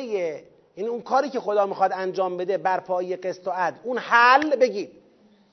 این 0.75 0.87
اون 0.87 1.01
کاری 1.01 1.29
که 1.29 1.39
خدا 1.39 1.65
می‌خواد 1.65 1.91
انجام 1.93 2.37
بده 2.37 2.57
بر 2.57 2.79
پای 2.79 3.15
قسط 3.15 3.47
و 3.47 3.51
عد 3.51 3.79
اون 3.83 3.97
حل 3.97 4.55
بگید 4.55 4.91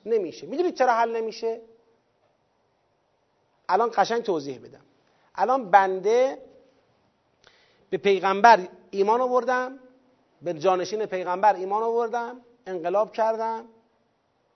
نمیشه. 0.07 0.47
می‌دونید 0.47 0.75
چرا 0.75 0.93
حل 0.93 1.17
نمیشه؟ 1.17 1.61
الان 3.69 3.91
قشنگ 3.97 4.23
توضیح 4.23 4.59
بدم. 4.59 4.85
الان 5.35 5.71
بنده 5.71 6.39
به 7.91 7.97
پیغمبر 7.97 8.69
ایمان 8.91 9.21
آوردم 9.21 9.79
به 10.43 10.55
جانشین 10.55 11.07
پیغمبر 11.07 11.55
ایمان 11.55 11.83
آوردم 11.83 12.41
انقلاب 12.67 13.13
کردم 13.13 13.65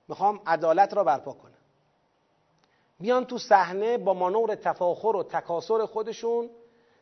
می‌خوام 0.09 0.41
عدالت 0.47 0.95
را 0.95 1.05
برپا 1.05 1.33
کنم. 1.33 1.53
میان 3.01 3.25
تو 3.25 3.39
صحنه 3.39 3.99
با 3.99 4.15
مانور 4.15 4.55
تفاخر 4.55 5.17
و 5.17 5.23
تکاسر 5.23 5.87
خودشون 5.87 6.51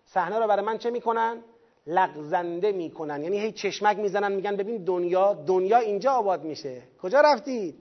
صحنه 0.07 0.39
را 0.39 0.47
برای 0.47 0.65
من 0.65 0.79
چه 0.79 0.91
می‌کنن؟ 0.91 1.43
لغزنده 1.87 2.73
می‌کنن. 2.73 3.23
یعنی 3.23 3.39
هی 3.41 3.53
چشمک 3.53 3.99
می‌زنن 3.99 4.33
میگن 4.33 4.57
ببین 4.57 4.85
دنیا 4.85 5.35
دنیا 5.35 5.79
اینجا 5.79 6.13
آباد 6.13 6.45
میشه. 6.45 6.83
کجا 7.03 7.21
رفتید؟ 7.21 7.75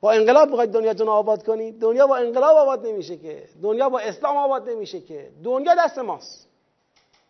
با 0.00 0.12
انقلاب 0.12 0.48
می‌خواید 0.48 0.70
دنیاتون 0.70 1.08
آباد 1.08 1.46
کنید 1.46 1.80
دنیا 1.80 2.06
با 2.06 2.16
انقلاب 2.16 2.56
آباد 2.56 2.86
نمیشه 2.86 3.16
که. 3.16 3.48
دنیا 3.62 3.88
با 3.88 3.98
اسلام 3.98 4.36
آباد 4.36 4.70
نمیشه 4.70 5.00
که. 5.00 5.30
دنیا 5.44 5.74
دست 5.74 5.98
ماست. 5.98 6.48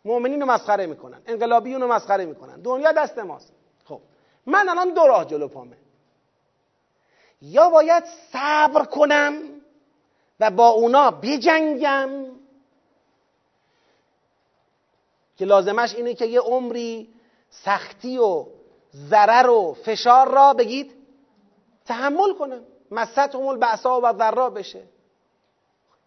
مؤمنین 0.05 0.41
رو 0.41 0.47
مسخره 0.47 0.87
می‌کنن. 0.87 1.23
انقلابیون 1.27 1.81
رو 1.81 1.93
مسخره 1.93 2.25
می‌کنن. 2.27 2.61
دنیا 2.61 2.93
دست 2.93 3.19
ماست. 3.19 3.53
خب. 3.85 4.01
من 4.47 4.69
الان 4.69 4.95
دو 4.95 5.01
راه 5.01 5.25
جلو 5.25 5.49
پامه. 5.49 5.77
یا 7.43 7.71
باید 7.71 8.05
صبر 8.33 8.85
کنم 8.85 9.35
و 10.41 10.51
با 10.51 10.69
اونا 10.69 11.11
بجنگم 11.11 12.11
که 15.39 15.45
لازمش 15.45 15.95
اینه 15.95 16.15
که 16.15 16.27
یه 16.27 16.41
عمری 16.41 17.09
سختی 17.51 18.19
و 18.19 18.47
ضرر 18.95 19.51
و 19.51 19.77
فشار 19.85 20.29
را 20.29 20.55
بگید 20.55 20.93
تحمل 21.85 22.35
کنم 22.35 22.63
مستهم 22.91 23.47
البعصا 23.47 24.01
و 24.01 24.13
ذرا 24.13 24.51
بشه. 24.51 24.83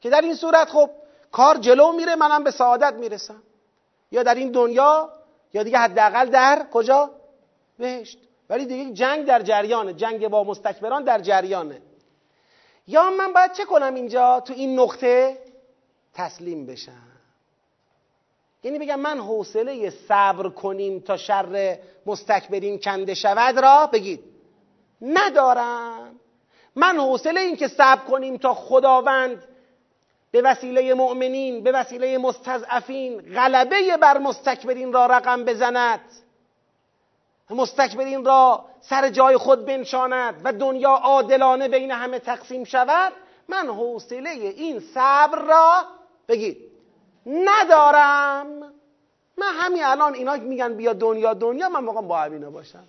که 0.02 0.10
در 0.10 0.22
این 0.22 0.36
صورت 0.36 0.70
خب 0.70 0.90
کار 1.32 1.58
جلو 1.58 1.92
میره 1.92 2.16
منم 2.16 2.44
به 2.44 2.52
سعادت 2.52 2.94
می‌رسم. 2.94 3.44
یا 4.12 4.24
در 4.24 4.36
این 4.36 4.52
دنیا 4.52 5.10
یا 5.54 5.64
دیگه 5.64 5.78
حداقل 5.78 6.30
در 6.30 6.68
کجا؟ 6.72 7.10
بهشت. 7.78 8.18
ولی 8.50 8.66
دیگه 8.66 8.94
جنگ 8.94 9.26
در 9.26 9.42
جریانه 9.42 9.94
جنگ 9.94 10.28
با 10.28 10.44
مستکبران 10.44 11.04
در 11.04 11.20
جریانه. 11.20 11.82
یا 12.88 13.10
من 13.10 13.34
باید 13.34 13.54
چه 13.54 13.66
کنم 13.66 13.94
اینجا 13.94 14.40
تو 14.40 14.54
این 14.54 14.80
نقطه؟ 14.80 15.38
تسلیم 16.14 16.66
بشم. 16.66 17.11
یعنی 18.64 18.80
بگم 18.80 19.00
من 19.00 19.20
حوصله 19.20 19.90
صبر 19.90 20.50
کنیم 20.50 21.00
تا 21.00 21.18
شر 21.18 21.78
مستکبرین 22.06 22.80
کنده 22.80 23.14
شود 23.14 23.60
را 23.60 23.88
بگید. 23.88 24.24
ندارم. 25.02 26.20
من 26.76 26.98
حوصله 26.98 27.42
این 27.42 27.56
که 27.56 27.68
صبر 27.68 28.06
کنیم 28.06 28.38
تا 28.38 28.54
خداوند 28.54 29.44
به 30.32 30.42
وسیله 30.42 30.94
مؤمنین 30.94 31.64
به 31.64 31.72
وسیله 31.72 32.18
مستضعفین 32.18 33.22
غلبه 33.22 33.98
بر 33.98 34.18
مستکبرین 34.18 34.94
را 34.94 35.06
رقم 35.06 35.46
بزند. 35.46 36.02
مستکبرین 37.50 38.26
را 38.26 38.66
سر 38.82 39.10
جای 39.10 39.38
خود 39.38 39.66
بنشاند 39.66 40.42
و 40.44 40.54
دنیا 40.54 40.90
عادلانه 40.90 41.68
بین 41.68 41.92
همه 41.92 42.20
تقسیم 42.20 42.64
شود. 42.64 43.14
من 43.48 43.68
حوصله 43.68 44.30
این 44.30 44.80
صبر 44.80 45.40
را 45.40 45.84
بگید. 46.28 46.71
ندارم. 47.26 48.74
من 49.38 49.54
همین 49.54 49.84
الان 49.84 50.14
اینا 50.14 50.36
میگن 50.36 50.74
بیا 50.74 50.94
دنیا 50.94 51.34
دنیا 51.34 51.70
من 51.70 51.80
موقع 51.80 52.02
با 52.02 52.20
همینا 52.20 52.50
باشم. 52.50 52.84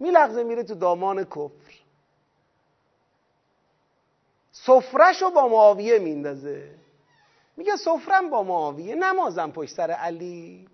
میلغزه 0.00 0.42
میره 0.42 0.62
تو 0.62 0.74
دامان 0.74 1.24
کفر. 1.24 1.72
سفرش 4.52 5.22
با 5.22 5.48
معاویه 5.48 5.98
میندازه. 5.98 6.74
میگه 7.56 7.76
سفرم 7.76 8.30
با 8.30 8.42
معاویه 8.42 8.94
نمازم 8.94 9.50
پشت 9.50 9.74
سر 9.74 9.90
علی. 9.90 10.68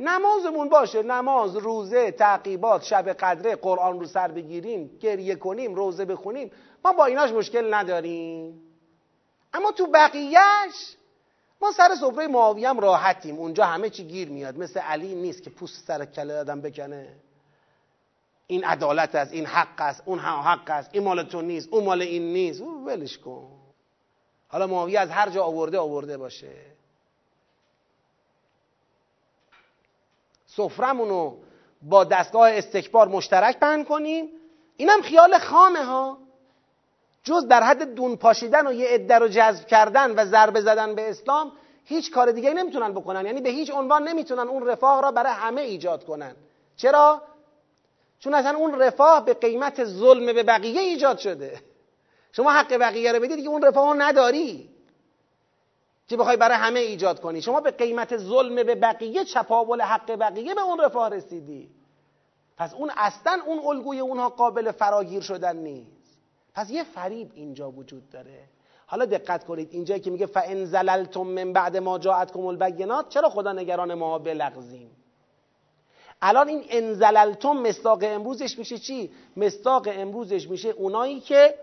نمازمون 0.00 0.68
باشه 0.68 1.02
نماز 1.02 1.56
روزه 1.56 2.10
تعقیبات 2.10 2.82
شب 2.82 3.08
قدره 3.08 3.56
قرآن 3.56 4.00
رو 4.00 4.06
سر 4.06 4.28
بگیریم 4.28 4.98
گریه 5.00 5.36
کنیم 5.36 5.74
روزه 5.74 6.04
بخونیم. 6.04 6.50
ما 6.84 6.92
با 6.92 7.04
ایناش 7.04 7.30
مشکل 7.30 7.74
نداریم. 7.74 8.73
اما 9.54 9.72
تو 9.72 9.86
بقیهش 9.86 10.96
ما 11.60 11.72
سر 11.72 11.94
سفره 12.00 12.26
معاویه 12.26 12.68
هم 12.68 12.80
راحتیم. 12.80 13.36
اونجا 13.36 13.64
همه 13.64 13.90
چی 13.90 14.04
گیر 14.04 14.28
میاد. 14.28 14.58
مثل 14.58 14.80
علی 14.80 15.14
نیست 15.14 15.42
که 15.42 15.50
پوست 15.50 15.86
سر 15.86 16.04
کله 16.04 16.40
آدم 16.40 16.60
بکنه. 16.60 17.16
این 18.46 18.64
عدالت 18.64 19.14
است 19.14 19.32
این 19.32 19.46
حق 19.46 19.80
است 19.80 20.02
اون 20.04 20.18
حق 20.18 20.70
است. 20.70 20.90
این 20.92 21.02
مال 21.02 21.22
تو 21.22 21.42
نیست 21.42 21.68
اون 21.72 21.84
مال 21.84 22.02
این 22.02 22.32
نیست. 22.32 22.60
ولش 22.60 23.18
کن. 23.18 23.50
حالا 24.48 24.66
معاویه 24.66 25.00
از 25.00 25.10
هر 25.10 25.30
جا 25.30 25.44
آورده 25.44 25.78
آورده 25.78 26.16
باشه. 26.16 26.52
سفرمونو 30.46 31.36
با 31.82 32.04
دستگاه 32.04 32.50
استکبار 32.50 33.08
مشترک 33.08 33.58
پهن 33.58 33.84
کنیم. 33.84 34.28
اینم 34.76 35.02
خیال 35.02 35.38
خامه 35.38 35.84
ها. 35.84 36.23
جز 37.24 37.46
در 37.48 37.62
حد 37.62 37.94
دون 37.94 38.16
پاشیدن 38.16 38.66
و 38.66 38.72
یه 38.72 38.88
عده 38.88 39.18
رو 39.18 39.28
جذب 39.28 39.66
کردن 39.66 40.14
و 40.14 40.24
ضربه 40.24 40.60
زدن 40.60 40.94
به 40.94 41.10
اسلام 41.10 41.52
هیچ 41.84 42.10
کار 42.10 42.32
دیگه 42.32 42.54
نمی‌تونن 42.54 42.92
بکنن. 42.92 43.26
یعنی 43.26 43.40
به 43.40 43.48
هیچ 43.50 43.70
عنوان 43.70 44.08
نمی‌تونن 44.08 44.48
اون 44.48 44.66
رفاه 44.66 45.02
را 45.02 45.12
برای 45.12 45.32
همه 45.32 45.60
ایجاد 45.60 46.04
کنن. 46.04 46.36
چرا؟ 46.76 47.22
چون 48.18 48.34
اصلا 48.34 48.56
اون 48.58 48.78
رفاه 48.78 49.24
به 49.24 49.34
قیمت 49.34 49.84
ظلم 49.84 50.32
به 50.32 50.42
بقیه 50.42 50.80
ایجاد 50.80 51.18
شده. 51.18 51.60
شما 52.32 52.50
حق 52.52 52.76
بقیه 52.76 53.12
رو 53.12 53.20
بدید 53.20 53.42
که 53.42 53.48
اون 53.48 53.62
رفاه 53.62 53.96
نداری. 53.96 54.70
که 56.08 56.16
بخوای 56.16 56.36
برای 56.36 56.56
همه 56.56 56.80
ایجاد 56.80 57.20
کنی. 57.20 57.42
شما 57.42 57.60
به 57.60 57.70
قیمت 57.70 58.16
ظلم 58.16 58.54
به 58.54 58.74
بقیه 58.74 59.24
چپاول 59.24 59.82
حق 59.82 60.16
بقیه 60.16 60.54
به 60.54 60.62
اون 60.62 60.80
رفاه 60.80 61.08
رسیدی. 61.08 61.70
پس 62.56 62.74
اون 62.74 62.90
اصلا 62.96 63.42
اون 63.46 63.58
الگوی 63.66 64.00
اونها 64.00 64.28
قابل 64.28 64.70
فراگیر 64.70 65.22
شدن 65.22 65.56
نیست. 65.56 65.93
پس 66.54 66.70
یه 66.70 66.84
فریب 66.84 67.30
اینجا 67.34 67.70
وجود 67.70 68.10
داره. 68.10 68.44
حالا 68.86 69.04
دقت 69.04 69.44
کنید 69.44 69.68
اینجایی 69.70 70.00
که 70.00 70.10
میگه 70.10 70.26
فان 70.26 70.64
زللتم 70.64 71.22
من 71.22 71.52
بعد 71.52 71.76
ما 71.76 71.98
جاءتکم 71.98 72.46
البینات 72.46 73.08
چرا 73.08 73.28
خدا 73.28 73.52
نگران 73.52 73.94
ما 73.94 74.18
بلغزیم؟ 74.18 74.90
الان 76.22 76.48
این 76.48 76.64
انزللتم 76.70 77.52
مستاق 77.52 77.98
امروزش 78.02 78.58
میشه 78.58 78.78
چی؟ 78.78 79.10
مستاق 79.36 79.88
امروزش 79.92 80.48
میشه 80.48 80.68
اونایی 80.68 81.20
که 81.20 81.54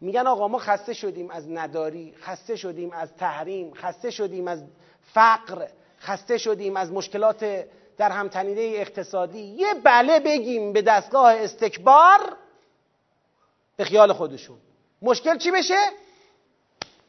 میگن 0.00 0.26
آقا 0.26 0.48
ما 0.48 0.58
خسته 0.58 0.92
شدیم 0.92 1.30
از 1.30 1.50
نداری 1.50 2.14
خسته 2.20 2.56
شدیم 2.56 2.90
از 2.92 3.16
تحریم 3.16 3.74
خسته 3.74 4.10
شدیم 4.10 4.48
از 4.48 4.62
فقر 5.02 5.66
خسته 6.00 6.38
شدیم 6.38 6.76
از 6.76 6.92
مشکلات 6.92 7.66
در 7.96 8.10
همتنیده 8.10 8.60
اقتصادی. 8.74 9.40
یه 9.40 9.74
بله 9.84 10.20
بگیم 10.20 10.72
به 10.72 10.82
دستگاه 10.82 11.32
استکبار 11.32 12.36
به 13.76 13.84
خیال 13.84 14.12
خودشون. 14.12 14.58
مشکل 15.02 15.38
چی 15.38 15.50
بشه؟ 15.50 15.90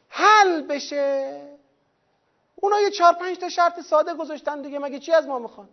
حل 0.08 0.62
بشه. 0.62 1.40
اونا 2.56 2.80
یه 2.80 2.90
چهار 2.90 3.12
پنج 3.12 3.38
تا 3.38 3.48
شرط 3.48 3.80
ساده 3.80 4.14
گذاشتن 4.14 4.62
دیگه 4.62 4.78
مگه 4.78 4.98
چی 4.98 5.12
از 5.12 5.26
ما 5.26 5.38
می‌خوان؟ 5.38 5.68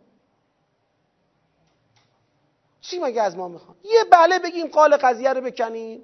چی 2.81 2.99
مگه 2.99 3.21
از 3.21 3.37
ما 3.37 3.47
می‌خوان؟ 3.47 3.75
یه 3.83 4.03
بله 4.11 4.39
بگیم 4.39 4.67
قال 4.67 4.97
قضیه 4.97 5.33
رو 5.33 5.41
بکنیم 5.41 6.03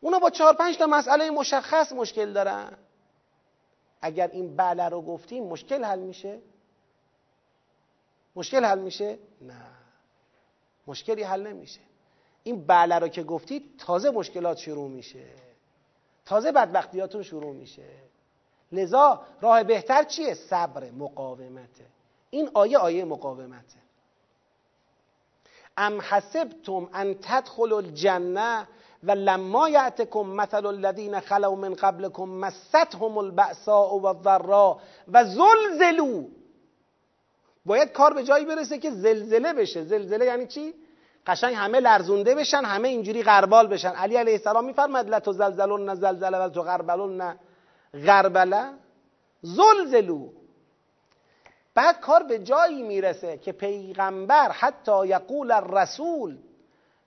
اونا 0.00 0.18
با 0.18 0.30
چهار 0.30 0.54
پنج 0.54 0.78
تا 0.78 0.86
مسئله 0.86 1.30
مشخص 1.30 1.92
مشکل 1.92 2.32
دارن. 2.32 2.78
اگر 4.02 4.28
این 4.28 4.56
بله 4.56 4.88
رو 4.88 5.02
گفتیم 5.02 5.44
مشکل 5.44 5.84
حل 5.84 5.98
میشه؟ 5.98 6.40
مشکل 8.36 8.64
حل 8.64 8.78
میشه؟ 8.78 9.18
نه. 9.40 9.66
مشکلی 10.86 11.22
حل 11.22 11.46
نمیشه. 11.46 11.80
این 12.44 12.66
بله 12.66 12.98
رو 12.98 13.08
که 13.08 13.22
گفتید 13.22 13.62
تازه 13.78 14.10
مشکلات 14.10 14.58
شروع 14.58 14.88
میشه. 14.88 15.24
تازه 16.24 16.52
بدبختیاتون 16.52 17.22
شروع 17.22 17.52
میشه. 17.54 17.88
لذا 18.72 19.20
راه 19.40 19.62
بهتر 19.62 20.04
چیه؟ 20.04 20.34
صبر 20.34 20.90
مقاومته 20.90 21.86
این 22.30 22.50
آیه 22.54 22.78
آیه 22.78 23.04
مقاومته 23.04 23.84
ام 25.76 26.00
حسبتم 26.00 26.88
ان 26.92 27.14
تدخلوا 27.22 27.78
الجنه 27.78 28.68
و 29.04 29.10
لما 29.10 29.68
یعتکم 29.68 30.20
مثل 30.20 30.66
الذین 30.66 31.20
خلو 31.20 31.56
من 31.56 31.74
قبلکم 31.74 32.28
مستهم 32.28 33.18
البأساء 33.18 33.98
و 33.98 34.06
الضراء 34.06 34.78
و 35.12 35.24
زلزلو 35.24 36.24
باید 37.66 37.92
کار 37.92 38.14
به 38.14 38.24
جایی 38.24 38.44
برسه 38.44 38.78
که 38.78 38.90
زلزله 38.90 39.52
بشه. 39.52 39.84
زلزله 39.84 40.24
یعنی 40.24 40.46
چی؟ 40.46 40.74
قشنگ 41.26 41.54
همه 41.54 41.80
لرزونده 41.80 42.34
بشن 42.34 42.64
همه 42.64 42.88
اینجوری 42.88 43.22
غربال 43.22 43.66
بشن. 43.66 43.92
علی 43.92 44.16
علیه 44.16 44.32
السلام 44.32 44.64
میفرماد 44.64 45.08
لا 45.08 45.20
تزلزلون 45.20 45.94
زلزله 45.94 46.38
و 46.38 46.48
تغربلون 46.48 47.34
غربله. 48.06 48.70
زلزلو. 49.42 50.28
بعد 51.74 52.00
کار 52.00 52.22
به 52.22 52.38
جایی 52.38 52.82
می‌رسه 52.82 53.38
که 53.38 53.52
پیغمبر 53.52 54.50
حتی 54.50 55.06
یقول 55.06 55.50
الرسول 55.50 56.38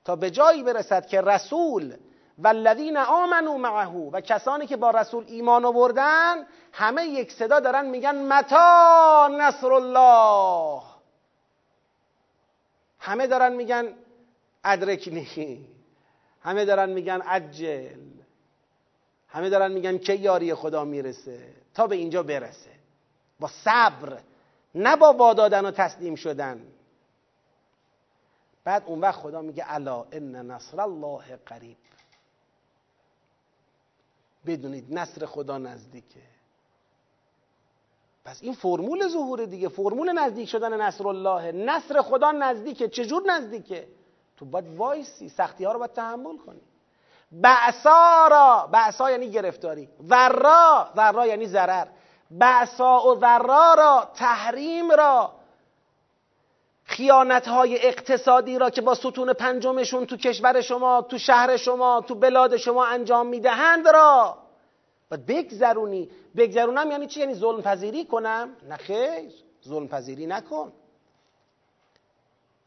تا 0.06 0.16
به 0.16 0.32
جایی 0.32 0.64
برسد 0.64 1.06
که 1.06 1.22
رسول 1.22 1.96
و 2.38 2.48
الذین 2.48 2.98
آمنوا 2.98 3.58
معه 3.58 4.10
و 4.12 4.22
کسانی 4.22 4.68
که 4.68 4.78
با 4.78 4.92
رسول 4.92 5.26
ایمان 5.28 5.66
آوردن 5.66 6.46
همه 6.74 7.06
یک 7.06 7.32
صدا 7.32 7.60
دارن 7.60 7.86
میگن 7.86 8.16
متا 8.16 9.30
نصر 9.40 9.74
الله. 9.74 10.82
همه 13.00 13.28
دارن 13.28 13.54
میگن 13.54 13.94
ادرکنی 14.68 15.68
همه 16.42 16.66
دارن 16.66 16.90
میگن 16.90 17.22
عجل. 17.22 18.18
همه 19.28 19.50
دارن 19.50 19.72
میگن 19.72 19.98
که 19.98 20.14
یاری 20.14 20.54
خدا 20.54 20.86
می‌رسه. 20.86 21.54
تا 21.74 21.88
به 21.88 21.96
اینجا 21.96 22.24
برسه. 22.24 22.72
با 23.40 23.48
صبر. 23.48 24.20
نه 24.76 24.96
با 24.96 25.14
وادادن 25.14 25.66
و 25.66 25.72
تسلیم 25.72 26.16
شدن. 26.16 26.68
بعد 28.64 28.84
اون 28.86 29.00
وقت 29.00 29.20
خدا 29.20 29.42
میگه 29.42 29.66
الا 29.68 30.06
ان 30.12 30.36
نصر 30.36 30.82
الله 30.82 31.40
قریب. 31.46 31.78
بدونید 34.46 34.94
نصر 34.94 35.26
خدا 35.26 35.58
نزدیکه. 35.58 36.22
پس 38.26 38.44
این 38.44 38.54
فرمول 38.54 39.08
ظهور 39.08 39.46
دیگه. 39.46 39.70
فرمول 39.70 40.12
نزدیک 40.12 40.50
شدن 40.50 40.82
نصر 40.82 41.08
الله 41.08 41.52
نصر 41.52 42.02
خدا 42.02 42.32
نزدیکه. 42.32 42.88
چجور 42.88 43.24
نزدیکه؟ 43.26 43.88
تو 44.38 44.46
باید 44.46 44.78
وایسی 44.78 45.30
سختی 45.30 45.64
ها 45.64 45.72
رو 45.72 45.80
باید 45.80 45.94
تحمل 45.94 46.38
کنی. 46.38 46.62
بعثا 47.32 48.28
را 48.32 48.70
بعثا 48.72 49.12
یعنی 49.12 49.30
گرفتاری. 49.30 49.90
ذرا 50.08 50.90
ذرا 50.96 51.28
یعنی 51.28 51.48
ضرر. 51.48 51.88
بعثا 52.32 53.08
و 53.08 53.20
ذرا 53.20 53.74
را 53.74 54.12
تحریم 54.16 54.92
را 54.92 55.34
خیانت 56.84 57.48
های 57.48 57.88
اقتصادی 57.88 58.60
را 58.60 58.70
که 58.70 58.82
با 58.82 58.96
ستون 58.96 59.34
پنجمشون 59.34 60.06
تو 60.06 60.18
کشور 60.18 60.62
شما 60.62 61.02
تو 61.02 61.18
شهر 61.18 61.58
شما 61.58 62.02
تو 62.02 62.16
بلاد 62.16 62.58
شما 62.58 62.86
انجام 62.86 63.28
می‌دهند 63.28 63.88
را. 63.88 64.38
باید 65.12 65.26
بگذرونی. 65.26 66.10
بگذرونم 66.36 66.92
یعنی 66.92 67.08
چی؟ 67.08 67.20
یعنی 67.20 67.34
ظلم 67.34 67.62
پذیری 67.62 68.06
کنم؟ 68.06 68.50
نه 68.70 68.78
خیر 68.78 69.32
ظلم 69.68 69.88
پذیری 69.88 70.26
نکن. 70.26 70.74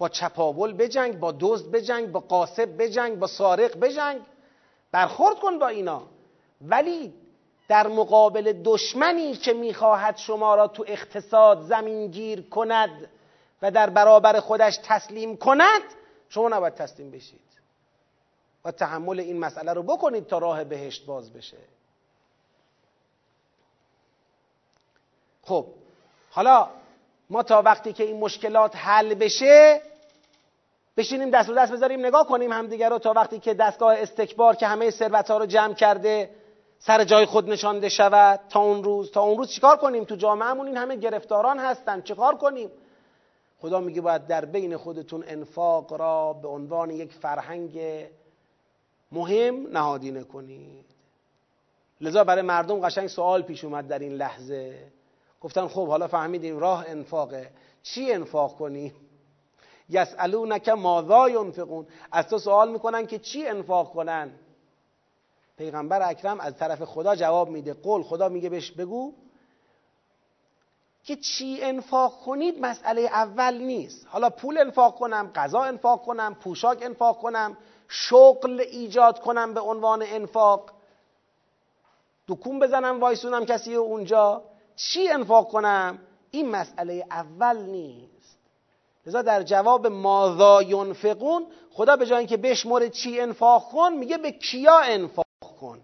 با 0.01 0.09
چپاول 0.09 0.73
بجنگ 0.73 1.19
با 1.21 1.35
دزد 1.41 1.71
بجنگ 1.71 2.13
با 2.13 2.21
قاسب 2.21 2.83
بجنگ 2.83 3.19
با 3.19 3.27
سارق 3.27 3.79
بجنگ. 3.81 4.21
برخورد 4.93 5.39
کن 5.39 5.59
با 5.59 5.69
اینا. 5.69 6.03
ولی 6.61 7.15
در 7.69 7.87
مقابل 7.87 8.63
دشمنی 8.65 9.35
که 9.35 9.53
می‌خواهد 9.53 10.17
شما 10.17 10.55
را 10.55 10.69
تو 10.69 10.85
اقتصاد 10.87 11.61
زمینگیر 11.61 12.49
کند 12.49 13.11
و 13.63 13.71
در 13.71 13.91
برابر 13.91 14.41
خودش 14.41 14.79
تسلیم 14.83 15.37
کند 15.37 15.83
شما 16.29 16.49
نباید 16.49 16.75
تسلیم 16.75 17.11
بشید. 17.11 17.41
و 18.65 18.71
تحمل 18.71 19.21
این 19.21 19.39
مسئله 19.39 19.73
رو 19.73 19.83
بکنید 19.83 20.27
تا 20.27 20.39
راه 20.39 20.65
بهشت 20.65 21.07
باز 21.07 21.33
بشه. 21.33 21.57
خب 25.43 25.67
حالا 26.31 26.69
ما 27.31 27.43
تا 27.43 27.63
وقتی 27.63 27.93
که 27.93 28.05
این 28.05 28.21
مشکلات 28.21 28.77
حل 28.77 29.15
بشه 29.15 29.90
بشینیم 30.97 31.31
دست 31.31 31.49
و 31.49 31.55
دست 31.55 31.73
بذاریم 31.73 32.07
نگاه 32.07 32.27
کنیم 32.27 32.53
همدیگر 32.53 32.91
رو 32.91 32.99
تا 32.99 33.13
وقتی 33.13 33.39
که 33.39 33.55
دستگاه 33.55 33.95
استکبار 33.99 34.57
که 34.57 34.67
همه 34.67 34.91
ثروت 34.91 35.31
ها 35.31 35.39
رو 35.39 35.47
جمع 35.47 35.75
کرده 35.75 36.31
سر 36.79 37.05
جای 37.05 37.27
خود 37.27 37.51
نشانده 37.51 37.89
شود. 37.89 38.41
تا 38.49 38.61
اون 38.61 38.85
روز 38.85 39.11
تا 39.11 39.21
اون 39.23 39.39
روز 39.39 39.51
چیکار 39.51 39.77
کنیم؟ 39.77 40.05
تو 40.05 40.17
جامعهمون 40.17 40.67
این 40.67 40.77
همه 40.77 40.97
گرفتاران 40.97 41.59
هستن 41.59 42.03
چیکار 42.03 42.35
کنیم؟ 42.37 42.71
خدا 43.61 43.81
میگه 43.81 44.01
باید 44.01 44.27
در 44.27 44.45
بین 44.45 44.77
خودتون 44.77 45.25
انفاق 45.27 45.93
را 45.93 46.33
به 46.33 46.49
عنوان 46.49 46.91
یک 46.91 47.13
فرهنگ 47.13 47.81
مهم 49.13 49.67
نهادینه 49.73 50.25
کنید. 50.25 50.85
لذا 52.01 52.25
برای 52.25 52.43
مردم 52.43 52.81
قشنگ 52.81 53.07
سوال 53.07 53.43
پیش 53.43 53.65
اومد 53.65 53.89
در 53.89 53.99
این 53.99 54.13
لحظه. 54.13 54.93
گفتن 55.41 55.69
خب 55.69 55.87
حالا 55.89 56.09
فهمیدیم 56.09 56.59
راه 56.59 56.85
انفاقه. 56.89 57.51
چی 57.83 58.13
انفاق 58.13 58.57
کنیم؟ 58.57 58.95
یسالونک 59.91 60.69
ماذا 60.69 61.29
ینفقون؟ 61.29 61.87
از 62.13 62.29
تو 62.29 62.39
سوال 62.39 62.71
می‌کنن 62.73 63.07
که 63.07 63.19
چی 63.19 63.47
انفاق 63.47 63.93
کنن. 63.93 64.31
پیغمبر 65.59 66.09
اکرم 66.11 66.41
از 66.41 66.57
طرف 66.57 66.83
خدا 66.83 67.17
جواب 67.17 67.49
میده. 67.49 67.75
قول 67.75 68.03
خدا 68.03 68.29
میگه 68.29 68.49
بهش 68.49 68.71
بگو 68.71 69.15
که 71.05 71.17
چی 71.17 71.59
انفاق 71.63 72.21
کنید 72.21 72.61
مسئله 72.61 73.01
اول 73.01 73.55
نیست. 73.55 74.07
حالا 74.11 74.31
پول 74.31 74.59
انفاق 74.59 74.99
کنم 74.99 75.31
غذا 75.35 75.63
انفاق 75.63 76.03
کنم 76.03 76.35
پوشاک 76.35 76.83
انفاق 76.83 77.19
کنم 77.19 77.57
شغل 77.89 78.61
ایجاد 78.61 79.21
کنم 79.21 79.55
به 79.55 79.61
عنوان 79.61 80.05
انفاق. 80.07 80.71
دکون 82.29 82.59
بزنم 82.59 83.01
وایسونم 83.01 83.45
کسی 83.45 83.75
اونجا. 83.75 84.43
چی 84.77 85.09
انفاق 85.09 85.49
کنم؟ 85.49 85.99
این 86.31 86.51
مسئله 86.51 87.07
اول 87.11 87.57
نیست. 87.63 88.20
لذا 89.11 89.23
در 89.23 89.43
جواب 89.43 89.87
ماذا 89.87 90.63
ینفقون 90.63 91.47
خدا 91.71 91.97
به 91.97 92.07
جای 92.07 92.19
اینکه 92.19 92.37
بشمره 92.37 92.89
چی 92.89 93.21
انفاق 93.21 93.69
کن 93.69 93.93
میگه 93.93 94.19
به 94.19 94.31
کیا 94.31 94.79
انفاق 94.79 95.27
کن. 95.61 95.81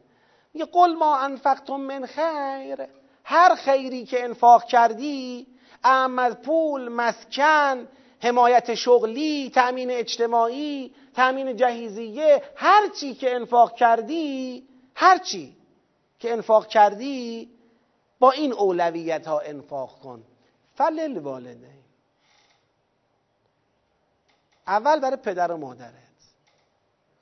میگه 0.54 0.66
قل 0.66 0.94
ما 0.94 1.16
انفقتم 1.16 1.76
من 1.76 2.06
خیر. 2.06 2.86
هر 3.24 3.54
خیری 3.54 4.04
که 4.04 4.24
انفاق 4.24 4.64
کردی 4.64 5.46
ام 5.84 6.18
از 6.18 6.34
پول 6.42 6.88
مسکن 6.88 7.88
حمایت 8.22 8.74
شغلی 8.74 9.50
تأمین 9.54 9.90
اجتماعی 9.90 10.94
تأمین 11.14 11.56
جهیزیه 11.56 12.42
هر 12.56 12.88
چی 13.00 13.14
که 13.14 13.34
انفاق 13.34 13.74
کردی 13.74 14.64
هر 14.94 15.18
چی 15.18 15.56
که 16.18 16.32
انفاق 16.32 16.66
کردی 16.66 17.50
با 18.18 18.30
این 18.30 18.52
اولویت 18.52 19.26
ها 19.26 19.40
انفاق 19.40 19.98
کن. 19.98 20.22
فلل 20.74 21.18
والده 21.18 21.75
اول 24.66 25.00
برای 25.00 25.16
پدر 25.16 25.52
و 25.52 25.56
مادرت. 25.56 25.92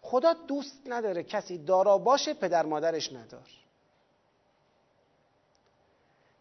خدا 0.00 0.32
دوست 0.32 0.82
نداره 0.86 1.22
کسی 1.22 1.58
دارا 1.58 1.98
باشه 1.98 2.34
پدر 2.34 2.66
مادرش 2.66 3.12
ندار. 3.12 3.48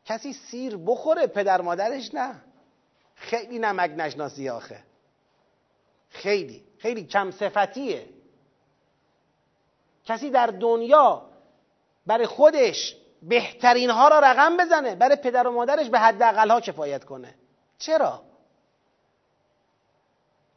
کسی 0.06 0.34
سیر 0.34 0.78
بخوره 0.78 1.28
پدر 1.28 1.62
مادرش 1.62 2.14
نه. 2.14 2.42
خیلی 3.16 3.60
نمک 3.60 3.92
نشناسی 3.98 4.50
آخه. 4.50 4.84
خیلی 6.10 6.64
خیلی 6.78 7.04
کم 7.04 7.32
صفتیه. 7.32 8.10
کسی 10.06 10.30
در 10.30 10.48
دنیا 10.48 11.30
برای 12.06 12.26
خودش 12.26 12.96
بهترین 13.22 13.90
ها 13.90 14.08
را 14.08 14.20
رقم 14.20 14.58
بزنه 14.58 14.96
برای 14.96 15.16
پدر 15.16 15.48
و 15.48 15.52
مادرش 15.52 15.90
به 15.90 16.00
حد 16.00 16.22
ها 16.22 16.62
کفایت 16.62 17.04
کنه. 17.04 17.36
چرا؟ 17.78 18.33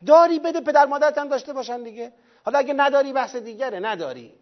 داری 0.07 0.39
بده 0.39 0.61
پدر 0.61 0.87
مادرت 0.87 1.19
هم 1.19 1.29
داشته 1.29 1.53
باشن 1.53 1.83
دیگه. 1.83 2.13
حالا 2.45 2.59
اگه 2.59 2.75
نداری 2.75 3.13
بحث 3.13 3.37
دیگره 3.37 3.79
نداری. 3.79 4.35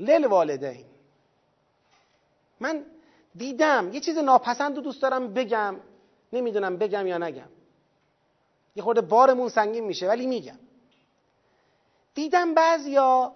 لل 0.00 0.24
والدین. 0.24 0.86
من 2.60 2.84
دیدم 3.34 3.90
یه 3.92 4.00
چیز 4.00 4.18
ناپسند 4.18 4.76
رو 4.76 4.82
دوست 4.82 5.02
دارم 5.02 5.34
بگم. 5.34 5.76
نمی‌دونم 6.32 6.76
بگم 6.76 7.06
یا 7.06 7.18
نگم. 7.18 7.48
یه 8.76 8.82
خورده 8.82 9.00
بارمون 9.00 9.48
سنگین 9.48 9.84
میشه 9.84 10.08
ولی 10.08 10.26
میگم. 10.26 10.58
دیدم 12.14 12.54
بعضیا 12.54 13.32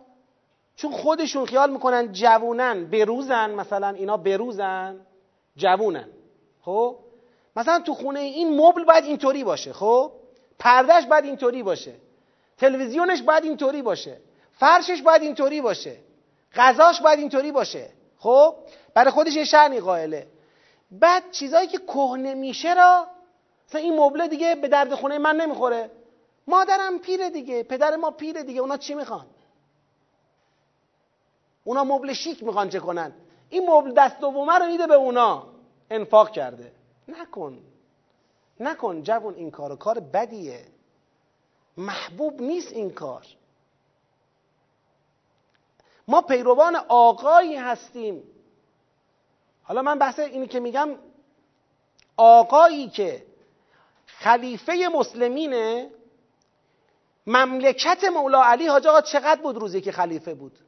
چون 0.77 0.93
خودشون 0.93 1.47
خیال 1.47 1.71
می‌کنن 1.71 2.13
جوونن 2.13 2.85
بروزن 2.85 3.51
مثلا 3.51 3.89
اینا 3.89 4.17
بروزن 4.17 5.07
جوونن. 5.57 6.09
خب؟ 6.61 6.99
مثلا 7.57 7.81
تو 7.81 7.95
خونه 7.95 8.21
این 8.21 8.61
مبل 8.61 8.85
باید 8.85 9.05
اینطوری 9.05 9.45
باشه 9.45 9.73
خب؟ 9.73 10.13
پردهش 10.59 11.07
باید 11.07 11.25
اینطوری 11.25 11.63
باشه. 11.63 11.95
تلویزیونش 12.59 13.23
باید 13.23 13.45
اینطوری 13.45 13.83
باشه. 13.83 14.21
فرشش 14.53 15.03
باید 15.03 15.23
اینطوری 15.23 15.61
باشه. 15.61 15.97
غذاش 16.55 17.01
باید 17.01 17.19
اینطوری 17.19 17.53
باشه. 17.53 17.91
خب؟ 18.19 18.55
برای 18.95 19.11
خودش 19.11 19.37
یه 19.37 19.45
شعنی 19.45 19.81
قائله. 19.81 20.27
بعد 20.91 21.31
چیزایی 21.31 21.67
که 21.67 21.79
کهنه 21.79 22.35
میشه 22.35 22.75
را 22.75 23.07
مثلا 23.69 23.81
این 23.81 24.01
مبله 24.01 24.29
دیگه 24.29 24.55
به 24.55 24.69
درد 24.69 24.95
خونه 24.95 25.19
من 25.19 25.37
نمی‌خوره. 25.37 25.91
مادرم 26.47 26.99
پیره 26.99 27.31
دیگه 27.31 27.63
پدر 27.63 27.97
ما 27.97 28.11
پیره 28.11 28.43
دیگه 28.43 28.61
اونا 28.61 28.77
چی 28.77 28.95
می‌خوان؟ 28.95 29.27
اونا 31.65 31.85
مبل 31.85 32.13
شیک 32.13 32.43
می‌خوان 32.43 32.69
چه 32.69 32.81
کنن؟ 32.81 33.13
این 33.49 33.71
مبل 33.71 33.93
دست 33.93 34.21
دومه 34.21 34.59
رو 34.59 34.67
میده 34.67 34.87
به 34.87 34.95
اونا. 34.95 35.47
انفاق 35.91 36.31
کرده. 36.31 36.73
نکن. 37.09 37.59
نکن 38.61 39.03
جوون 39.03 39.35
این 39.35 39.51
کار 39.51 39.77
کار 39.77 40.01
بدیه. 40.01 40.67
محبوب 41.77 42.41
نیست 42.41 42.73
این 42.73 42.91
کار. 42.91 43.27
ما 46.09 46.23
پیروان 46.23 46.77
آقایی 46.77 47.57
هستیم. 47.57 48.23
حالا 49.63 49.83
من 49.83 49.99
بحث 49.99 50.19
اینی 50.19 50.47
که 50.47 50.61
میگم 50.61 50.99
آقایی 52.17 52.89
که 52.89 53.27
خلیفه 54.07 54.89
مسلمینه 54.95 55.91
مملکت 57.27 58.05
مولا 58.05 58.45
علی 58.45 58.67
حاج 58.67 58.87
آقا 58.87 59.01
چقدر 59.01 59.43
بود 59.43 59.57
روزی 59.57 59.81
که 59.81 59.93
خلیفه 59.93 60.35
بود؟ 60.35 60.59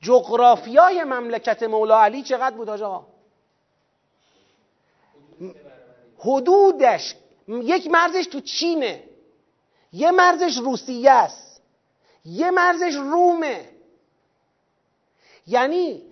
جغرافیای 0.00 1.04
مملکت 1.04 1.62
مولا 1.62 2.02
علی 2.02 2.22
چقدر 2.22 2.56
بود 2.56 2.68
حاج 2.68 2.82
آقا؟ 2.82 3.06
حدودش 6.18 7.14
یک 7.48 7.86
مرزش 7.86 8.26
تو 8.26 8.40
چینه. 8.40 9.04
یه 9.92 10.10
مرزش 10.10 10.56
روسیه 10.56 11.10
است. 11.10 11.62
یه 12.24 12.50
مرزش 12.50 12.94
رومه. 12.94 13.68
یعنی 15.46 16.02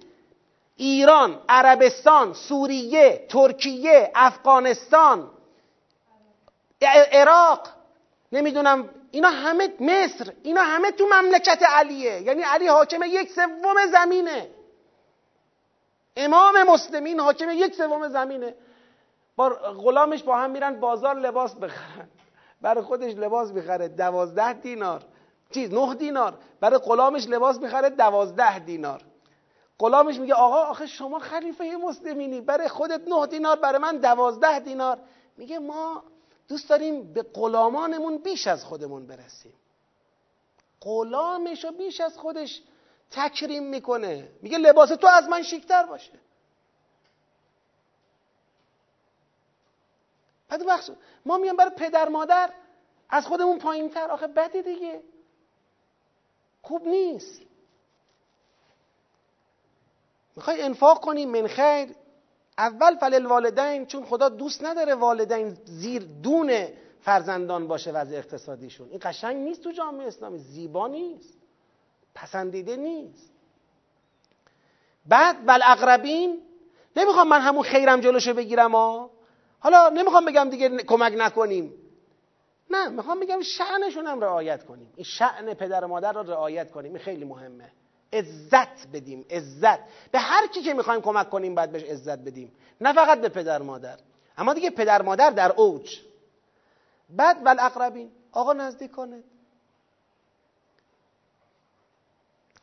ایران، 0.76 1.42
عربستان، 1.48 2.34
سوریه، 2.34 3.26
ترکیه، 3.28 4.10
افغانستان 4.14 5.30
عراق 7.12 7.68
نمی‌دونم 8.32 8.90
اینا 9.10 9.28
همه 9.28 9.68
مصر 9.80 10.32
اینا 10.42 10.62
همه 10.62 10.90
تو 10.90 11.06
مملکت 11.06 11.62
علیه. 11.62 12.22
یعنی 12.22 12.42
علی 12.42 12.66
حاکم 12.66 13.02
یک 13.02 13.32
سوم 13.32 13.86
زمینه. 13.92 14.50
امام 16.16 16.62
مسلمین 16.62 17.20
حاکم 17.20 17.50
یک 17.50 17.74
سوم 17.74 18.08
زمینه. 18.08 18.54
با 19.38 19.48
غلامش 19.84 20.22
با 20.22 20.36
هم 20.36 20.50
میرن 20.50 20.80
بازار 20.80 21.14
لباس 21.14 21.54
بخرن. 21.54 22.08
برای 22.60 22.84
خودش 22.84 23.14
لباس 23.14 23.50
می‌خره 23.52 23.88
دوازده 23.88 24.52
دینار. 24.52 25.02
چیز 25.50 25.72
نه 25.74 25.94
دینار. 25.94 26.34
برای 26.60 26.78
غلامش 26.78 27.26
لباس 27.28 27.58
می‌خره 27.58 27.90
دوازده 27.90 28.58
دینار. 28.58 29.02
غلامش 29.78 30.18
میگه 30.18 30.34
آقا 30.34 30.62
آخه 30.62 30.86
شما 30.86 31.18
خلیفه 31.18 31.76
مسلمینی. 31.84 32.40
برای 32.40 32.68
خودت 32.68 33.08
نه 33.08 33.26
دینار 33.26 33.56
برای 33.56 33.78
من 33.78 33.96
دوازده 33.96 34.58
دینار. 34.58 34.98
میگه 35.36 35.58
ما 35.58 36.02
دوست 36.48 36.68
داریم 36.68 37.12
به 37.12 37.22
غلامانمون 37.22 38.18
بیش 38.18 38.46
از 38.46 38.64
خودمون 38.64 39.06
برسیم. 39.06 39.54
غلامش 40.80 41.64
رو 41.64 41.70
بیش 41.70 42.00
از 42.00 42.18
خودش 42.18 42.62
تکریم 43.10 43.62
می‌کنه. 43.62 44.28
میگه 44.42 44.58
لباس 44.58 44.88
تو 44.88 45.06
از 45.06 45.28
من 45.28 45.42
شیکتر 45.42 45.82
باشه. 45.82 46.12
بعد 50.48 50.62
وقت 50.66 50.90
ما 51.26 51.38
میگم 51.38 51.56
برای 51.56 51.70
پدر 51.76 52.08
مادر 52.08 52.52
از 53.10 53.26
خودمون 53.26 53.58
پایین 53.58 53.90
تر 53.90 54.10
آخه 54.10 54.26
بدی 54.26 54.62
دیگه. 54.62 55.02
خوب 56.62 56.88
نیست. 56.88 57.40
می‌خوای 60.36 60.62
انفاق 60.62 61.00
کنی؟ 61.00 61.26
من 61.26 61.46
خیر. 61.46 61.94
اول 62.58 62.96
فلل 62.96 63.26
والدین 63.26 63.86
چون 63.86 64.04
خدا 64.04 64.28
دوست 64.28 64.64
نداره 64.64 64.94
والدین 64.94 65.56
زیر 65.64 66.02
دون 66.22 66.68
فرزندان 67.00 67.68
باشه 67.68 67.92
وضع 67.92 68.16
اقتصادیشون. 68.16 68.88
این 68.88 69.00
قشنگ 69.02 69.36
نیست 69.36 69.64
تو 69.64 69.70
جامعه 69.72 70.06
اسلامی. 70.06 70.38
زیبا 70.38 70.88
نیست. 70.88 71.38
پسندیده 72.14 72.76
نیست. 72.76 73.32
بعد 75.06 75.46
بل 75.46 75.60
اقربین 75.64 76.42
نمی‌خوام 76.96 77.28
من 77.28 77.40
همون 77.40 77.62
خیرم 77.62 78.00
جلوشو 78.00 78.34
بگیرم 78.34 78.74
ها 78.74 79.10
حالا 79.60 79.88
نمی‌خوام 79.88 80.24
بگم 80.24 80.50
دیگه 80.50 80.68
کمک 80.68 81.12
نکنیم. 81.16 81.74
نه 82.70 82.88
می‌خوام 82.88 83.20
بگم 83.20 83.40
شعنشون 83.42 84.06
هم 84.06 84.20
رعایت 84.20 84.64
کنیم. 84.64 84.92
این 84.96 85.04
شعن 85.04 85.54
پدر 85.54 85.84
و 85.84 85.88
مادر 85.88 86.12
رو 86.12 86.22
رعایت 86.22 86.70
کنیم. 86.70 86.94
این 86.94 87.02
خیلی 87.02 87.24
مهمه. 87.24 87.72
عزت 88.12 88.86
بدیم 88.92 89.24
عزت. 89.30 89.78
به 90.12 90.18
هر 90.18 90.46
کی 90.46 90.62
که 90.62 90.74
می‌خوایم 90.74 91.00
کمک 91.00 91.30
کنیم 91.30 91.54
باید 91.54 91.72
بهش 91.72 91.82
عزت 91.82 92.18
بدیم. 92.18 92.52
نه 92.80 92.92
فقط 92.92 93.20
به 93.20 93.28
پدر 93.28 93.62
مادر. 93.62 93.98
اما 94.38 94.54
دیگه 94.54 94.70
پدر 94.70 95.02
مادر 95.02 95.30
در 95.30 95.52
اوج. 95.52 96.00
بعد 97.10 97.36
ول 97.44 97.60
اقربین 97.60 98.10
آقا 98.32 98.52
نزدیک 98.52 98.90
کنه 98.90 99.22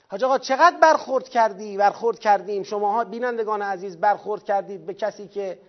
حاج 0.08 0.24
آقا 0.24 0.38
چقدر 0.38 0.78
برخورد 0.78 1.30
کردی؟ 1.30 1.78
برخورد 1.78 2.20
کردیم. 2.20 2.64
شماها 2.64 3.04
بینندگان 3.04 3.62
عزیز 3.62 3.98
برخورد 3.98 4.44
کردید 4.44 4.86
به 4.86 4.94
کسی 4.94 5.28
که 5.28 5.60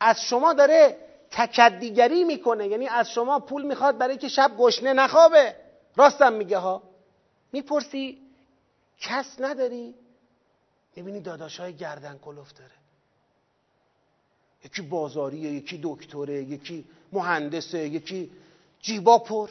از 0.00 0.20
شما 0.22 0.52
داره 0.52 0.96
تکدیگری 1.30 2.24
می‌کنه. 2.24 2.68
یعنی 2.68 2.88
از 2.88 3.10
شما 3.10 3.40
پول 3.40 3.62
می‌خواد 3.62 3.98
برای 3.98 4.16
که 4.16 4.28
شب 4.28 4.52
گشنه 4.58 4.92
نخوابه. 4.92 5.56
راستم 5.96 6.32
میگه 6.32 6.58
ها. 6.58 6.82
می‌پرسی 7.52 8.18
کس 9.00 9.40
نداری؟ 9.40 9.94
می‌بینی 10.96 11.20
داداش 11.20 11.60
های 11.60 11.74
گردن 11.74 12.18
کلوف 12.18 12.52
داره. 12.52 12.70
یکی 14.64 14.82
بازاریه 14.82 15.52
یکی 15.52 15.80
دکتره 15.82 16.42
یکی 16.42 16.84
مهندسه 17.12 17.78
یکی 17.78 18.30
جیبا 18.80 19.18
پر. 19.18 19.50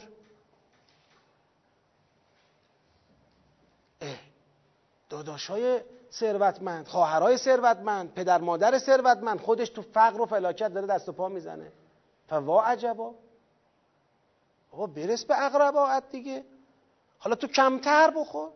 داداش 5.08 5.46
های 5.46 5.80
ثروتمند 6.12 6.88
خواهرای 6.88 7.36
ثروتمند 7.36 8.14
پدر 8.14 8.38
مادر 8.38 8.78
ثروتمند 8.78 9.40
خودش 9.40 9.68
تو 9.68 9.82
فقر 9.82 10.20
و 10.20 10.26
فلاکت 10.26 10.68
داره 10.68 10.86
دست 10.86 11.08
و 11.08 11.12
پا 11.12 11.28
می‌زنه. 11.28 11.72
فوا 12.28 12.62
عجبا. 12.62 13.14
آقا 14.72 14.86
برس 14.86 15.24
به 15.24 15.44
اقرباعت 15.44 16.10
دیگه. 16.10 16.44
حالا 17.18 17.36
تو 17.36 17.46
کمتر 17.46 18.10
بخور. 18.10 18.50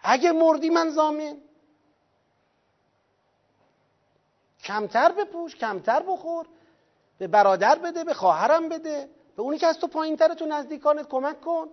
اگه 0.00 0.32
مردی 0.32 0.70
من 0.70 0.90
زامن 0.90 1.36
کمتر 4.64 5.12
بپوش 5.12 5.56
کمتر 5.56 6.02
بخور. 6.02 6.46
به 7.18 7.26
برادر 7.26 7.78
بده 7.78 8.04
به 8.04 8.14
خواهرم 8.14 8.68
بده. 8.68 9.08
به 9.36 9.42
اونی 9.42 9.58
که 9.58 9.66
از 9.66 9.78
تو 9.78 9.86
پایین 9.86 10.16
تو 10.16 10.46
نزدیکانت 10.46 11.08
کمک 11.08 11.40
کن. 11.40 11.68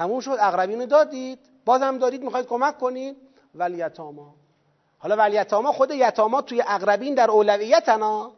تموم 0.00 0.20
شد 0.20 0.36
اقربین 0.40 0.84
دادید. 0.84 1.38
بازم 1.64 1.98
دارید 1.98 2.22
می‌خواید 2.22 2.46
کمک 2.46 2.78
کنید. 2.78 3.16
ولیتاما 3.54 4.34
حالا 4.98 5.16
ولیتاما 5.16 5.72
خود 5.72 5.90
یتاما 5.90 6.42
توی 6.42 6.62
اقربین 6.66 7.14
در 7.14 7.30
اولویتنا 7.30 8.32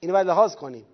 اینو 0.00 0.12
باید 0.12 0.26
لحاظ 0.26 0.56
کنیم. 0.56 0.86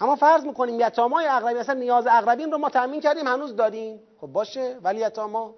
اما 0.00 0.16
فرض 0.16 0.44
می‌کنیم 0.44 0.80
یتامای 0.80 1.26
اقربین 1.26 1.58
مثلا 1.58 1.74
نیاز 1.74 2.06
اقربین 2.06 2.52
رو 2.52 2.58
ما 2.58 2.68
تامین 2.70 3.00
کردیم 3.00 3.26
هنوز 3.26 3.56
داریم. 3.56 4.00
خب 4.20 4.26
باشه 4.26 4.78
ولی 4.82 5.00
یتاما. 5.00 5.54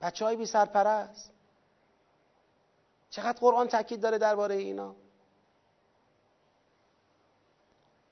بچه 0.00 0.24
های 0.24 0.36
بی 0.36 0.46
سرپرست. 0.46 1.30
چقدر 3.10 3.38
قرآن 3.40 3.68
تاکید 3.68 4.00
داره 4.00 4.18
درباره 4.18 4.54
اینا؟ 4.54 4.94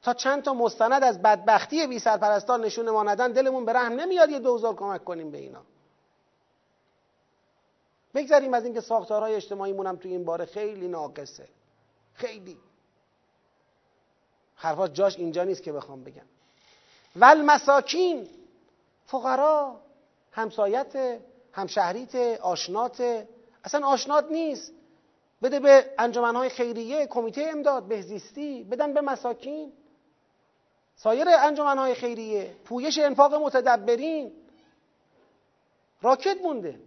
تا 0.06 0.14
چند 0.14 0.42
تا 0.42 0.54
مستند 0.54 1.04
از 1.04 1.22
بدبختی 1.22 1.86
بی 1.86 1.98
سرپرستان 1.98 2.64
نشون 2.64 2.90
ما 2.90 3.02
ندن 3.02 3.32
دلمون 3.32 3.64
به 3.64 3.72
رحم 3.72 3.92
نمیاد 3.92 4.30
یه 4.30 4.38
دوزار 4.38 4.74
کمک 4.74 5.04
کنیم 5.04 5.30
به 5.30 5.38
اینا. 5.38 5.62
بگذاریم 8.14 8.54
از 8.54 8.64
اینکه 8.64 8.80
ساختارهای 8.80 9.34
اجتماعیمون 9.34 9.86
هم 9.86 9.96
توی 9.96 10.10
این 10.10 10.24
باره 10.24 10.44
خیلی 10.44 10.88
ناقصه. 10.88 11.48
خیلی. 12.14 12.58
حرفات 14.54 14.94
جاش 14.94 15.18
اینجا 15.18 15.44
نیست 15.44 15.62
که 15.62 15.72
بخوام 15.72 16.04
بگم. 16.04 16.26
ول 17.16 17.42
مساکین 17.42 18.28
فقرا 19.06 19.80
همسایت 20.32 21.20
همشهریت 21.52 22.14
آشنات. 22.40 23.26
اصلا 23.64 23.86
آشنات 23.86 24.30
نیست. 24.30 24.72
بده 25.42 25.60
به 25.60 25.94
انجمنهای 25.98 26.48
خیریه 26.48 27.06
کمیته 27.06 27.42
امداد 27.42 27.88
بهزیستی 27.88 28.64
بدن 28.64 28.94
به 28.94 29.00
مساکین. 29.00 29.72
سایر 30.96 31.28
انجمنهای 31.28 31.94
خیریه 31.94 32.56
پویش 32.64 32.98
انفاق 32.98 33.34
متدبرین. 33.34 34.32
راکت 36.02 36.36
مونده. 36.42 36.80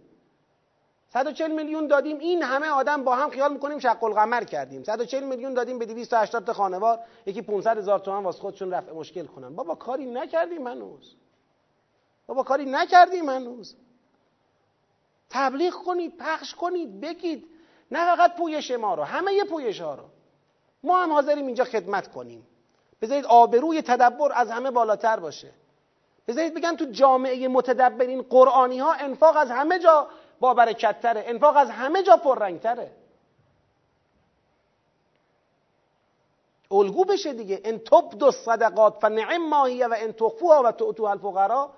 140 1.12 1.50
میلیون 1.52 1.86
دادیم 1.86 2.18
این 2.18 2.42
همه 2.42 2.66
آدم 2.66 3.04
با 3.04 3.16
هم 3.16 3.30
خیال 3.30 3.52
می‌کنیم 3.52 3.78
شق 3.78 4.04
القمر 4.04 4.44
کردیم. 4.44 4.82
140 4.82 5.24
میلیون 5.24 5.54
دادیم 5.54 5.78
به 5.78 5.86
280 5.86 6.44
تا 6.44 6.52
خانوار 6.52 7.00
یکی 7.26 7.42
500 7.42 7.78
هزار 7.78 7.98
تومان 7.98 8.24
واسه 8.24 8.40
خودشون 8.40 8.70
رفع 8.70 8.92
مشکل 8.92 9.26
کنن. 9.26 9.56
بابا 9.56 9.74
کاری 9.74 10.06
نکردیم 10.06 10.66
هنوز. 10.66 11.14
بابا 12.26 12.42
کاری 12.42 12.64
نکردیم 12.64 13.28
هنوز. 13.28 13.76
تبلیغ 15.30 15.74
کنید 15.74 16.16
پخش 16.16 16.54
کنید 16.54 17.00
بگید. 17.00 17.46
نه 17.90 18.16
فقط 18.16 18.36
پویش 18.36 18.70
ما 18.70 18.94
رو 18.94 19.02
همه 19.02 19.44
پویش 19.44 19.80
ها 19.80 19.94
رو. 19.94 20.04
ما 20.82 21.02
هم 21.02 21.12
حاضریم 21.12 21.46
اینجا 21.46 21.64
خدمت 21.64 22.08
کنیم. 22.08 22.46
بذارید 23.02 23.26
آبروی 23.26 23.82
تدبر 23.82 24.32
از 24.34 24.50
همه 24.50 24.70
بالاتر 24.70 25.20
باشه. 25.20 25.50
بذارید 26.28 26.54
بگم 26.54 26.76
تو 26.76 26.84
جامعه 26.84 27.48
متدبرین 27.48 28.22
قرآنی 28.22 28.78
ها 28.78 28.92
انفاق 28.92 29.36
از 29.36 29.50
همه 29.50 29.78
جا 29.78 30.06
با 30.40 30.54
برکت 30.54 31.00
تره 31.00 31.24
انفاق 31.26 31.56
از 31.56 31.70
همه 31.70 32.02
جا 32.02 32.16
پررنگ 32.16 32.60
تره 32.60 32.90
الگو 36.70 37.04
بشه 37.04 37.32
دیگه. 37.32 37.60
ان 37.64 37.78
تبدو 37.78 38.30
صدقات 38.30 38.98
فنعم 39.00 39.48
ماهیه 39.48 39.86
و 39.86 39.94
ان 39.98 40.12
تخفوها 40.12 40.62
و 40.62 40.72
تو 40.72 41.02
الفقرا 41.04 41.70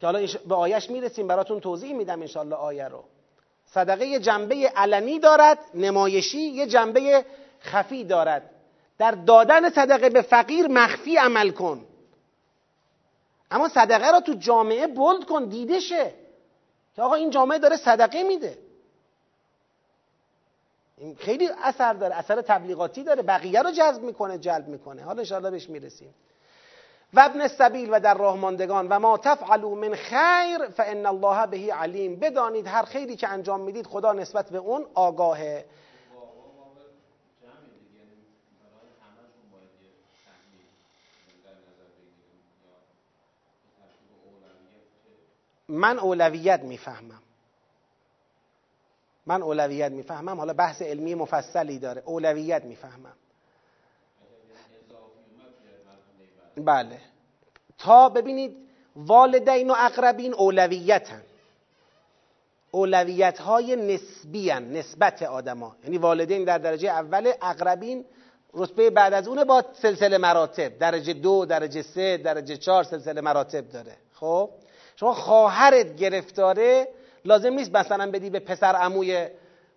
که 0.00 0.06
حالا 0.06 0.26
به 0.48 0.54
آیش 0.54 0.90
می‌رسیم 0.90 1.26
براتون 1.26 1.60
توضیح 1.60 1.94
میدم 1.94 2.20
انشالله 2.20 2.56
آیه 2.56 2.88
رو. 2.88 3.04
صدقه 3.66 4.06
یه 4.06 4.20
جنبه 4.20 4.72
علنی 4.76 5.18
دارد 5.18 5.58
نمایشی 5.74 6.40
یه 6.40 6.66
جنبه 6.66 7.24
خفی 7.60 8.04
دارد. 8.04 8.50
در 8.98 9.10
دادن 9.10 9.70
صدقه 9.70 10.10
به 10.10 10.22
فقیر 10.22 10.66
مخفی 10.66 11.16
عمل 11.16 11.50
کن. 11.50 11.86
اما 13.50 13.68
صدقه 13.68 14.10
را 14.10 14.20
تو 14.20 14.34
جامعه 14.34 14.86
بلد 14.86 15.24
کن 15.24 15.44
دیده 15.44 15.80
شه 15.80 16.12
که 16.96 17.02
آقا 17.02 17.14
این 17.14 17.30
جامعه 17.30 17.58
داره 17.58 17.76
صدقه 17.76 18.22
میده. 18.22 18.58
این 20.98 21.16
خیلی 21.16 21.48
اثر 21.62 21.92
داره 21.92 22.14
اثر 22.14 22.42
تبلیغاتی 22.42 23.02
داره. 23.02 23.22
بقیه 23.22 23.62
رو 23.62 23.70
جذب 23.70 24.02
می‌کنه 24.02 24.38
جلب 24.38 24.68
می‌کنه. 24.68 25.02
حالا 25.02 25.18
انشاءالله 25.18 25.50
بهش 25.50 25.70
می‌رسیم. 25.70 26.14
و 27.14 27.20
ابن 27.20 27.40
السبیل 27.40 27.88
و 27.92 28.00
در 28.00 28.14
راه 28.14 28.36
ماندگان 28.36 28.88
و 28.88 28.98
ما 28.98 29.18
تفعلوا 29.18 29.74
من 29.74 29.94
خیر 29.94 30.68
فان 30.68 31.06
الله 31.06 31.46
بهی 31.46 31.70
علیم. 31.70 32.16
بدانید 32.16 32.66
هر 32.66 32.82
خیری 32.82 33.16
که 33.16 33.28
انجام 33.28 33.60
می‌دید 33.60 33.86
خدا 33.86 34.12
نسبت 34.12 34.50
به 34.50 34.58
اون 34.58 34.86
آگاهه. 34.94 35.64
من 45.68 45.98
اولویت 45.98 46.60
می‌فهمم. 46.60 47.22
من 49.26 49.42
اولویت 49.42 49.92
می‌فهمم. 49.92 50.38
حالا 50.38 50.52
بحث 50.52 50.82
علمی 50.82 51.14
مفصلی 51.14 51.78
داره. 51.78 52.02
اولویت 52.06 52.64
می‌فهمم. 52.64 53.16
بله. 56.56 57.00
تا 57.78 58.08
ببینید 58.08 58.56
والدین 58.96 59.70
و 59.70 59.74
اقربین 59.78 60.34
اولویتن. 60.34 61.22
اولویت 62.70 63.38
های 63.38 63.76
نسبی 63.76 64.50
هن. 64.50 64.72
نسبت 64.72 65.22
آدما. 65.22 65.76
یعنی 65.84 65.98
والدین 65.98 66.44
در 66.44 66.58
درجه 66.58 66.88
اول 66.88 67.32
اقربین 67.42 68.04
رتبه 68.54 68.90
بعد 68.90 69.12
از 69.12 69.28
اون 69.28 69.44
با 69.44 69.64
سلسله 69.82 70.18
مراتب. 70.18 70.78
درجه 70.78 71.12
دو 71.12 71.44
درجه 71.44 71.82
سه 71.82 72.16
درجه 72.16 72.56
چهار 72.56 72.84
سلسله 72.84 73.20
مراتب 73.20 73.68
داره. 73.68 73.96
خب؟ 74.12 74.50
شما 74.96 75.14
خواهرت 75.14 75.96
گرفتاره 75.96 76.88
لازم 77.24 77.52
نیست 77.52 77.76
مثلا 77.76 78.10
بدی 78.10 78.30
به 78.30 78.40
پسر 78.40 78.76
عموی 78.76 79.28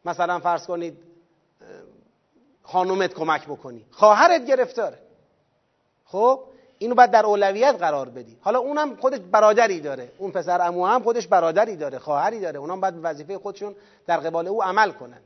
مثلا 0.05 0.39
فرض 0.39 0.65
کنید 0.65 0.97
خانومت 2.63 3.13
کمک 3.13 3.45
بکنی. 3.45 3.85
خواهرت 3.91 4.45
گرفتاره. 4.45 4.99
خب؟ 6.05 6.43
اینو 6.77 6.95
باید 6.95 7.11
در 7.11 7.25
اولویت 7.25 7.75
قرار 7.75 8.09
بدی. 8.09 8.37
حالا 8.41 8.59
اونم 8.59 8.95
خودش 8.95 9.19
برادری 9.31 9.79
داره. 9.79 10.11
اون 10.17 10.31
پسر 10.31 10.67
امو 10.67 10.85
هم 10.85 11.03
خودش 11.03 11.27
برادری 11.27 11.75
داره 11.75 11.99
خواهری 11.99 12.39
داره. 12.39 12.59
اونم 12.59 12.81
باید 12.81 12.93
وظیفه 13.03 13.37
خودشون 13.37 13.75
در 14.07 14.17
قبال 14.17 14.47
او 14.47 14.63
عمل 14.63 14.91
کنن. 14.91 15.21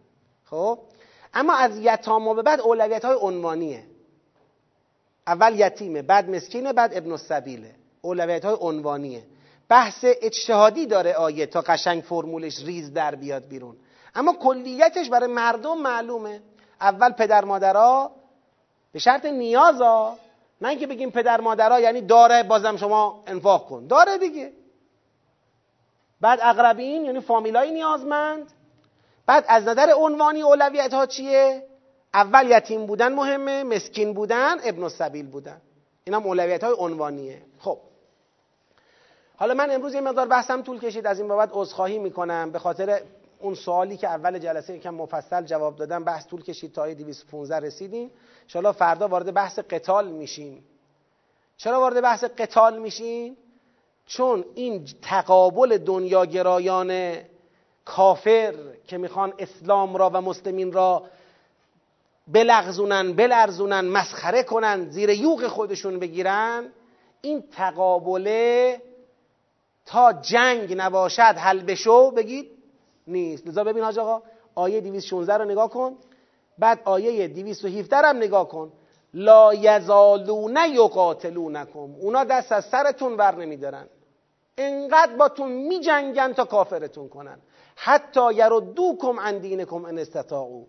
خب؟ 0.45 0.80
اما 1.34 1.53
از 1.53 1.78
یتاما 1.78 2.34
به 2.34 2.41
بعد 2.41 2.61
اولویت 2.61 3.06
های 3.06 3.15
عنوانیه. 3.15 3.84
اول 5.28 5.60
یتیمه 5.60 6.02
بعد 6.02 6.30
مسکینه 6.30 6.74
بعد 6.74 6.98
ابن 6.98 7.11
السبیله. 7.11 7.76
اولویت 8.02 8.45
های 8.45 8.56
عنوانیه. 8.60 9.24
بحث 9.74 10.06
اجتهادی 10.22 10.86
داره 10.86 11.14
آیه 11.14 11.45
تا 11.45 11.62
قشنگ 11.62 12.04
فرمولش 12.04 12.60
ریز 12.66 12.94
در 12.94 13.16
بیاد 13.16 13.48
بیرون. 13.48 13.76
اما 14.16 14.34
کلیتش 14.34 15.10
برای 15.10 15.30
مردم 15.30 15.78
معلومه. 15.78 16.41
اول 16.82 17.12
پدر 17.12 17.45
مادرها 17.45 18.12
به 18.91 19.00
شرط 19.00 19.26
نیازا 19.26 20.16
نه 20.62 20.70
اینکه 20.70 20.88
بگیم 20.88 21.12
پدر 21.12 21.41
مادرها 21.41 21.80
یعنی 21.80 22.02
داره 22.02 22.44
بازم 22.44 22.78
شما 22.78 23.24
انفاق 23.28 23.66
کن. 23.70 23.88
داره 23.88 24.18
دیگه. 24.18 24.54
بعد 26.22 26.40
اقربین 26.41 27.06
یعنی 27.06 27.20
فامیلای 27.20 27.72
نیازمند. 27.72 28.52
بعد 29.26 29.45
از 29.48 29.68
نظر 29.68 29.94
عنوانی 29.98 30.41
اولویت 30.41 30.94
ها 30.94 31.06
چیه؟ 31.06 31.68
اول 32.14 32.52
یتیم 32.52 32.86
بودن 32.86 33.14
مهمه 33.14 33.64
مسکین 33.64 34.14
بودن 34.14 34.58
ابن 34.64 34.84
السبیل 34.84 35.26
بودن. 35.26 35.62
این 36.04 36.14
هم 36.14 36.26
اولویت 36.26 36.64
های 36.64 36.74
عنوانیه. 36.78 37.41
خب. 37.60 37.80
حالا 39.38 39.53
من 39.53 39.72
امروز 39.72 39.93
یه 39.93 40.01
مقدار 40.01 40.27
بحثم 40.27 40.61
طول 40.61 40.80
کشید 40.80 41.07
از 41.07 41.19
این 41.19 41.27
بابت 41.27 41.49
عذرخواهی 41.53 41.99
می‌کنم. 41.99 42.51
به 42.51 42.60
خاطر 42.60 43.01
اون 43.39 43.55
سوالی 43.55 43.97
که 43.97 44.07
اول 44.07 44.39
جلسه 44.39 44.73
یکم 44.73 44.89
مفصل 44.93 45.41
جواب 45.41 45.76
دادم 45.76 46.03
بحث 46.03 46.27
طول 46.27 46.43
کشید 46.43 46.73
تا 46.73 46.81
آیه 46.81 46.93
215 46.93 47.60
رسیدیم. 47.60 48.11
ان 48.55 48.72
فردا 48.72 49.07
وارد 49.07 49.34
بحث 49.34 49.60
قتال 49.60 50.07
میشیم. 50.07 50.64
چرا 51.57 51.80
وارد 51.80 52.01
بحث 52.01 52.23
قتال 52.23 52.80
میشیم؟ 52.80 53.38
چون 54.05 54.45
این 54.55 54.85
تقابل 55.01 55.77
دنیاگرایان 55.77 57.18
کافر 57.85 58.53
که 58.88 58.97
می‌خوان 58.97 59.34
اسلام 59.39 59.95
را 59.95 60.10
و 60.10 60.22
مسلمین 60.22 60.72
را 60.72 61.03
بلغزونن 62.27 63.14
بلرزونن 63.14 63.81
مسخره 63.85 64.43
کنن 64.43 64.89
زیر 64.89 65.10
یوغ 65.10 65.47
خودشون 65.47 65.99
بگیرن 65.99 66.65
این 67.22 67.43
تقابله 67.55 68.81
تا 69.85 70.14
جنگ 70.14 70.73
نباشد 70.77 71.35
حل 71.38 71.61
بشو 71.64 72.11
بگید 72.11 72.51
نیست. 73.07 73.47
لذا 73.47 73.64
ببین 73.64 73.84
حاج 73.84 73.99
آقا 73.99 74.22
آیه 74.55 74.81
216 74.81 75.38
رو 75.38 75.45
نگاه 75.45 75.69
کن 75.69 75.95
بعد 76.57 76.80
آیه 76.85 77.27
217 77.27 77.97
هم 77.97 78.18
نگاه 78.18 78.47
کن. 78.47 78.72
لا 79.14 79.53
یزالون 79.53 80.57
یقاتلونکم. 80.69 81.80
اونا 81.80 82.23
دست 82.23 82.51
از 82.51 82.65
سرتون 82.65 83.18
بر 83.18 83.35
نمیدارن. 83.35 83.88
انقدر 84.57 85.15
باتون 85.15 85.51
میجنگن 85.51 86.34
تا 86.34 86.45
کافرتون 86.45 87.10
کنن. 87.10 87.39
حتی 87.76 88.34
یردوکم 88.34 89.19
عن 89.19 89.38
دینکم 89.38 89.85
ان 89.85 89.97
استطاعوا 89.97 90.64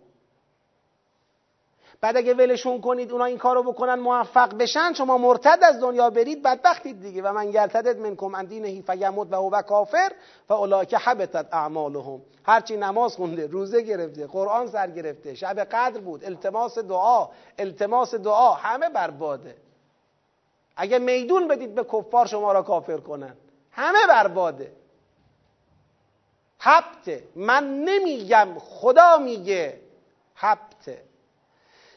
بعد 2.05 2.17
اگه 2.17 2.33
ولشون 2.33 2.81
کنید 2.81 3.11
اونا 3.11 3.25
این 3.25 3.37
کارو 3.37 3.63
بکنن 3.63 3.93
موفق 3.93 4.57
بشن 4.57 4.93
شما 4.93 5.17
مرتد 5.17 5.59
از 5.61 5.79
دنیا 5.79 6.09
برید 6.09 6.43
بدبختید 6.43 7.01
دیگه. 7.01 7.21
و 7.21 7.33
من 7.33 7.53
یرتدد 7.53 7.99
منکم 7.99 8.35
عن 8.35 8.45
دینه 8.45 8.81
فیموت 8.81 9.27
و 9.31 9.35
هو 9.35 9.61
کافر 9.61 10.11
که 10.89 10.97
حبطت 10.97 11.53
اعمالهم. 11.53 12.21
هرچی 12.43 12.77
نماز 12.77 13.15
خونده 13.15 13.47
روزه 13.47 13.81
گرفته 13.81 14.27
قرآن 14.27 14.67
سر 14.67 14.89
گرفته 14.89 15.35
شب 15.35 15.59
قدر 15.59 15.99
بود 15.99 16.25
التماس 16.25 16.77
دعا 16.77 17.29
التماس 17.59 18.15
دعا 18.15 18.53
همه 18.53 18.89
برباده 18.89 19.55
اگه 20.75 20.99
میدون 20.99 21.47
بدید 21.47 21.75
به 21.75 21.83
کفار 21.83 22.25
شما 22.25 22.51
را 22.51 22.61
کافر 22.61 22.97
کنن. 22.97 23.35
همه 23.71 24.07
برباده 24.07 24.71
حبته 26.59 27.23
من 27.35 27.83
نمیگم 27.83 28.47
خدا 28.59 29.17
میگه 29.17 29.79
حبته 30.35 30.74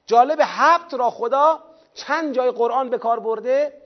جالب 0.08 0.38
هفت 0.42 0.94
را 0.94 1.10
خدا 1.10 1.62
چند 1.94 2.34
جای 2.34 2.50
قرآن 2.50 2.90
به 2.90 2.98
کار 2.98 3.20
برده. 3.20 3.82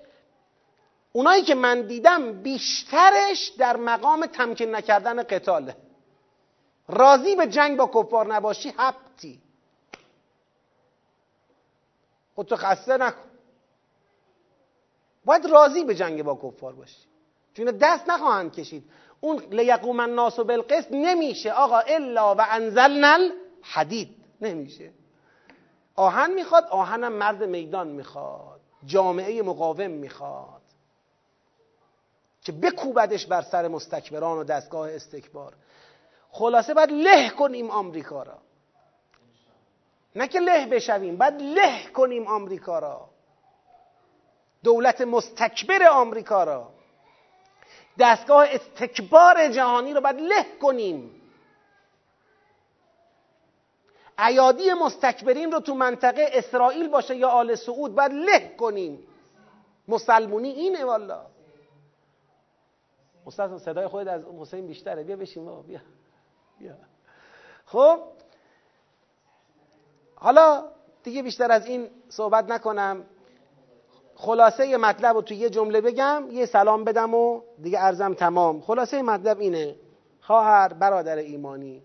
اونایی 1.12 1.42
که 1.42 1.54
من 1.54 1.82
دیدم 1.82 2.42
بیشترش 2.42 3.48
در 3.58 3.76
مقام 3.76 4.26
تمکین 4.26 4.74
نکردن 4.74 5.22
قتاله. 5.22 5.76
راضی 6.88 7.36
به 7.36 7.46
جنگ 7.46 7.76
با 7.76 7.86
کفار 7.86 8.34
نباشی 8.34 8.74
هبتی 8.78 9.42
خودتو 12.34 12.56
خسته 12.56 12.96
نکن. 12.96 13.30
باید 15.24 15.46
راضی 15.46 15.84
به 15.84 15.94
جنگ 15.94 16.22
با 16.22 16.34
کفار 16.34 16.72
باشی. 16.72 17.08
چون 17.54 17.66
دست 17.66 18.10
نخواهند 18.10 18.52
کشید. 18.52 18.84
اون 19.20 19.38
لیقوم 19.50 20.00
الناس 20.00 20.40
بالقسط 20.40 20.88
نمیشه. 20.90 21.52
آقا 21.52 21.78
الا 21.78 22.34
و 22.34 22.40
انزلنا 22.50 23.18
الحدید. 23.64 24.16
نمیشه. 24.40 24.90
آهن 25.96 26.30
می‌خواد 26.34 26.64
آهنم 26.64 27.12
مرد 27.12 27.42
میدان 27.42 27.88
می‌خواد 27.88 28.60
جامعه 28.84 29.42
مقاوم 29.42 29.90
می‌خواد 29.90 30.62
که 32.42 32.52
بکوبدش 32.52 33.26
بر 33.26 33.42
سر 33.42 33.68
مستکبران 33.68 34.38
و 34.38 34.44
دستگاه 34.44 34.90
استکبار. 34.90 35.52
خلاصه 36.30 36.74
باید 36.74 36.90
له 36.92 37.30
کنیم 37.30 37.70
آمریکا 37.70 38.22
را. 38.22 38.38
نه 40.16 40.28
که 40.28 40.40
له 40.40 40.66
بشویم 40.66 41.16
باید 41.16 41.42
له 41.42 41.86
کنیم 41.94 42.26
آمریکا 42.26 42.78
را. 42.78 43.08
دولت 44.64 45.00
مستکبر 45.00 45.88
آمریکا 45.88 46.44
را. 46.44 46.68
دستگاه 47.98 48.46
استکبار 48.50 49.48
جهانی 49.48 49.94
رو 49.94 50.00
باید 50.00 50.20
له 50.20 50.46
کنیم. 50.62 51.21
ایادی 54.26 54.72
مستکبرین 54.72 55.52
رو 55.52 55.60
تو 55.60 55.74
منطقه 55.74 56.26
اسرائیل 56.32 56.88
باشه 56.88 57.16
یا 57.16 57.28
آل 57.28 57.54
سعود 57.54 57.94
باید 57.94 58.12
له 58.12 58.54
کنیم. 58.56 58.98
مسلمونی 59.88 60.48
اینه 60.48 60.84
والا. 60.84 61.26
استاد 63.26 63.58
صدای 63.58 63.88
خودت 63.88 64.08
از 64.08 64.22
حسین 64.40 64.66
بیشتره. 64.66 65.04
بیا 65.04 65.16
بشین 65.16 65.44
بابا 65.44 65.62
بیا. 65.62 65.80
بیا. 66.58 66.74
خب؟ 67.66 67.98
حالا 70.14 70.64
دیگه 71.02 71.22
بیشتر 71.22 71.52
از 71.52 71.66
این 71.66 71.90
صحبت 72.08 72.50
نکنم. 72.50 73.04
خلاصه 74.14 74.76
مطلب 74.76 75.16
رو 75.16 75.22
توی 75.22 75.36
یه 75.36 75.50
جمله 75.50 75.80
بگم 75.80 76.24
یه 76.30 76.46
سلام 76.46 76.84
بدم 76.84 77.14
و 77.14 77.40
دیگه 77.62 77.80
ارزم 77.80 78.14
تمام. 78.14 78.60
خلاصه 78.60 79.02
مطلب 79.02 79.40
اینه. 79.40 79.76
خواهر 80.20 80.72
برادر 80.72 81.16
ایمانی 81.16 81.82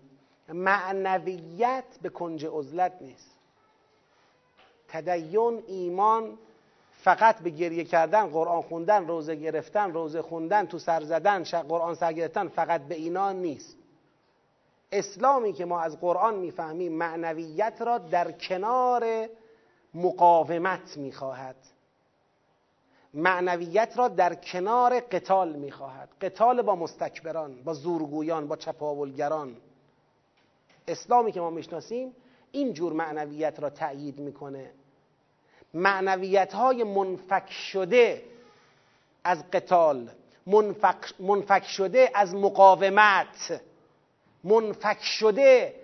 معنویت 0.48 1.84
به 2.02 2.08
کنج 2.08 2.46
عزلت 2.46 2.92
نیست. 3.00 3.38
تدین 4.88 5.62
ایمان 5.66 6.38
فقط 6.92 7.38
به 7.38 7.50
گریه 7.50 7.84
کردن 7.84 8.26
قرآن 8.26 8.62
خوندن 8.62 9.06
روزه 9.06 9.34
گرفتن 9.34 9.92
روزه 9.92 10.22
خوندن 10.22 10.66
تو 10.66 10.78
سر 10.78 11.02
زدن 11.02 11.42
قرآن 11.42 11.94
سر 11.94 12.12
گرفتن 12.12 12.48
فقط 12.48 12.80
به 12.80 12.94
اینا 12.94 13.32
نیست. 13.32 13.76
اسلامی 14.92 15.52
که 15.52 15.64
ما 15.64 15.80
از 15.80 16.00
قرآن 16.00 16.34
می‌فهمیم 16.34 16.92
معنویت 16.92 17.82
را 17.82 17.98
در 17.98 18.32
کنار 18.32 19.28
مقاومت 19.94 20.96
می‌خواهد. 20.96 21.56
معنویت 23.14 23.92
را 23.96 24.08
در 24.08 24.34
کنار 24.34 25.00
قتال 25.00 25.52
می‌خواهد. 25.52 26.08
قتال 26.20 26.62
با 26.62 26.76
مستکبران 26.76 27.62
با 27.62 27.74
زورگویان 27.74 28.48
با 28.48 28.56
چپاولگران. 28.56 29.56
اسلامی 30.88 31.32
که 31.32 31.40
ما 31.40 31.50
می‌شناسیم 31.50 32.16
این 32.52 32.72
جور 32.72 32.92
معنویت 32.92 33.60
را 33.60 33.70
تأیید 33.70 34.18
می‌کنه. 34.18 34.70
معنویت 35.74 36.54
های 36.54 36.84
منفک 36.84 37.52
شده 37.52 38.24
از 39.24 39.50
قتال 39.50 40.08
منفک, 40.46 41.14
منفک 41.18 41.64
شده 41.66 42.10
از 42.14 42.34
مقاومت 42.34 43.60
منفک 44.44 45.02
شده 45.02 45.74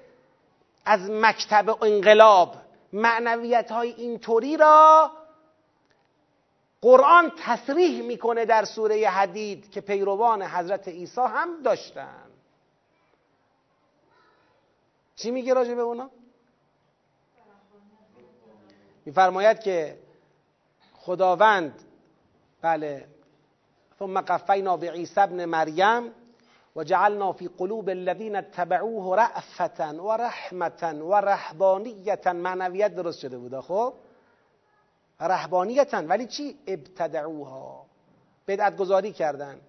از 0.85 1.11
مکتب 1.11 1.85
انقلاب. 1.85 2.55
معنویت 2.93 3.71
های 3.71 3.91
اینطوری 3.91 4.57
را 4.57 5.11
قرآن 6.83 7.33
تصریح 7.39 8.03
می‌کنه 8.03 8.45
در 8.45 8.65
سوره 8.65 9.09
حدید 9.09 9.71
که 9.71 9.81
پیروان 9.81 10.43
حضرت 10.43 10.89
عیسی 10.89 11.21
هم 11.21 11.63
داشتن. 11.63 12.34
چی 15.17 15.31
میگه 15.31 15.55
راجع 15.55 15.75
به 15.75 15.83
اونا؟ 15.83 16.11
میفرماید 19.07 19.61
که 19.61 19.99
خداوند 20.95 21.83
بله 22.63 23.07
ثم 23.99 24.21
قفینا 24.21 24.77
به 24.77 24.91
عیسی 24.91 25.21
ابن 25.21 25.45
مریم 25.45 26.13
و 26.77 26.85
جعلنا 26.85 27.33
فی 27.33 27.49
قلوب 27.49 27.89
الذین 27.89 28.37
اتبعوه 28.37 29.17
رأفتا 29.17 30.05
و 30.05 30.13
رحمتا 30.13 31.07
و 31.07 31.15
رحبانیتا 31.15 32.33
معنویت 32.33 32.95
درست 32.95 33.19
شده 33.19 33.39
بوده 33.39 33.61
خب؟ 33.61 33.95
رحبانیتا 35.21 35.97
ولی 35.97 36.27
چی؟ 36.27 36.59
ابتدعوها 36.67 37.87
بدعت 38.47 38.77
گذاری 38.77 39.13
کردن. 39.13 39.61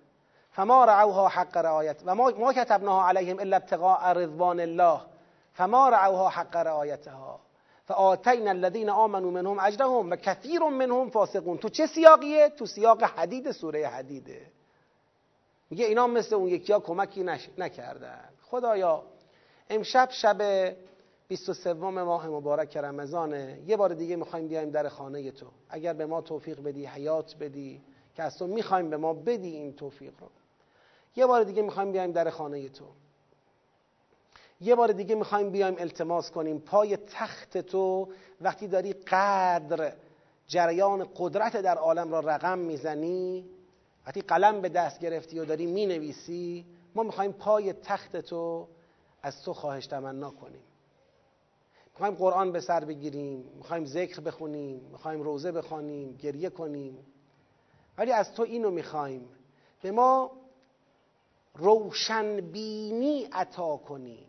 فما 0.51 0.85
رعوها 0.85 1.27
حق 1.27 1.57
رعایت 1.57 2.01
و 2.05 2.15
ما, 2.15 2.29
ما 2.29 2.53
کتبناها 2.53 3.07
علیهم 3.07 3.39
الا 3.39 3.57
ابتغاء 3.57 4.13
رضوان 4.13 4.59
الله. 4.59 5.01
فما 5.55 5.89
رعوها 5.89 6.29
حق 6.29 6.55
رعایتها. 6.55 7.39
فآتینا 7.85 8.49
الذین 8.49 8.89
آمنوا 8.89 9.31
منهم 9.31 9.59
اجرهم 9.59 10.09
و 10.11 10.15
کثیر 10.15 10.59
منهم 10.59 11.09
فاسقون. 11.09 11.57
تو 11.57 11.69
چه 11.69 11.87
سیاقیه؟ 11.87 12.49
تو 12.49 12.65
سیاق 12.65 13.03
حدید 13.03 13.51
سوره 13.51 13.87
حدیده 13.87 14.51
میگه 15.69 15.85
اینا 15.85 16.07
مثل 16.07 16.35
اون 16.35 16.47
یکی 16.47 16.73
ها 16.73 16.79
کمکی 16.79 17.23
نکردن. 17.57 18.29
خدایا 18.41 19.03
امشب 19.69 20.09
شب 20.11 20.41
23 21.27 21.73
ماه 21.73 22.27
مبارک 22.27 22.77
رمضانه 22.77 23.59
یه 23.67 23.77
بار 23.77 23.93
دیگه 23.93 24.15
می‌خوایم 24.15 24.47
بیایم 24.47 24.69
در 24.69 24.89
خانه 24.89 25.31
تو. 25.31 25.45
اگر 25.69 25.93
به 25.93 26.05
ما 26.05 26.21
توفیق 26.21 26.63
بدی 26.63 26.85
حیات 26.85 27.35
بدی 27.39 27.81
که 28.15 28.23
از 28.23 28.37
تو 28.37 28.47
می‌خوایم 28.47 28.89
به 28.89 28.97
ما 28.97 29.13
بدی 29.13 29.55
این 29.55 29.73
توفیق 29.73 30.13
رو. 30.19 30.29
یه 31.15 31.25
بار 31.25 31.43
دیگه 31.43 31.61
می‌خوایم 31.61 31.91
بیایم 31.91 32.11
در 32.11 32.29
خانه 32.29 32.69
تو. 32.69 32.85
یه 34.61 34.75
بار 34.75 34.91
دیگه 34.91 35.15
می‌خوایم 35.15 35.49
بیایم 35.49 35.75
التماس 35.79 36.31
کنیم. 36.31 36.59
پای 36.59 36.97
تخت 36.97 37.57
تو 37.57 38.07
وقتی 38.41 38.67
داری 38.67 38.93
قدر 38.93 39.93
جریان 40.47 41.07
قدرت 41.17 41.57
در 41.57 41.77
عالم 41.77 42.11
را 42.11 42.19
رقم 42.19 42.59
می‌زنی 42.59 43.45
وقتی 44.07 44.21
قلم 44.21 44.61
به 44.61 44.69
دست 44.69 44.99
گرفتی 44.99 45.39
و 45.39 45.45
داری 45.45 45.65
می‌نویسی 45.65 46.65
ما 46.95 47.03
می‌خوایم 47.03 47.31
پای 47.31 47.73
تخت 47.73 48.17
تو 48.17 48.67
از 49.21 49.43
تو 49.43 49.53
خواهش 49.53 49.87
تمنا 49.87 50.29
کنیم. 50.29 50.63
می‌خوایم 51.93 52.13
قرآن 52.13 52.51
به 52.51 52.59
سر 52.59 52.85
بگیریم 52.85 53.51
می‌خوایم 53.57 53.85
ذکر 53.85 54.19
بخونیم 54.19 54.79
می‌خوایم 54.91 55.21
روزه 55.21 55.51
بخوانیم 55.51 56.15
گریه 56.15 56.49
کنیم. 56.49 56.97
ولی 57.97 58.11
از 58.11 58.33
تو 58.33 58.43
اینو 58.43 58.71
می‌خوایم 58.71 59.29
به 59.81 59.91
ما 59.91 60.31
روشنبینی 61.55 63.27
عطا 63.31 63.77
کنی. 63.77 64.27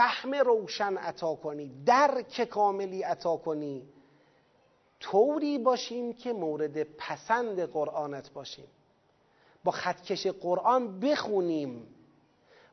فهم 0.00 0.34
روشن 0.34 0.96
عطا 0.96 1.34
کنی 1.34 1.84
درک 1.86 2.44
کاملی 2.44 3.02
عطا 3.02 3.36
کنی. 3.36 3.88
طوری 5.00 5.58
باشیم 5.58 6.12
که 6.12 6.32
مورد 6.32 6.82
پسند 6.82 7.60
قرآنت 7.60 8.32
باشیم. 8.32 8.68
با 9.64 9.72
خطکش 9.72 10.26
قرآن 10.26 11.00
بخونیم. 11.00 11.94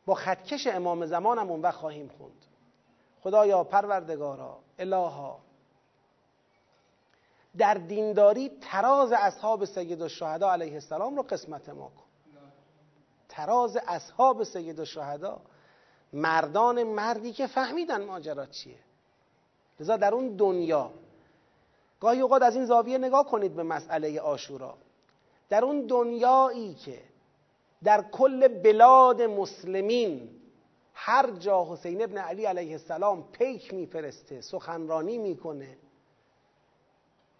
با 0.06 0.14
خطکش 0.14 0.68
امام 0.68 1.06
زمانم 1.06 1.52
اون 1.52 1.62
وقت 1.62 1.76
خواهیم 1.76 2.12
خوند. 2.18 2.46
خدایا 3.24 3.64
پروردگارا 3.64 4.60
الها 4.80 5.40
در 7.58 7.74
دینداری 7.74 8.52
تراز 8.62 9.12
اصحاب 9.12 9.66
سید 9.66 10.02
الشهدا 10.02 10.52
علیه 10.52 10.74
السلام 10.74 11.16
رو 11.16 11.24
قسمت 11.24 11.70
ما 11.70 11.86
کن. 11.86 12.04
تراز 13.30 13.78
اصحاب 13.88 14.44
سید 14.44 14.80
الشهدا 14.80 15.42
مردان 16.18 16.84
مردی 16.84 17.34
که 17.34 17.48
فهمیدن 17.48 18.06
ماجرا 18.06 18.46
چیه. 18.46 18.78
لذا 19.80 19.98
در 19.98 20.14
اون 20.14 20.36
دنیا 20.36 20.92
گاهی 22.00 22.22
اوقات 22.22 22.42
از 22.42 22.56
این 22.56 22.66
زاویه 22.66 22.98
نگاه 22.98 23.26
کنید 23.26 23.56
به 23.56 23.64
مسئله 23.64 24.22
آشورا. 24.22 24.74
در 25.50 25.66
اون 25.66 25.88
دنیایی 25.88 26.74
که 26.74 27.02
در 27.84 28.02
کل 28.02 28.48
بلاد 28.48 29.22
مسلمین 29.22 30.30
هر 30.94 31.32
جا 31.32 31.68
حسین 31.72 32.04
ابن 32.04 32.18
علی 32.18 32.46
علیه 32.46 32.72
السلام 32.72 33.32
پیک 33.32 33.74
میفرسته 33.74 34.42
سخنرانی 34.42 35.18
می‌کنه 35.18 35.78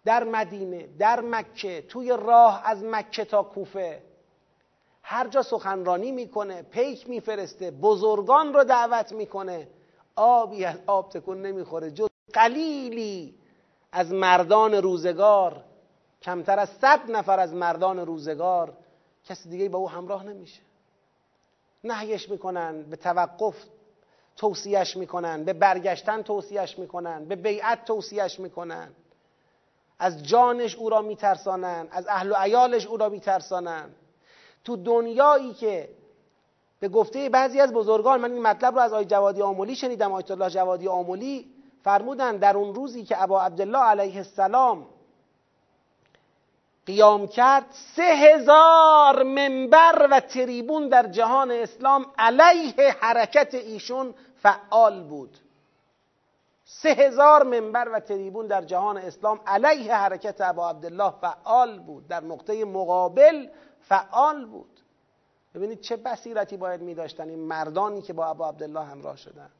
در 0.04 0.24
مدینه 0.24 0.88
در 0.98 1.20
مکه 1.20 1.82
توی 1.82 2.08
راه 2.10 2.62
از 2.64 2.84
مکه 2.84 3.24
تا 3.24 3.42
کوفه 3.42 4.02
هر 5.10 5.28
جا 5.28 5.42
سخنرانی 5.42 6.12
می‌کنه 6.12 6.62
پیک 6.62 7.08
میفرسته 7.08 7.70
بزرگان 7.70 8.54
رو 8.54 8.64
دعوت 8.64 9.12
می‌کنه. 9.12 9.68
آبی 10.16 10.64
از 10.64 10.76
آب 10.86 11.10
تکون 11.10 11.42
نمی‌خوره. 11.42 11.90
جز 11.90 12.08
قلیلی 12.32 13.34
از 13.92 14.12
مردان 14.12 14.74
روزگار 14.74 15.64
کمتر 16.22 16.58
از 16.58 16.68
صد 16.68 17.10
نفر 17.10 17.40
از 17.40 17.54
مردان 17.54 17.98
روزگار 17.98 18.72
کسی 19.24 19.48
دیگه 19.48 19.68
با 19.68 19.78
او 19.78 19.90
همراه 19.90 20.24
نمیشه. 20.24 20.60
نهیش 21.84 22.28
می‌کنن 22.28 22.82
به 22.82 22.96
توقف 22.96 23.56
توصیهش 24.36 24.96
می‌کنن 24.96 25.44
به 25.44 25.52
برگشتن 25.52 26.22
توصیهش 26.22 26.78
می‌کنن 26.78 27.24
به 27.24 27.36
بیعت 27.36 27.84
توصیهش 27.84 28.40
می‌کنن. 28.40 28.92
از 29.98 30.22
جانش 30.22 30.74
او 30.76 30.90
را 30.90 31.02
میترسانن 31.02 31.88
از 31.90 32.06
اهل 32.08 32.30
و 32.30 32.34
عیالش 32.34 32.86
او 32.86 32.96
را 32.96 33.08
میترسانن. 33.08 33.90
تو 34.68 34.76
دنیایی 34.76 35.54
که 35.54 35.88
به 36.80 36.88
گفته 36.88 37.28
بعضی 37.28 37.60
از 37.60 37.72
بزرگان 37.72 38.20
من 38.20 38.32
این 38.32 38.42
مطلب 38.42 38.74
رو 38.74 38.80
از 38.80 38.92
آی 38.92 39.04
جوادی 39.04 39.42
آمولی 39.42 39.76
شنیدم 39.76 40.12
آیت 40.12 40.30
الله 40.30 40.50
جوادی 40.50 40.88
آمولی 40.88 41.50
فرمودن 41.84 42.36
در 42.36 42.56
اون 42.56 42.74
روزی 42.74 43.04
که 43.04 43.22
ابا 43.22 43.42
عبدالله 43.42 43.78
علیه 43.78 44.16
السلام 44.16 44.86
قیام 46.86 47.26
کرد 47.26 47.66
سه 47.96 48.02
هزار 48.02 49.22
منبر 49.22 50.08
و 50.10 50.20
تریبون 50.20 50.88
در 50.88 51.06
جهان 51.06 51.50
اسلام 51.50 52.06
علیه 52.18 52.96
حرکت 53.00 53.54
ایشون 53.54 54.14
فعال 54.42 55.02
بود. 55.02 55.38
سه 56.64 56.88
هزار 56.88 57.42
منبر 57.42 57.88
و 57.94 58.00
تریبون 58.00 58.46
در 58.46 58.62
جهان 58.62 58.96
اسلام 58.96 59.40
علیه 59.46 59.94
حرکت 59.94 60.40
ابا 60.40 60.70
عبدالله 60.70 61.12
فعال 61.20 61.78
بود. 61.78 62.08
در 62.08 62.24
نقطه 62.24 62.64
مقابل 62.64 63.46
فعال 63.88 64.46
بود. 64.46 64.80
ببینید 65.54 65.80
چه 65.80 65.96
بصیرتی 65.96 66.56
باید 66.56 66.80
می 66.80 66.94
داشتن 66.94 67.28
این 67.28 67.38
مردانی 67.38 68.02
که 68.02 68.12
با 68.12 68.26
ابا 68.26 68.48
عبدالله 68.48 68.84
همراه 68.84 69.16
شدن. 69.16 69.50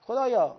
خدایا 0.00 0.56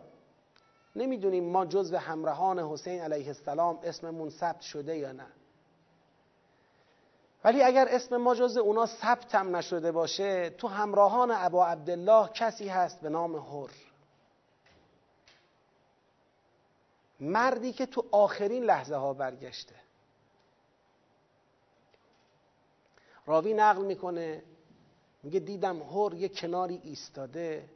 نمی‌دونیم 0.96 1.52
ما 1.52 1.66
جزو 1.66 1.98
همراهان 1.98 2.60
حسین 2.60 3.02
علیه 3.02 3.28
السلام 3.28 3.80
اسممون 3.84 4.30
ثبت 4.30 4.62
شده 4.62 4.98
یا 4.98 5.12
نه. 5.12 5.28
ولی 7.44 7.64
اگر 7.64 7.88
اسم 7.90 8.18
ما 8.18 8.36
جز 8.36 8.58
اونا 8.58 8.86
ثبت 8.86 9.36
هم 9.36 9.56
نشده 9.56 9.92
باشه 9.92 10.50
تو 10.50 10.68
همراهان 10.68 11.32
ابا 11.32 11.66
عبدالله 11.66 12.30
کسی 12.30 12.68
هست 12.68 13.02
به 13.02 13.10
نام 13.10 13.36
هر 13.36 13.70
مردی 17.20 17.74
که 17.74 17.86
تو 17.86 18.06
آخرین 18.12 18.64
لحظه 18.64 18.96
ها 18.96 19.14
برگشته. 19.14 19.76
راوی 23.28 23.54
نقل 23.54 23.86
می‌کنه. 23.86 24.44
میگه 25.24 25.40
دیدم 25.40 25.82
هر 25.82 26.14
یه 26.14 26.30
کناری 26.30 26.82
ایستاده 26.84 27.70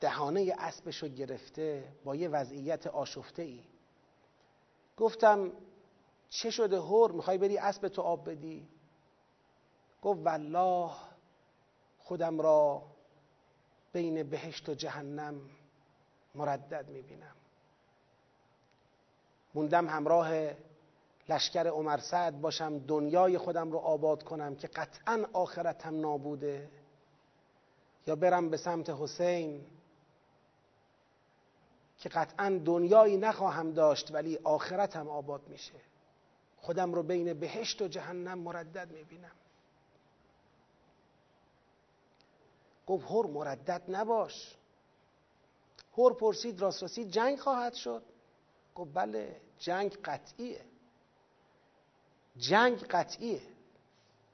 دهانه 0.00 0.54
اسبشو 0.58 1.08
گرفته 1.08 1.92
با 2.04 2.16
یه 2.16 2.28
وضعیت 2.28 2.86
آشفته 2.86 3.42
ای 3.42 3.64
گفتم 4.96 5.52
چه 6.28 6.50
شده 6.50 6.78
هور 6.78 7.12
می‌خوای 7.12 7.38
بری 7.38 7.58
اسب 7.58 7.88
تو 7.88 8.02
آب 8.02 8.30
بدی؟ 8.30 8.68
گفت 10.02 10.20
والله 10.26 10.90
خودم 11.98 12.40
را 12.40 12.82
بین 13.92 14.22
بهشت 14.22 14.68
و 14.68 14.74
جهنم 14.74 15.40
مردد 16.34 16.88
می‌بینم. 16.88 17.36
موندم 19.54 19.88
همراه 19.88 20.30
لشکر 21.30 21.66
عمر 21.66 21.98
سعد 21.98 22.40
باشم 22.40 22.78
دنیای 22.78 23.38
خودم 23.38 23.72
رو 23.72 23.78
آباد 23.78 24.22
کنم 24.22 24.56
که 24.56 24.68
قطعا 24.68 25.26
آخرتم 25.32 26.00
نابوده. 26.00 26.70
یا 28.06 28.16
برم 28.16 28.50
به 28.50 28.56
سمت 28.56 28.90
حسین 28.90 29.66
که 31.98 32.08
قطعا 32.08 32.60
دنیایی 32.64 33.16
نخواهم 33.16 33.72
داشت 33.72 34.14
ولی 34.14 34.38
آخرتم 34.44 35.08
آباد 35.08 35.48
میشه. 35.48 35.80
خودم 36.56 36.92
رو 36.92 37.02
بین 37.02 37.32
بهشت 37.32 37.82
و 37.82 37.88
جهنم 37.88 38.38
مردد 38.38 38.92
می‌بینم. 38.92 39.36
گفت 42.86 43.10
هر 43.10 43.26
مردد 43.26 43.82
نباش. 43.88 44.56
هر 45.98 46.12
پرسید 46.12 46.60
راست 46.60 46.82
راستی 46.82 47.04
جنگ 47.04 47.38
خواهد 47.38 47.74
شد. 47.74 48.02
گفت 48.74 48.90
بله 48.94 49.40
جنگ 49.58 49.98
قطعیه. 50.04 50.64
جنگ 52.40 52.84
قطعیه. 52.86 53.40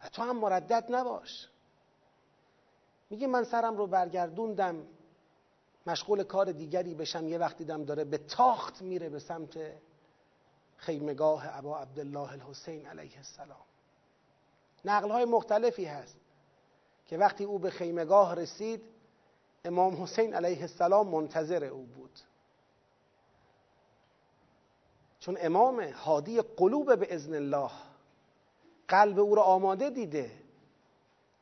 و 0.04 0.08
تو 0.08 0.22
هم 0.22 0.36
مردد 0.36 0.84
نباش. 0.88 1.48
میگه 3.10 3.26
من 3.26 3.44
سرم 3.44 3.76
رو 3.76 3.86
برگردوندم 3.86 4.86
مشغول 5.86 6.22
کار 6.22 6.52
دیگری 6.52 6.94
بشم. 6.94 7.28
یه 7.28 7.38
وقت 7.38 7.58
دیدم 7.58 7.84
داره 7.84 8.04
به 8.04 8.18
تاخت 8.18 8.82
میره 8.82 9.08
به 9.08 9.18
سمت 9.18 9.58
خیمگاه 10.76 11.56
ابا 11.56 11.78
عبدالله 11.78 12.32
الحسین 12.32 12.86
علیه 12.86 13.16
السلام. 13.16 13.66
نقل 14.84 15.10
های 15.10 15.24
مختلفی 15.24 15.84
هست 15.84 16.16
که 17.06 17.18
وقتی 17.18 17.44
او 17.44 17.58
به 17.58 17.70
خیمگاه 17.70 18.34
رسید 18.34 18.82
امام 19.64 20.02
حسین 20.02 20.34
علیه 20.34 20.60
السلام 20.60 21.08
منتظر 21.08 21.64
او 21.64 21.82
بود. 21.82 22.20
چون 25.20 25.36
امام 25.40 25.92
حادی 25.94 26.40
قلوب 26.40 26.98
به 26.98 27.14
ازن 27.14 27.34
الله 27.34 27.70
قلب 28.88 29.18
او 29.18 29.34
را 29.34 29.42
آماده 29.42 29.90
دیده. 29.90 30.30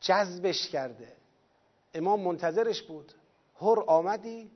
جذبش 0.01 0.69
کرده. 0.69 1.13
امام 1.95 2.21
منتظرش 2.21 2.83
بود. 2.83 3.13
هر 3.61 3.81
آمدی؟ 3.87 4.51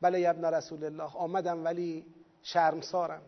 بله 0.00 0.28
ابن 0.28 0.44
رسول 0.44 0.84
الله 0.84 1.16
آمدم 1.16 1.64
ولی 1.64 2.06
شرمسارم. 2.42 3.22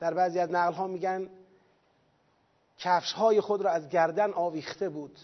در 0.00 0.14
بعضی 0.14 0.38
از 0.38 0.50
نقل 0.50 0.72
ها 0.72 0.86
میگن 0.86 1.30
کفش 2.78 3.12
های 3.12 3.40
خود 3.40 3.62
را 3.62 3.70
از 3.70 3.88
گردن 3.88 4.32
آویخته 4.32 4.88
بود. 4.88 5.18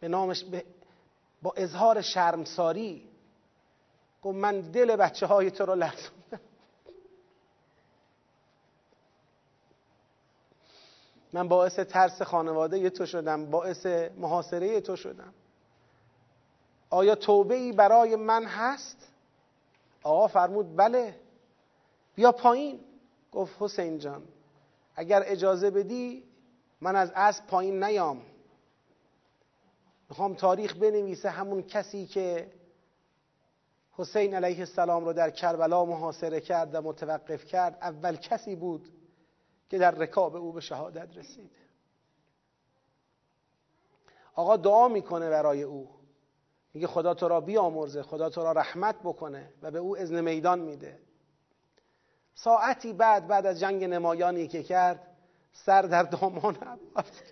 به 0.00 0.08
نامش 0.08 0.44
با 1.42 1.52
اظهار 1.56 2.00
شرمساری 2.00 3.08
گفت 4.22 4.36
من 4.36 4.60
دل 4.60 4.96
بچه 4.96 5.26
های 5.26 5.50
تو 5.50 5.64
را 5.64 5.74
لرزوندم 5.74 6.23
من 11.34 11.48
باعث 11.48 11.78
ترس 11.78 12.22
خانواده 12.22 12.90
تو 12.90 13.06
شدم 13.06 13.46
باعث 13.46 13.86
محاصره 14.16 14.80
تو 14.80 14.96
شدم. 14.96 15.34
آیا 16.90 17.14
توبه 17.14 17.54
ای 17.54 17.72
برای 17.72 18.16
من 18.16 18.44
هست؟ 18.44 19.08
آقا 20.02 20.26
فرمود 20.26 20.76
بله. 20.76 21.14
بیا 22.14 22.32
پایین. 22.32 22.80
گفت 23.32 23.56
حسین 23.58 23.98
جان 23.98 24.22
اگر 24.96 25.22
اجازه 25.26 25.70
بدی 25.70 26.24
من 26.80 26.96
از 26.96 27.12
اسب 27.14 27.46
پایین 27.46 27.84
نیام. 27.84 28.22
می‌خوام 30.08 30.34
تاریخ 30.34 30.76
بنویسه 30.76 31.30
همون 31.30 31.62
کسی 31.62 32.06
که 32.06 32.50
حسین 33.92 34.34
علیه 34.34 34.58
السلام 34.58 35.04
رو 35.04 35.12
در 35.12 35.30
کربلا 35.30 35.84
محاصره 35.84 36.40
کرد 36.40 36.74
و 36.74 36.80
متوقف 36.80 37.44
کرد. 37.44 37.78
اول 37.82 38.16
کسی 38.16 38.56
بود 38.56 38.88
که 39.68 39.78
در 39.78 39.90
رکاب 39.90 40.36
او 40.36 40.52
به 40.52 40.60
شهادت 40.60 41.16
رسید. 41.16 41.50
آقا 44.34 44.56
دعا 44.56 44.88
می‌کنه 44.88 45.30
برای 45.30 45.62
او. 45.62 45.90
میگه 46.74 46.86
خدا 46.86 47.14
تو 47.14 47.28
را 47.28 47.40
بیامرزه 47.40 48.02
خدا 48.02 48.30
تو 48.30 48.42
را 48.42 48.52
رحمت 48.52 48.96
بکنه 49.04 49.52
و 49.62 49.70
به 49.70 49.78
او 49.78 49.98
اذن 49.98 50.20
میدان 50.20 50.58
میده. 50.58 50.98
ساعتی 52.34 52.92
بعد 52.92 53.26
بعد 53.26 53.46
از 53.46 53.60
جنگ 53.60 53.84
نمایانی 53.84 54.48
که 54.48 54.62
کرد 54.62 55.16
سر 55.52 55.82
در 55.82 56.02
دامان 56.02 56.56
عباس 56.56 57.22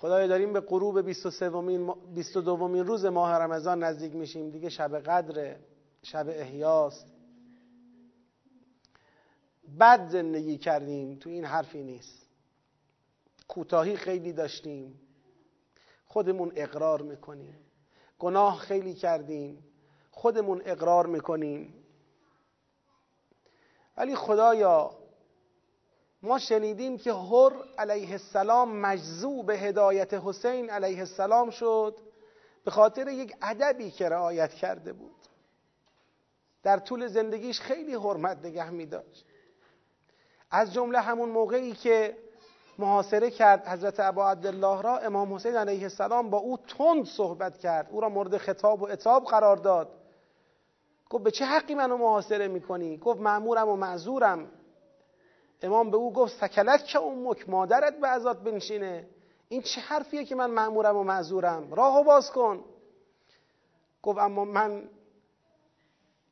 خدایا 0.00 0.26
داریم 0.26 0.52
به 0.52 0.60
غروب 0.60 1.00
22 1.00 2.68
مین 2.68 2.86
روز 2.86 3.04
ماه 3.04 3.32
رمضان 3.32 3.82
نزدیک 3.84 4.14
میشیم. 4.14 4.50
دیگه 4.50 4.68
شب 4.68 4.98
قدر 4.98 5.56
شب 6.02 6.26
احیاست. 6.28 7.12
بد 9.80 10.08
زندگی 10.08 10.58
کردیم. 10.58 11.16
تو 11.16 11.30
این 11.30 11.44
حرفی 11.44 11.82
نیست. 11.82 12.26
کوتاهی 13.48 13.96
خیلی 13.96 14.32
داشتیم. 14.32 15.00
خودمون 16.06 16.52
اقرار 16.56 17.02
می‌کنیم. 17.02 17.58
گناه 18.18 18.58
خیلی 18.58 18.94
کردیم. 18.94 19.64
خودمون 20.10 20.62
اقرار 20.64 21.06
می‌کنیم. 21.06 21.74
ولی 23.96 24.14
خدایا 24.14 24.97
ما 26.22 26.38
شنیدیم 26.38 26.98
که 26.98 27.12
هر 27.12 27.52
علیه 27.78 28.12
السلام 28.12 28.76
مجذوب 28.76 29.50
هدایت 29.50 30.14
حسین 30.14 30.70
علیه 30.70 30.98
السلام 30.98 31.50
شد 31.50 31.96
به 32.64 32.70
خاطر 32.70 33.08
یک 33.08 33.34
ادبی 33.42 33.90
که 33.90 34.08
رعایت 34.08 34.54
کرده 34.54 34.92
بود. 34.92 35.14
در 36.62 36.78
طول 36.78 37.06
زندگیش 37.06 37.60
خیلی 37.60 37.94
حرمت 37.94 38.38
نگه 38.44 38.70
می 38.70 38.86
داشت. 38.86 39.24
از 40.50 40.72
جمله 40.72 41.00
همون 41.00 41.28
موقعی 41.28 41.72
که 41.72 42.16
محاصره 42.78 43.30
کرد 43.30 43.68
حضرت 43.68 44.00
ابا 44.00 44.30
عبدالله 44.30 44.82
را 44.82 44.98
امام 44.98 45.34
حسین 45.34 45.56
علیه 45.56 45.82
السلام 45.82 46.30
با 46.30 46.38
او 46.38 46.56
تند 46.56 47.06
صحبت 47.06 47.58
کرد. 47.58 47.88
او 47.90 48.00
را 48.00 48.08
مورد 48.08 48.36
خطاب 48.36 48.82
و 48.82 48.86
اتاب 48.86 49.24
قرار 49.24 49.56
داد. 49.56 49.90
گفت 51.10 51.24
به 51.24 51.30
چه 51.30 51.44
حقی 51.44 51.74
منو 51.74 51.96
محاصره 51.96 52.48
می‌کنی؟ 52.48 52.96
گفت 52.96 53.20
معمورم 53.20 53.68
و 53.68 53.76
معذورم. 53.76 54.50
امام 55.62 55.90
به 55.90 55.96
او 55.96 56.12
گفت 56.12 56.40
سکلت 56.40 56.84
که 56.84 57.00
امک 57.00 57.48
مادرت 57.48 58.00
به 58.00 58.08
ازاد 58.08 58.42
بنشینه. 58.42 59.08
این 59.48 59.62
چه 59.62 59.80
حرفیه 59.80 60.24
که 60.24 60.34
من 60.34 60.50
معمورم 60.50 60.96
و 60.96 61.02
معذورم؟ 61.02 61.74
راهو 61.74 62.04
باز 62.04 62.30
کن. 62.30 62.64
گفت 64.02 64.18
اما 64.18 64.44
من 64.44 64.90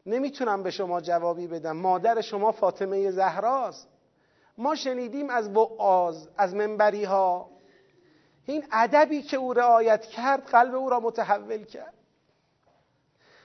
نمی‌تونم 0.07 0.63
به 0.63 0.71
شما 0.71 1.01
جوابی 1.01 1.47
بدم. 1.47 1.77
مادر 1.77 2.21
شما 2.21 2.53
فاطمه 2.53 3.11
زهراست. 3.11 3.89
ما 4.59 4.75
شنیدیم 4.75 5.31
از 5.31 5.49
وعاز 5.49 6.29
از 6.37 6.55
منبری 6.55 7.05
ها 7.05 7.51
این 8.47 8.65
ادبی 8.73 9.23
که 9.23 9.37
او 9.37 9.53
رعایت 9.53 10.03
کرد 10.03 10.43
قلب 10.43 10.75
او 10.75 10.91
را 10.91 11.01
متحول 11.01 11.65
کرد. 11.65 11.95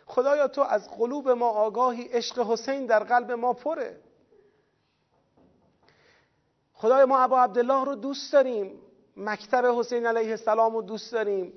خدایا 0.06 0.48
تو 0.48 0.62
از 0.62 0.90
قلوب 0.90 1.30
ما 1.30 1.50
آگاهی 1.50 2.04
عشق 2.04 2.52
حسین 2.52 2.86
در 2.86 3.04
قلب 3.04 3.32
ما 3.32 3.54
پره. 3.54 4.00
خدای 6.82 7.06
ما 7.06 7.20
ابا 7.20 7.44
عبدالله 7.44 7.86
رو 7.86 7.96
دوست 7.96 8.34
داریم. 8.34 8.80
مکتب 9.18 9.66
حسین 9.66 10.06
علیه 10.06 10.30
السلام 10.30 10.76
رو 10.76 10.82
دوست 10.82 11.12
داریم. 11.12 11.54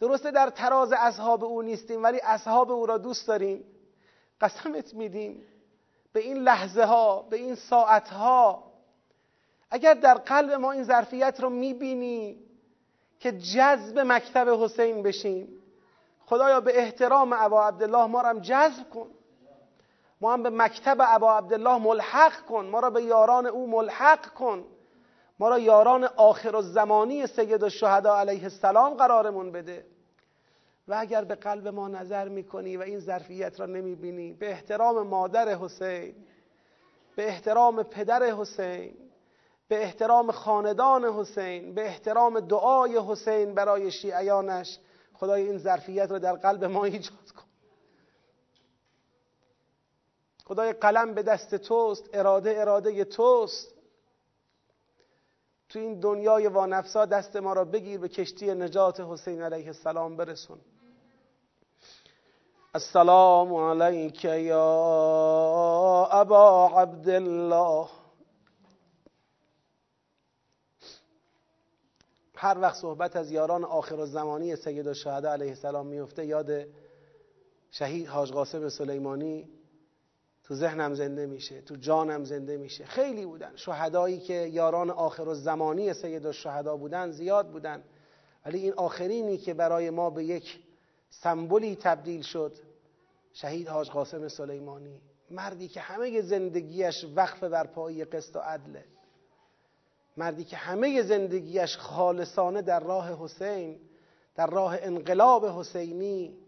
درسته 0.00 0.30
در 0.30 0.50
تراز 0.50 0.92
اصحاب 0.92 1.44
او 1.44 1.62
نیستیم 1.62 2.02
ولی 2.02 2.20
اصحاب 2.22 2.70
او 2.70 2.86
را 2.86 2.98
دوست 2.98 3.28
داریم. 3.28 3.64
قسمت 4.40 4.94
میدیم. 4.94 5.42
به 6.12 6.20
این 6.20 6.36
لحظه 6.36 6.84
ها 6.84 7.22
به 7.22 7.36
این 7.36 7.54
ساعت 7.54 8.08
ها 8.08 8.72
اگر 9.70 9.94
در 9.94 10.14
قلب 10.14 10.52
ما 10.52 10.72
این 10.72 10.84
ظرفیت 10.84 11.40
رو 11.40 11.50
می‌بینی 11.50 12.38
که 13.20 13.32
جذب 13.32 13.98
مکتب 13.98 14.48
حسین 14.48 15.02
بشیم 15.02 15.48
خدایا 16.26 16.60
به 16.60 16.78
احترام 16.78 17.32
ابا 17.32 17.66
عبدالله 17.66 18.06
ما 18.06 18.20
را 18.20 18.28
هم 18.28 18.38
جذب 18.38 18.90
کن. 18.90 19.10
ما 20.20 20.32
هم 20.32 20.42
به 20.42 20.50
مکتب 20.50 20.96
ابا 21.00 21.38
عبدالله 21.38 21.78
ملحق 21.78 22.46
کن. 22.46 22.66
ما 22.66 22.80
را 22.80 22.90
به 22.90 23.02
یاران 23.02 23.46
او 23.46 23.70
ملحق 23.70 24.26
کن. 24.26 24.64
ما 25.38 25.48
را 25.48 25.58
یاران 25.58 26.04
آخر 26.04 26.56
و 26.56 26.62
زمانی 26.62 27.26
سید 27.26 27.64
الشهدا 27.64 28.18
علیه 28.18 28.42
السلام 28.42 28.94
قرارمون 28.94 29.52
بده. 29.52 29.86
و 30.88 30.94
اگر 30.98 31.24
به 31.24 31.34
قلب 31.34 31.68
ما 31.68 31.88
نظر 31.88 32.28
می‌کنی 32.28 32.76
و 32.76 32.82
این 32.82 32.98
ظرفیت 32.98 33.60
را 33.60 33.66
نمی‌بینی 33.66 34.32
به 34.32 34.50
احترام 34.50 35.06
مادر 35.06 35.48
حسین 35.48 36.14
به 37.16 37.28
احترام 37.28 37.82
پدر 37.82 38.22
حسین 38.22 38.94
به 39.68 39.82
احترام 39.82 40.30
خاندان 40.30 41.04
حسین 41.04 41.74
به 41.74 41.86
احترام 41.86 42.40
دعای 42.40 42.98
حسین 43.08 43.54
برای 43.54 43.90
شیعیانش 43.90 44.78
خدای 45.14 45.42
این 45.42 45.58
ظرفیت 45.58 46.10
را 46.10 46.18
در 46.18 46.32
قلب 46.32 46.64
ما 46.64 46.84
ایجاد 46.84 47.30
کن. 47.36 47.47
خدای 50.48 50.72
قلم 50.72 51.14
به 51.14 51.22
دست 51.22 51.54
توست 51.54 52.08
اراده 52.12 52.60
اراده 52.60 53.04
توست. 53.04 53.74
تو 55.68 55.78
این 55.78 56.00
دنیای 56.00 56.46
وانفسا 56.46 57.06
دست 57.06 57.36
ما 57.36 57.52
را 57.52 57.64
بگیر 57.64 58.00
به 58.00 58.08
کشتی 58.08 58.54
نجات 58.54 59.00
حسین 59.00 59.42
علیه 59.42 59.66
السلام 59.66 60.16
برسون. 60.16 60.58
السلام 62.74 63.54
علیک 63.54 64.24
یا 64.24 66.08
ابا 66.12 66.68
عبدالله. 66.68 67.88
هر 72.34 72.58
وقت 72.58 72.76
صحبت 72.76 73.16
از 73.16 73.30
یاران 73.30 73.64
آخر 73.64 74.04
زمانی 74.04 74.56
سید 74.56 74.88
الشهدا 74.88 75.32
علیه 75.32 75.48
السلام 75.48 75.86
میفته 75.86 76.26
یاد 76.26 76.50
شهید 77.70 78.06
حاج 78.06 78.32
قاسم 78.32 78.68
سلیمانی 78.68 79.57
تو 80.48 80.54
ذهنم 80.54 80.94
زنده 80.94 81.26
میشه 81.26 81.60
تو 81.60 81.76
جانم 81.76 82.24
زنده 82.24 82.56
میشه. 82.56 82.84
خیلی 82.84 83.26
بودن. 83.26 83.56
شهدایی 83.56 84.20
که 84.20 84.34
یاران 84.34 84.90
آخر 84.90 85.34
زمانی 85.34 85.94
سید 85.94 86.26
الشهدا 86.26 86.76
بودن 86.76 87.10
زیاد 87.10 87.50
بودن. 87.50 87.82
ولی 88.46 88.58
این 88.58 88.72
آخرینی 88.72 89.38
که 89.38 89.54
برای 89.54 89.90
ما 89.90 90.10
به 90.10 90.24
یک 90.24 90.58
سمبولی 91.10 91.76
تبدیل 91.76 92.22
شد 92.22 92.56
شهید 93.32 93.68
حاج 93.68 93.90
قاسم 93.90 94.28
سلیمانی. 94.28 95.00
مردی 95.30 95.68
که 95.68 95.80
همه 95.80 96.20
زندگیش 96.20 97.04
وقف 97.16 97.44
بر 97.44 97.66
پایی 97.66 98.04
قسط 98.04 98.36
و 98.36 98.38
عدله 98.38 98.84
مردی 100.16 100.44
که 100.44 100.56
همه 100.56 101.02
زندگیش 101.02 101.76
خالصانه 101.76 102.62
در 102.62 102.80
راه 102.80 103.24
حسین 103.24 103.80
در 104.34 104.46
راه 104.46 104.76
انقلاب 104.80 105.46
حسینی 105.46 106.38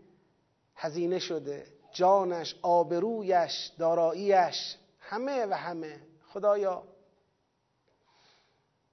هزینه 0.76 1.18
شده. 1.18 1.79
جانش 1.92 2.56
آبرویش 2.62 3.72
داراییش 3.78 4.76
همه 5.00 5.46
و 5.46 5.54
همه. 5.54 6.00
خدایا 6.32 6.82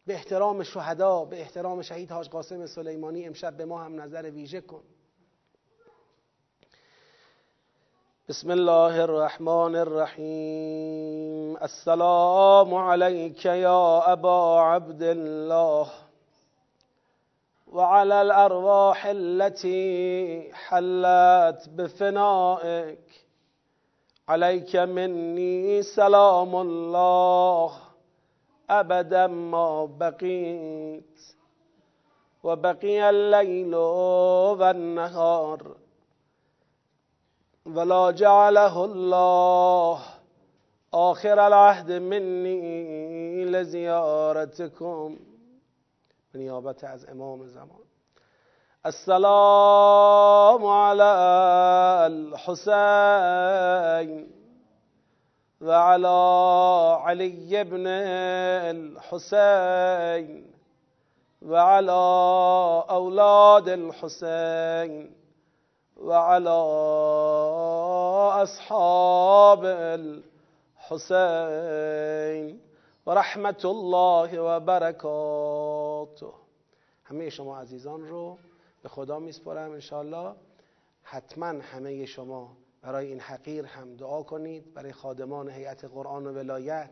به 0.05 0.13
احترام 0.13 0.63
شهدا 0.63 1.25
به 1.25 1.41
احترام 1.41 1.81
شهید 1.81 2.11
حاج 2.11 2.29
قاسم 2.29 2.65
سلیمانی 2.65 3.25
امشب 3.25 3.57
به 3.57 3.65
ما 3.65 3.83
هم 3.83 4.01
نظر 4.01 4.31
ویژه 4.31 4.61
کن. 4.61 4.83
بسم 8.29 8.49
الله 8.49 9.01
الرحمن 9.01 9.75
الرحیم. 9.75 11.55
السلام 11.55 12.73
عليك 12.73 13.45
یا 13.45 14.03
ابا 14.05 14.63
عبد 14.63 15.03
الله 15.03 15.87
وعلى 17.71 18.21
الأرواح 18.21 19.05
التي 19.05 20.53
حلت 20.53 21.69
بفنائك. 21.69 23.27
عليك 24.29 24.75
مني 24.75 25.81
سلام 25.81 26.55
الله 26.55 27.71
أبدا 28.69 29.27
ما 29.27 29.85
بقيت. 29.85 31.19
وبقي 32.43 33.09
الليل 33.09 33.75
والنهار 33.75 35.75
ولا 37.65 38.11
جعله 38.11 38.85
الله. 38.85 39.99
آخر 40.93 41.47
العهد 41.47 41.91
مني 41.91 43.45
لزيارتكم. 43.45 45.19
نیابت 46.37 46.83
از 46.83 47.09
امام 47.09 47.47
زمان. 47.47 47.87
السلام 48.85 50.65
على 50.65 51.03
الحسين 52.13 54.09
وعلى 55.61 56.17
علي 57.03 57.63
بن 57.63 57.87
الحسين 59.07 60.53
وعلى 61.41 61.91
أولاد 62.89 63.69
الحسين 63.69 65.15
وعلى 65.97 66.59
أصحاب 68.43 69.65
الحسين 70.91 72.66
و 73.07 73.11
رحمت 73.11 73.65
الله 73.65 74.39
و 74.39 74.59
برکاته. 74.59 76.27
همه 77.03 77.29
شما 77.29 77.59
عزیزان 77.59 78.07
رو 78.07 78.37
به 78.83 78.89
خدا 78.89 79.19
میسپارم 79.19 79.71
انشالله 79.71 80.35
حتما 81.03 81.45
همه 81.45 82.05
شما 82.05 82.57
برای 82.81 83.07
این 83.07 83.19
حقیر 83.19 83.65
هم 83.65 83.95
دعا 83.95 84.23
کنید. 84.23 84.73
برای 84.73 84.91
خادمان 84.91 85.49
هیئت 85.49 85.85
قرآن 85.85 86.27
و 86.27 86.31
ولایت 86.31 86.89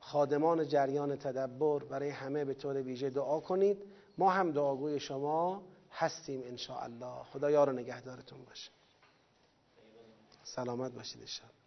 خادمان 0.00 0.68
جریان 0.68 1.16
تدبر 1.16 1.84
برای 1.84 2.08
همه 2.08 2.44
به 2.44 2.54
طور 2.54 2.82
ویژه 2.82 3.10
دعا 3.10 3.40
کنید. 3.40 3.78
ما 4.18 4.30
هم 4.30 4.52
دعاگوی 4.52 5.00
شما 5.00 5.62
هستیم 5.90 6.42
ان 6.42 6.58
الله 6.82 7.22
خدا 7.32 7.50
یار 7.50 7.72
نگهدارتون 7.72 8.44
باشه. 8.44 8.70
سلامت 10.42 10.92
باشید 10.92 11.20
انشاءالله. 11.20 11.57